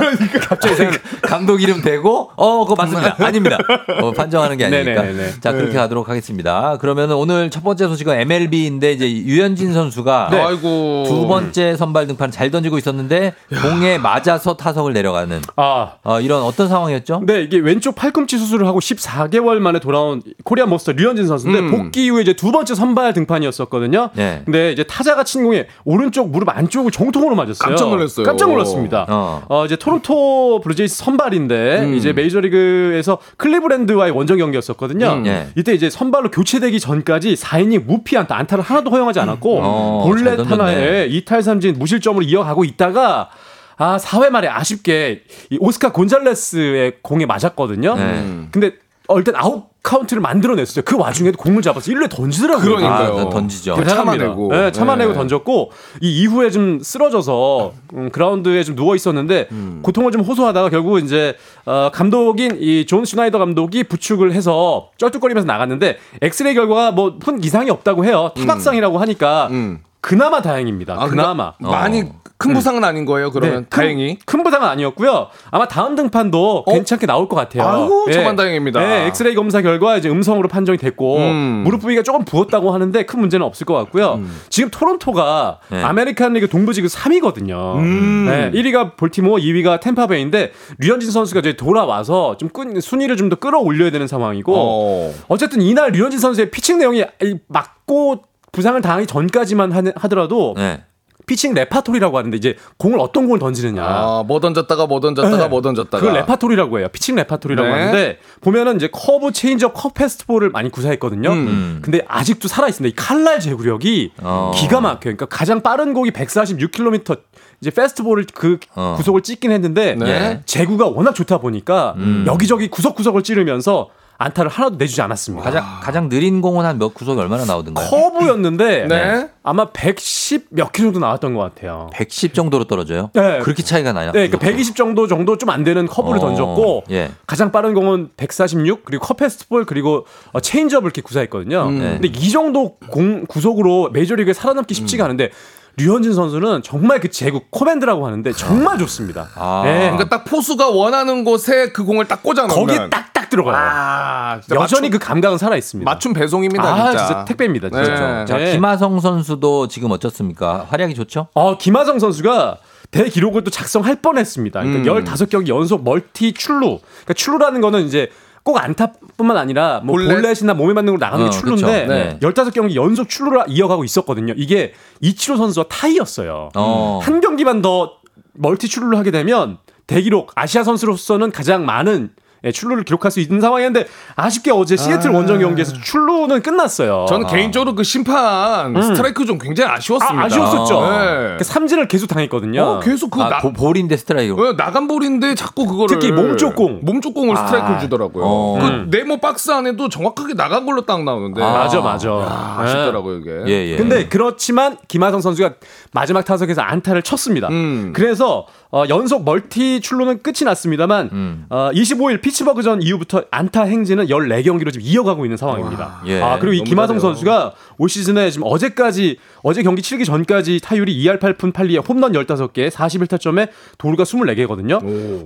[0.48, 3.16] 갑자기 생각 감독 이름 대고 어 그거 맞습니다.
[3.24, 3.58] 아닙니다.
[4.00, 5.02] 어, 판정하는 게 아니니까.
[5.02, 5.30] 네네네.
[5.40, 6.76] 자 그렇게 가도록 하겠습니다.
[6.80, 10.40] 그러면 오늘 첫 번째 소식은 MLB인데 이제 류현진 선수가 네.
[10.40, 11.04] 아이고.
[11.06, 16.68] 두 번째 선발 등판 잘 던지고 있었는데 공에 맞아서 타석을 내려가는 아 어, 이런 어떤
[16.68, 17.22] 상황이었죠?
[17.24, 21.70] 네, 이게 왼쪽 팔꿈치 수술을 하고 14개월 만에 돌아온 코리안 몬스터 류현진 선수인데 음.
[21.70, 24.10] 복귀 이후에 이제 두 번째 선발 등판이었었거든요.
[24.14, 24.42] 네.
[24.44, 27.68] 근데 이제 타자가 친 공에 오른쪽 무릎 안쪽을 정통으로 맞았어요.
[27.68, 28.26] 깜짝 놀랐어요.
[28.26, 29.06] 깜짝 놀랐습니다.
[29.08, 29.42] 어.
[29.48, 29.64] 어.
[29.64, 31.94] 이제 토론토 블루제이스 선발인데 음.
[31.94, 35.06] 이제 메이저리그에서 클리브랜드와의 원정 경기였었거든요.
[35.12, 35.22] 음.
[35.24, 35.48] 네.
[35.56, 40.50] 이때 이제 선발로 교체되기 전까지 4이닝 무피 안타 안타를 하나도 허용하지 않았고 어, 잘 볼넷.
[40.50, 43.30] 하나에 2탈삼진 무실점으로 이어가고 있다가
[43.76, 47.96] 아 4회 말에 아쉽게 이 오스카 곤잘레스의 공에 맞았거든요.
[47.96, 48.46] 네.
[48.52, 48.72] 근데
[49.08, 50.82] 어, 일단 아웃 카운트를 만들어냈어요.
[50.86, 52.64] 그 와중에도 공을 잡아서 1루에 던지더라고요.
[52.76, 53.18] 그러니까요.
[53.18, 53.84] 아, 던지죠.
[53.84, 54.48] 참아내고.
[54.50, 55.18] 네, 참아내고 네.
[55.18, 59.80] 던졌고 이 이후에 좀 쓰러져서 음, 그라운드에 좀 누워 있었는데 음.
[59.82, 61.36] 고통을 좀 호소하다가 결국 이제
[61.66, 67.68] 어, 감독인 이 존 슈나이더 감독이 부축을 해서 쩔뚝거리면서 나갔는데 엑스레이 결과가 뭐 큰 이상이
[67.68, 68.30] 없다고 해요.
[68.38, 69.80] 타박상이라고 하니까 음.
[70.04, 70.96] 그나마 다행입니다.
[70.98, 71.54] 아, 그나마.
[71.56, 72.04] 그러니까 많이
[72.36, 73.30] 큰 부상은 아닌 거예요.
[73.30, 74.18] 그러면 네, 큰- 다행히.
[74.26, 75.28] 큰 부상은 아니었고요.
[75.50, 77.66] 아마 다음 등판도 괜찮게 나올 것 같아요.
[77.66, 78.12] 아이고, 예.
[78.12, 78.80] 천만다행입니다.
[78.80, 81.62] 네, 엑스레이 검사 결과 이제 음성으로 판정이 됐고 음.
[81.64, 84.20] 무릎 부위가 조금 부었다고 하는데 큰 문제는 없을 것 같고요.
[84.50, 85.82] 지금 토론토가 네.
[85.82, 87.76] 아메리칸 리그 동부지구 3위거든요.
[87.78, 88.26] 음.
[88.28, 93.90] 네, 1위가 볼티모어, 2위가 템파베이인데 류현진 선수가 이제 돌아와서 좀 끈- 순위를 좀 더 끌어올려야
[93.90, 95.14] 되는 상황이고 어.
[95.28, 98.22] 어쨌든 이날 류현진 선수의 피칭 내용이 이 맞고
[98.54, 100.82] 부상을 당하기 전까지만 하- 하더라도 네.
[101.26, 103.82] 피칭 레파토리라고 하는데 이제 공을 어떤 공을 던지느냐.
[103.82, 105.48] 아, 뭐 던졌다가 뭐 던졌다가 네.
[105.48, 105.98] 뭐 던졌다가.
[105.98, 106.88] 그걸 레파토리라고 해요.
[106.92, 107.74] 피칭 레파토리라고 네.
[107.74, 111.30] 하는데 보면은 이제 커브 체인지업 컷 패스트볼을 많이 구사했거든요.
[111.30, 111.78] 음.
[111.82, 112.92] 근데 아직도 살아 있습니다.
[112.92, 114.52] 이 칼날 제구력이 어.
[114.54, 115.00] 기가 막혀요.
[115.00, 117.18] 그러니까 가장 빠른 공이 146km
[117.62, 118.94] 이제 패스트볼을 그 어.
[118.98, 120.42] 구속을 찍긴 했는데 네.
[120.44, 122.24] 제구가 워낙 좋다 보니까 음.
[122.26, 123.88] 여기저기 구석구석을 찌르면서
[124.18, 125.44] 안타를 하나도 내주지 않았습니다.
[125.44, 127.88] 가장 가장 느린 공은 한 몇 구속이 얼마나 나오던가요?
[127.88, 129.28] 커브였는데 네.
[129.42, 131.88] 아마 110 몇 킬로 정도 나왔던 것 같아요.
[131.92, 133.10] 110 정도로 떨어져요.
[133.14, 133.38] 네.
[133.40, 134.12] 그렇게 차이가 나요?
[134.12, 137.10] 네, 그러니까 120 정도 정도 좀 안 되는 커브를 어, 던졌고 예.
[137.26, 141.70] 가장 빠른 공은 146 그리고 컷 패스트볼 그리고 어, 체인지업을 이렇게 구사했거든요.
[141.70, 141.98] 네.
[142.00, 145.30] 근데 이 정도 공 구속으로 메이저리그에 살아남기 쉽지가 않은데
[145.76, 149.28] 류현진 선수는 정말 그 제구 코맨드라고 하는데 정말 좋습니다.
[149.34, 149.62] 아.
[149.64, 149.90] 네.
[149.90, 153.56] 그러니까 딱 포수가 원하는 곳에 그 공을 딱 꽂아 놓으면 거기에 딱딱 들어가요.
[153.56, 155.90] 아, 진짜 여전히 맞춤, 그 감각은 살아 있습니다.
[155.90, 157.06] 맞춤 배송입니다, 아, 진짜.
[157.06, 157.70] 진짜 택배입니다.
[157.70, 158.18] 진짜.
[158.20, 158.24] 네.
[158.26, 158.52] 자, 네.
[158.52, 160.66] 김하성 선수도 지금 어떻습니까?
[160.68, 161.28] 활약이 좋죠?
[161.34, 162.58] 어, 김하성 선수가
[162.92, 164.62] 대기록을 또 작성할 뻔했습니다.
[164.62, 165.04] 그러니까 음.
[165.04, 166.78] 15경기 연속 멀티 출루.
[166.78, 168.08] 그러니까 출루라는 거는 이제
[168.44, 170.12] 꼭 안타뿐만 아니라 뭐 볼넷?
[170.20, 171.86] 볼넷이나 몸에 맞는 걸 나가는 어, 게 출루인데.
[171.86, 172.18] 네.
[172.20, 174.34] 15경기 연속 출루를 이어가고 있었거든요.
[174.36, 176.50] 이게 이치로 선수와 타이였어요.
[176.54, 177.00] 어.
[177.02, 177.94] 한 경기만 더
[178.34, 182.10] 멀티 출루를 하게 되면 대기록 아시아 선수로서는 가장 많은
[182.44, 187.06] 예, 출루를 기록할 수 있는 상황이었는데 아쉽게 어제 시애틀 원정 경기에서 출루는 끝났어요.
[187.08, 190.22] 저는 개인적으로 그 심판 스트라이크 좀 굉장히 아쉬웠습니다.
[190.22, 190.80] 아, 아쉬웠었죠.
[190.88, 191.34] 네.
[191.38, 192.62] 그 삼진을 계속 당했거든요.
[192.62, 194.34] 어, 계속 그 아, 나, 보- 볼인데 스트라이크.
[194.34, 196.80] 어, 나간 볼인데 자꾸 그거를 특히 몸쪽 공.
[196.82, 198.24] 몸쪽 공을 스트라이크를 주더라고요.
[198.24, 198.58] 어.
[198.60, 202.10] 그 네모 박스 안에도 정확하게 나간 걸로 딱 나오는데 아, 맞아, 맞아.
[202.10, 203.30] 아, 아쉽더라고요 이게.
[203.46, 203.76] 예, 예.
[203.76, 205.54] 근데 그렇지만 김하성 선수가
[205.92, 207.48] 마지막 타석에서 안타를 쳤습니다.
[207.48, 207.92] 음.
[207.94, 211.46] 그래서 어, 연속 멀티 출루는 끝이 났습니다만 음.
[211.48, 216.02] 어, 25일 피 츠버그 전 이후부터 안타 행진은 14경기로 지금 이어가고 있는 상황입니다.
[216.06, 216.20] 예.
[216.20, 217.00] 아, 그리고 이 김하성 잘해요.
[217.00, 222.70] 선수가 올 시즌에 지금 어제까지 어제 경기 치르기 전까지 타율이 2할 8푼 8리에 홈런 15개,
[222.70, 224.82] 41타점에 도루가 24개거든요.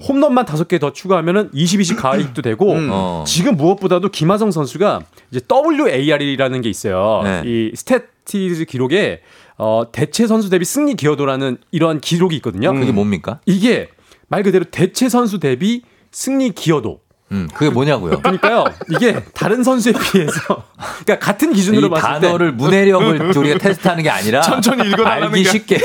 [0.06, 3.24] 홈런만 5개 더 추가하면은 20, 20 가입도 되고 어.
[3.26, 5.00] 지금 무엇보다도 김하성 선수가
[5.30, 7.22] 이제 WAR이라는 게 있어요.
[7.24, 7.42] 네.
[7.46, 9.22] 이 스태티즈 기록에
[9.56, 12.72] 어, 대체 선수 대비 승리 기여도라는 이러한 기록이 있거든요.
[12.74, 13.40] 그게 뭡니까?
[13.46, 13.88] 이게
[14.28, 15.82] 말 그대로 대체 선수 대비
[16.18, 16.98] 승리 기여도.
[17.30, 18.18] 음, 그게 뭐냐고요?
[18.24, 18.64] 그러니까요.
[18.90, 20.64] 이게 다른 선수에 비해서
[21.04, 25.44] 그러니까 같은 기준으로 이 봤을 때 단어를 문해력을 우리가 테스트하는 게 아니라 천천히 읽어나가는 알기
[25.44, 25.78] 게 쉽게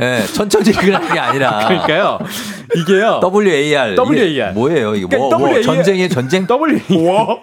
[0.00, 2.18] 예, 천천히 읽으라는 게 아니라 그러니까요.
[2.74, 3.20] 이게요.
[3.22, 4.30] WAR WAR.
[4.30, 4.94] 이게 뭐예요?
[4.94, 5.62] 이게 뭐, 그러니까 뭐 WAR.
[5.62, 6.80] 전쟁의 전쟁 W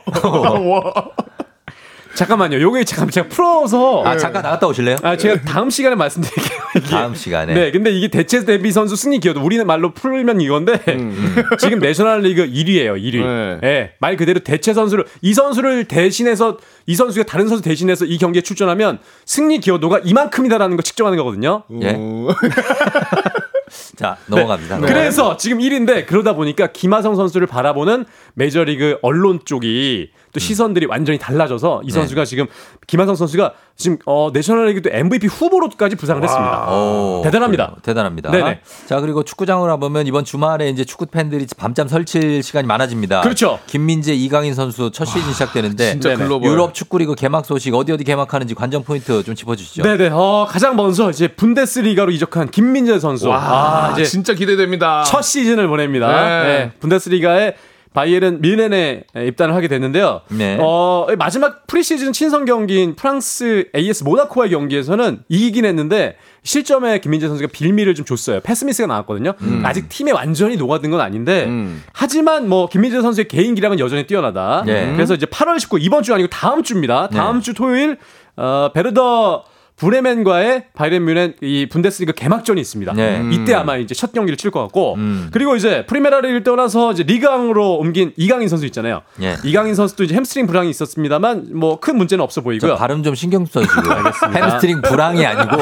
[2.19, 2.59] 잠깐만요.
[2.59, 4.97] 요게 잠깐 제가 풀어서 아 잠깐 나갔다 오실래요?
[5.03, 6.59] 아, 제가 다음 시간에 말씀드릴게요.
[6.75, 6.87] 이게.
[6.89, 7.53] 다음 시간에.
[7.53, 12.45] 네, 근데 이게 대체 대비 선수 승리 기여도 우리는 말로 풀면 이건데 음, 지금 내셔널리그
[12.45, 13.25] 1위예요, 1위.
[13.25, 13.59] 네.
[13.61, 13.91] 네.
[13.99, 16.57] 말 그대로 대체 선수를 이 선수를 대신해서
[16.87, 21.63] 이 선수가 다른 선수 대신해서 이 경기에 출전하면 승리 기여도가 이만큼이다라는 걸 측정하는 거거든요.
[21.81, 21.97] 예.
[23.95, 24.79] 자 넘어갑니다.
[24.79, 24.87] 네.
[24.87, 31.81] 그래서 지금 1위인데 그러다 보니까 김하성 선수를 바라보는 메이저리그 언론 쪽이 또 시선들이 완전히 달라져서
[31.83, 31.93] 이 네.
[31.93, 32.47] 선수가 지금
[32.87, 36.69] 김하성 선수가 지금 어, 내셔널리그도 MVP 후보로까지 부상을 했습니다.
[36.71, 37.65] 오, 대단합니다.
[37.67, 37.77] 그래요.
[37.81, 38.31] 대단합니다.
[38.31, 38.59] 네네.
[38.87, 43.21] 자 그리고 축구장으로 가보면 이번 주말에 이제 축구 팬들이 밤잠 설칠 시간이 많아집니다.
[43.21, 43.59] 그렇죠.
[43.67, 46.23] 김민재, 이강인 선수 첫 시즌 시작되는데 진짜 네네.
[46.23, 46.51] 글로벌.
[46.51, 49.83] 유럽 축구리그 개막 소식 어디 어디 개막하는지 관전 포인트 좀 짚어주시죠.
[49.83, 50.09] 네네.
[50.11, 53.29] 어, 가장 먼저 이제 분데스리가로 이적한 김민재 선수.
[53.29, 55.03] 와, 아, 이제 진짜 기대됩니다.
[55.03, 56.07] 첫 시즌을 보냅니다.
[56.07, 56.43] 네.
[56.43, 57.55] 네, 분데스리가에
[57.93, 60.21] 바이에른 밀렌에 입단을 하게 됐는데요.
[60.29, 60.57] 네.
[60.59, 67.95] 어, 마지막 프리시즌 친선 경기인 프랑스 AS 모나코와의 경기에서는 이기긴 했는데 실점에 김민재 선수가 빌미를
[67.95, 68.39] 좀 줬어요.
[68.41, 69.33] 패스미스가 나왔거든요.
[69.63, 71.83] 아직 팀에 완전히 녹아든 건 아닌데 음.
[71.93, 74.63] 하지만 뭐 김민재 선수의 개인 기량은 여전히 뛰어나다.
[74.65, 74.93] 네.
[74.93, 77.09] 그래서 이제 8월 19 이번 주 아니고 다음 주입니다.
[77.09, 77.41] 다음 네.
[77.41, 77.97] 주 토요일
[78.37, 79.43] 어, 베르더
[79.79, 82.93] 브레멘과의 바이에른 뮌헨 이 분데스리가 개막전이 있습니다.
[82.93, 83.21] 네.
[83.31, 85.29] 이때 아마 이제 첫 경기를 치를 것 같고 음.
[85.31, 89.01] 그리고 이제 프리메라를 떠나서 이제 리그앙으로 옮긴 이강인 선수 있잖아요.
[89.21, 89.35] 예.
[89.43, 92.75] 이강인 선수도 이제 햄스트링 불황이 있었습니다만 뭐 큰 문제는 없어 저 보이고요.
[92.75, 93.81] 발음 좀 신경 써주시고
[94.35, 95.57] 햄스트링 불황이 아니고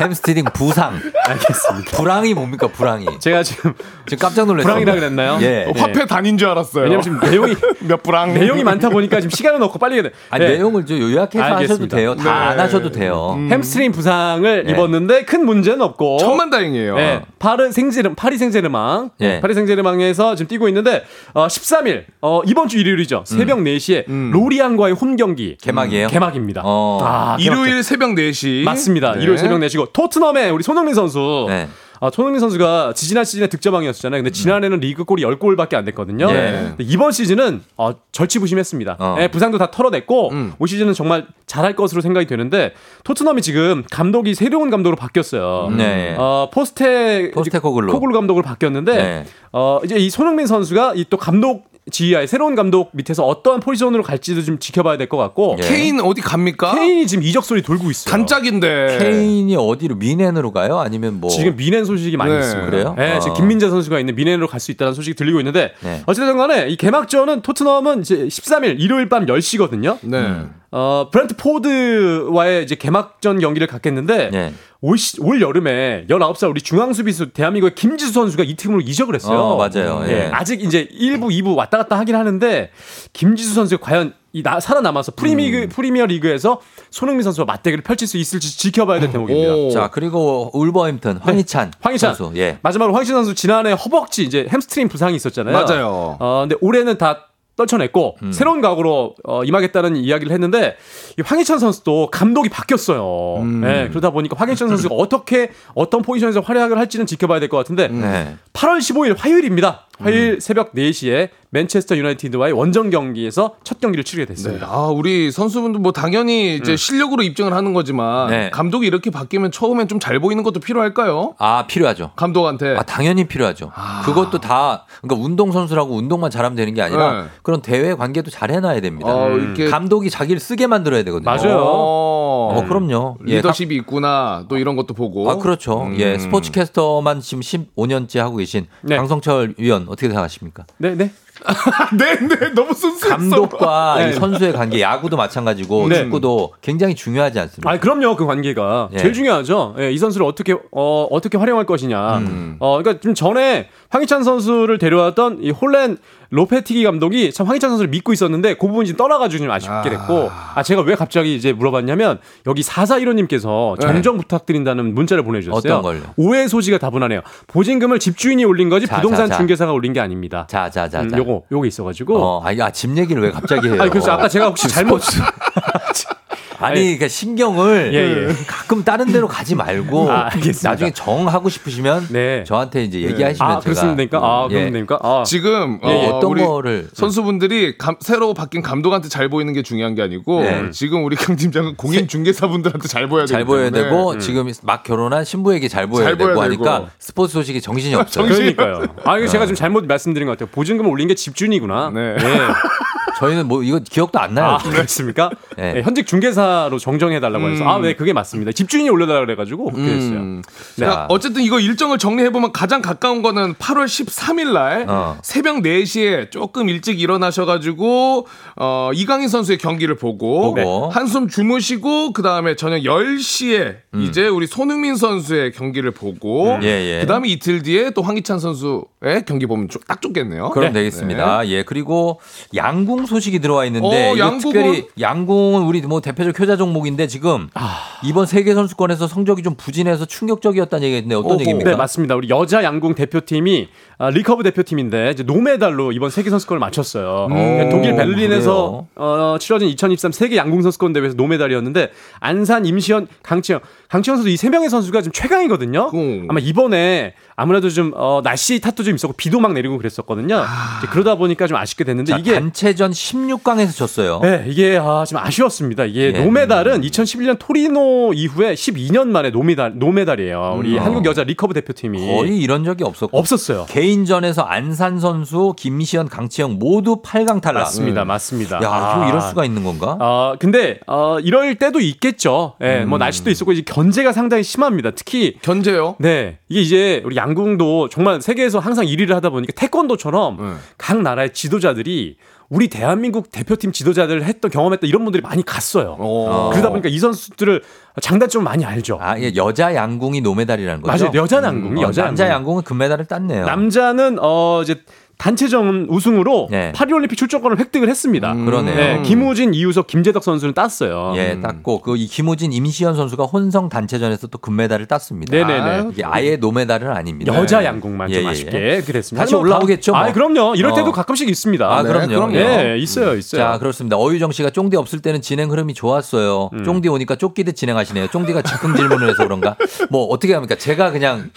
[0.00, 1.00] 햄스트링 부상.
[1.28, 1.96] 알겠습니다.
[1.96, 3.06] 불황이 뭡니까, 불황이?
[3.20, 3.74] 제가 지금
[4.06, 4.64] 지금 깜짝 놀랐어요.
[4.74, 5.38] 불황이라 그랬나요?
[5.42, 5.64] 예.
[5.68, 6.84] 어, 화폐 단인 줄 알았어요.
[6.84, 10.10] 왜냐면 지금 내용이 몇 불황 내용이 많다 보니까 지금 시간을 넣고 빨리 해야 돼.
[10.30, 10.52] 아니, 네.
[10.56, 11.96] 내용을 좀 요약해서 하셔도 알겠습니다.
[11.96, 12.14] 돼요.
[12.16, 12.30] 다 네.
[12.30, 13.34] 안 하셔도 돼요.
[13.36, 13.50] 음.
[13.50, 14.72] 햄스트링 부상을 네.
[14.72, 16.96] 입었는데 큰 문제는 없고 천만다행이에요.
[16.96, 19.40] 네, 파리 생제르 파리 생제르망, 예.
[19.40, 21.04] 파리 생제르망에서 지금 뛰고 있는데
[21.34, 23.24] 어, 13일 어, 이번 주 일요일이죠.
[23.26, 26.08] 새벽 4시에 로리앙과의 홈 경기 개막이에요?
[26.08, 26.62] 개막입니다.
[26.64, 26.98] 어.
[27.02, 28.62] 아, 개막 일요일 새벽 4시.
[28.64, 29.14] 맞습니다.
[29.14, 29.22] 네.
[29.22, 31.46] 일요일 새벽 4시고 토트넘의 우리 손흥민 선수.
[31.48, 31.68] 네.
[31.98, 34.22] 아, 손흥민 선수가 지지난 시즌에 득점왕이었잖아요.
[34.22, 36.28] 근데 지난해는 리그 골이 10골밖에 안 됐거든요.
[36.30, 36.74] 예.
[36.78, 38.96] 이번 시즌은 어, 절치부심했습니다.
[38.98, 39.16] 어.
[39.20, 40.52] 예, 부상도 다 털어냈고 음.
[40.58, 45.72] 올 시즌은 정말 잘할 것으로 생각이 되는데 토트넘이 지금 감독이 새로운 감독으로 바뀌었어요.
[45.74, 46.14] 네.
[46.18, 47.90] 어, 포스테 포스테코글루.
[47.90, 49.24] 코글루 감독으로 바뀌었는데 네.
[49.52, 54.42] 어, 이제 이 손흥민 선수가 이 또 감독 지휘하에 새로운 감독 밑에서 어떠한 포지션으로 갈지도
[54.42, 55.68] 좀 지켜봐야 될 것 같고 예.
[55.68, 56.74] 케인 어디 갑니까?
[56.74, 58.10] 케인이 지금 이적 소리 돌고 있어요.
[58.10, 58.98] 단짝인데.
[58.98, 60.78] 케인이 어디로 미넨으로 가요?
[60.80, 62.40] 아니면 뭐 지금 미넨 소식이 많이 네.
[62.40, 62.70] 있습니다.
[62.70, 62.94] 그래요?
[62.98, 63.20] 네, 아.
[63.20, 66.02] 지금 김민재 선수가 있는 미넨으로 갈 수 있다는 소식이 들리고 있는데 네.
[66.06, 69.98] 어쨌든 간에 이 개막전은 토트넘은 이제 13일 일요일 밤 10시거든요.
[70.02, 70.46] 네.
[70.72, 74.52] 어, 브렌트 포드와의 이제 개막전 경기를 갖겠는데 네.
[74.80, 79.38] 올, 시- 올 여름에 19살 우리 중앙 수비수 대한민국의 김지수 선수가 이 팀으로 이적을 했어요.
[79.38, 80.04] 어, 맞아요.
[80.06, 80.30] 예, 예.
[80.32, 82.70] 아직 이제 1부, 2부 왔다 갔다 하긴 하는데
[83.12, 85.68] 김지수 선수가 과연 이 나, 살아남아서 프리미그, 음.
[85.70, 86.60] 프리미어 리그에서
[86.90, 89.54] 손흥민 선수와 맞대결을 펼칠 수 있을지 지켜봐야 될 대목입니다.
[89.54, 89.70] 오.
[89.70, 92.38] 자, 그리고 울버햄튼 황희찬 황희찬 선수.
[92.38, 92.58] 예.
[92.60, 95.54] 마지막으로 황희찬 선수 지난해 허벅지 이제 햄스트링 부상이 있었잖아요.
[95.56, 96.16] 맞아요.
[96.20, 98.32] 어 근데 올해는 다 떨쳐냈고 음.
[98.32, 100.76] 새로운 각오로 어, 임하겠다는 이야기를 했는데
[101.18, 103.42] 이 황희찬 선수도 감독이 바뀌었어요.
[103.42, 103.62] 음.
[103.62, 108.36] 네, 그러다 보니까 황희찬 선수가 어떻게 어떤 포지션에서 활약을 할지는 지켜봐야 될 것 같은데 네.
[108.52, 109.85] 8월 15일 화요일입니다.
[109.98, 110.40] 화요일 음.
[110.40, 114.34] 새벽 4시에 맨체스터 유나이티드와의 원정 경기에서 첫 경기를 치르게 네.
[114.34, 114.66] 됐습니다.
[114.70, 118.50] 아, 우리 선수분도 뭐 당연히 이제 실력으로 입증을 하는 거지만 네.
[118.50, 121.34] 감독이 이렇게 바뀌면 처음엔 좀 잘 보이는 것도 필요할까요?
[121.38, 122.12] 아, 필요하죠.
[122.14, 122.76] 감독한테.
[122.76, 123.72] 아, 당연히 필요하죠.
[124.04, 127.28] 그것도 다, 그러니까 운동 선수라고 운동만 잘하면 되는 게 아니라 네.
[127.42, 129.10] 그런 대회 관계도 잘 해놔야 됩니다.
[129.12, 131.24] 어, 이렇게 감독이 자기를 쓰게 만들어야 되거든요.
[131.28, 131.56] 맞아요.
[131.64, 133.18] 어, 어, 그럼요.
[133.28, 134.44] 예, 리더십이 있구나.
[134.48, 135.30] 또 이런 것도 보고.
[135.30, 135.82] 아, 그렇죠.
[135.84, 135.96] 음.
[135.98, 138.96] 예, 스포츠 캐스터만 지금 15년째 하고 계신 네.
[138.96, 140.66] 강성철 위원 어떻게 생각하십니까?
[140.78, 141.10] 네, 네.
[141.98, 142.48] 네, 네.
[142.54, 143.16] 너무 순수했어.
[143.16, 144.10] 감독과 네.
[144.10, 146.04] 이 선수의 관계, 야구도 마찬가지고 네.
[146.04, 147.70] 축구도 굉장히 중요하지 않습니까?
[147.70, 148.16] 아, 그럼요.
[148.16, 148.98] 그 관계가 예.
[148.98, 149.76] 제일 중요하죠.
[149.78, 152.18] 예, 이 선수를 어떻게 어, 어떻게 활용할 것이냐.
[152.18, 152.56] 음.
[152.60, 155.98] 어, 그러니까 좀 전에 황희찬 선수를 데려왔던 이 홀렌
[156.30, 160.62] 로페티기 감독이 참 황희찬 선수를 믿고 있었는데 그 부분이 좀 떠나가지고 좀 아쉽게 됐고 아
[160.62, 165.74] 제가 왜 갑자기 이제 물어봤냐면 여기 4415님께서 정정 부탁드린다는 문자를 보내주셨어요.
[165.74, 166.02] 어떤 걸요?
[166.16, 167.20] 오해 소지가 다분하네요.
[167.46, 169.38] 보증금을 집주인이 올린 거지 자, 부동산 자, 자.
[169.38, 170.46] 중개사가 올린 게 아닙니다.
[170.50, 171.16] 자, 자, 자, 음, 자.
[171.26, 172.16] 요거 요거 있어가지고.
[172.22, 173.80] 어, 아니, 아, 집 얘기를 왜 갑자기 해요?
[173.80, 175.02] 아니 그래서 아까 제가 혹시 잘못
[176.60, 178.34] 아니, 그러니까 신경을 예, 예.
[178.46, 180.30] 가끔 다른 데로 가지 말고 아.
[180.64, 182.44] 나중에 정하고 싶으시면 네.
[182.44, 184.18] 저한테 이제 얘기하시면 아 제가 그렇습니까?
[184.18, 184.54] 아 예.
[184.54, 184.98] 그렇습니까?
[185.02, 185.22] 아.
[185.26, 189.94] 지금 예, 어, 어떤 우리 거를 선수분들이 감- 새로 바뀐 감독한테 잘 보이는 게 중요한
[189.94, 190.70] 게 아니고 네.
[190.70, 193.90] 지금 우리 강 팀장은 공인 중개사분들한테 잘 보여야 잘 보여야 때문에.
[193.90, 196.90] 되고 지금 막 결혼한 신부에게 잘 보여야 잘 되고 보여야 하니까 되고.
[196.98, 198.26] 스포츠 소식이 정신이 없어요.
[198.26, 198.82] 그러니까요.
[199.04, 200.48] 아, 이거 제가 좀 잘못 말씀드린 것 같아요.
[200.52, 201.90] 보증금을 올린 게 집주인이구나.
[201.94, 202.16] 네.
[203.18, 204.52] 저희는 뭐 이거 기억도 안 나요.
[204.52, 205.30] 아, 그렇습니까?
[205.56, 205.72] 네.
[205.74, 207.64] 네, 현직 중개사로 정정해 달라고 해서.
[207.64, 208.52] 아, 네, 그게 맞습니다.
[208.52, 210.18] 집주인이 올려달라 그래가지고 그렇게 됐어요.
[210.18, 210.42] 음.
[210.78, 210.86] 자.
[210.86, 215.18] 자, 어쨌든 이거 일정을 정리해 보면 가장 가까운 거는 8월 13일 날 어.
[215.22, 218.26] 새벽 4시에 조금 일찍 일어나셔 가지고
[218.56, 220.90] 어, 이강인 선수의 경기를 보고, 보고.
[220.90, 226.62] 한숨 주무시고 그 다음에 저녁 10시에 이제 우리 손흥민 선수의 경기를 보고 음.
[226.62, 226.66] 예,
[226.96, 227.00] 예.
[227.00, 230.50] 그 다음에 이틀 뒤에 또 황희찬 선수의 경기 보면 좀- 딱 좋겠네요.
[230.50, 231.46] 그럼 되겠습니다.
[231.48, 232.20] 예 그리고
[232.54, 234.38] 양궁 소식이 들어와 있는데 어, 양궁은?
[234.40, 237.78] 특별히 양궁은 우리 뭐 대표적 효자 종목인데 지금 아.
[238.02, 241.40] 이번 세계 선수권에서 성적이 좀 부진해서 충격적이었다는 얘기가 있는데 어떤 어허.
[241.40, 241.70] 얘기입니까?
[241.70, 242.14] 네, 맞습니다.
[242.14, 243.68] 우리 여자 양궁 대표팀이
[243.98, 247.28] 아, 리커브 대표팀인데 이제 노메달로 이번 세계 선수권을 마쳤어요.
[247.30, 254.16] 네, 독일 베를린에서 어, 치러진 2023 세계 양궁 선수권 대회에서 노메달이었는데 안산, 임시현, 강채영, 강채영
[254.16, 255.90] 선수 이 세 명의 선수가 지금 최강이거든요.
[255.94, 256.26] 음.
[256.28, 260.44] 아마 이번에 아무래도 좀 어, 날씨 탓도 좀 있었고 비도 막 내리고 그랬었거든요.
[260.78, 264.20] 이제 그러다 보니까 좀 아쉽게 됐는데 자, 이게 단체전 16강에서 졌어요.
[264.22, 265.84] 네, 이게 아, 좀 아쉬웠습니다.
[265.84, 266.24] 이게 예.
[266.24, 270.54] 노메달은 2011년 토리노 이후에 12년 만에 노메달 노메달이에요.
[270.58, 270.82] 우리 음.
[270.82, 273.66] 한국 여자 리커브 대표팀이 거의 이런 적이 없었고 없었어요.
[273.68, 277.64] 개인전에서 안산 선수, 임시현, 강채영 모두 8강 탈락.
[277.64, 278.62] 맞습니다, 맞습니다.
[278.62, 279.98] 야, 좀 이럴 수가 있는 건가?
[280.00, 282.54] 아, 근데 어 이럴 때도 있겠죠.
[282.62, 282.88] 예, 음.
[282.88, 284.92] 뭐 날씨도 있었고 이제 견제가 상당히 심합니다.
[284.92, 285.96] 특히 견제요.
[285.98, 290.52] 네, 이게 이제 우리 양 궁도 정말 세계에서 항상 1위를 하다 보니까 태권도처럼 네.
[290.78, 292.16] 각 나라의 지도자들이
[292.48, 295.96] 우리 대한민국 대표팀 지도자들 했던 경험했던 이런 분들이 많이 갔어요.
[295.98, 296.50] 어.
[296.52, 297.62] 그러다 보니까 이 선수들을
[298.00, 298.98] 장단점을 많이 알죠.
[299.00, 301.04] 아, 이게 여자 양궁이 노메달이라는 거죠?
[301.06, 301.22] 맞아요.
[301.22, 302.36] 여자 양궁이 어, 여자 남자 양궁.
[302.36, 303.46] 양궁은 금메달을 땄네요.
[303.46, 304.80] 남자는 어 이제
[305.18, 306.72] 단체전 우승으로 네.
[306.72, 308.34] 파리올림픽 출전권을 획득을 했습니다.
[308.34, 308.76] 그러네요.
[308.76, 311.14] 네, 김우진, 이우석, 김재덕 선수는 땄어요.
[311.16, 315.34] 예, 땄고 그 이 김우진, 임시현 선수가 혼성 단체전에서 또 금메달을 땄습니다.
[315.34, 315.88] 네네네.
[315.92, 317.34] 이게 아예 노메달은 아닙니다.
[317.34, 319.22] 여자 양궁만 예, 좀 예, 아쉽게 그랬습니다.
[319.24, 320.08] 다시 하지만 올라오겠죠, 다- 뭐.
[320.08, 320.54] 아, 그럼요.
[320.56, 320.92] 이럴 때도 어.
[320.92, 321.66] 가끔씩 있습니다.
[321.66, 322.08] 아, 네, 그럼요.
[322.08, 322.36] 그럼요.
[322.36, 323.40] 예, 있어요, 있어요.
[323.40, 323.96] 자, 그렇습니다.
[323.96, 326.50] 어유정 씨가 쫑디 없을 때는 진행 흐름이 좋았어요.
[326.52, 326.64] 음.
[326.64, 328.08] 쫑디 오니까 쫓기듯 진행하시네요.
[328.08, 329.56] 쫑디가 즉흥 질문을 해서 그런가?
[329.90, 330.54] 뭐 어떻게 합니까?
[330.56, 331.30] 제가 그냥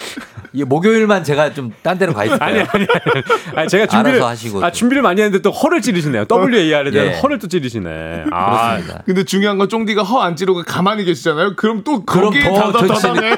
[0.52, 2.66] 이 목요일만 제가 좀 딴 데로 가 있을까요?
[2.74, 3.24] 아니, 아니, 아니.
[3.56, 4.64] 아니, 제가 준비를, 하시고.
[4.64, 6.26] 아, 준비를 많이 했는데 또 허를 찌르시네요.
[6.30, 7.20] WAR에 대한 예.
[7.20, 8.26] 허를 또 찌르시네.
[8.32, 9.04] 아, 그렇습니다.
[9.06, 11.56] 근데 중요한 건 쫑디가 허 안 찌르고 가만히 계시잖아요.
[11.56, 13.36] 그럼 또 그럼 거기에 더- 더, 더, 더더 당해.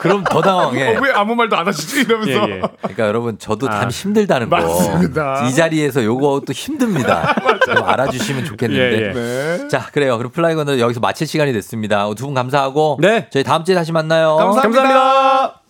[0.00, 0.96] 그럼 더 당황해.
[0.96, 2.30] 어, 왜 아무 말도 안 하시지 이러면서.
[2.48, 2.60] 예, 예.
[2.80, 3.80] 그러니까 여러분 저도 아.
[3.80, 4.56] 참 힘들다는 거.
[4.56, 5.46] 맞습니다.
[5.46, 7.34] 이 자리에서 요것도 힘듭니다.
[7.66, 8.98] 좀 알아주시면 좋겠는데.
[8.98, 9.12] 예, 예.
[9.12, 9.68] 네.
[9.68, 10.16] 자, 그래요.
[10.16, 12.06] 그럼 플라이건은 여기서 마칠 시간이 됐습니다.
[12.14, 13.28] 두 분 감사하고 네.
[13.30, 14.36] 저희 다음 주에 다시 만나요.
[14.36, 14.82] 감사합니다.
[14.82, 15.60] 감사합니다.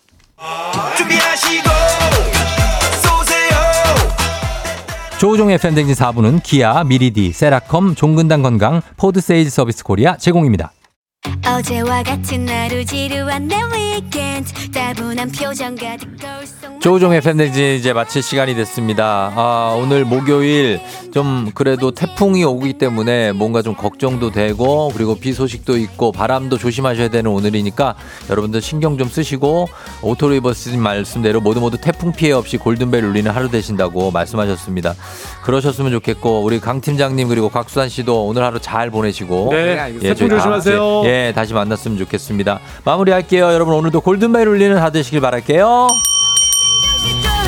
[5.21, 10.71] 조우종의 FM대행진 4부는 기아, 미리디, 세라컴, 종근당 건강, 포드 세일즈 서비스 코리아 제공입니다.
[11.45, 16.09] 어제와 같은 하루 지루한 내 weekend 따분한 표정 가득
[16.43, 19.31] 속 조우종의 FM대행진 이제 마칠 시간이 됐습니다.
[19.35, 20.79] 아, 오늘 목요일
[21.13, 27.09] 좀 그래도 태풍이 오기 때문에 뭔가 좀 걱정도 되고 그리고 비 소식도 있고 바람도 조심하셔야
[27.09, 27.95] 되는 오늘이니까
[28.31, 29.69] 여러분들 신경 좀 쓰시고
[30.01, 34.95] 오토리버스님 말씀대로 모두 모두 태풍 피해 없이 골든벨 울리는 하루 되신다고 말씀하셨습니다.
[35.43, 40.15] 그러셨으면 좋겠고 우리 강 팀장님 그리고 곽수산 씨도 오늘 하루 잘 보내시고 네, 예, 태풍
[40.15, 41.01] 저희 다음 조심하세요.
[41.03, 42.59] 주에, 예, 다시 만났으면 좋겠습니다.
[42.85, 43.53] 마무리할게요.
[43.53, 45.89] 여러분 오늘도 골든벨 울리는 하루 되시길 바랄게요.
[47.03, 47.40] 또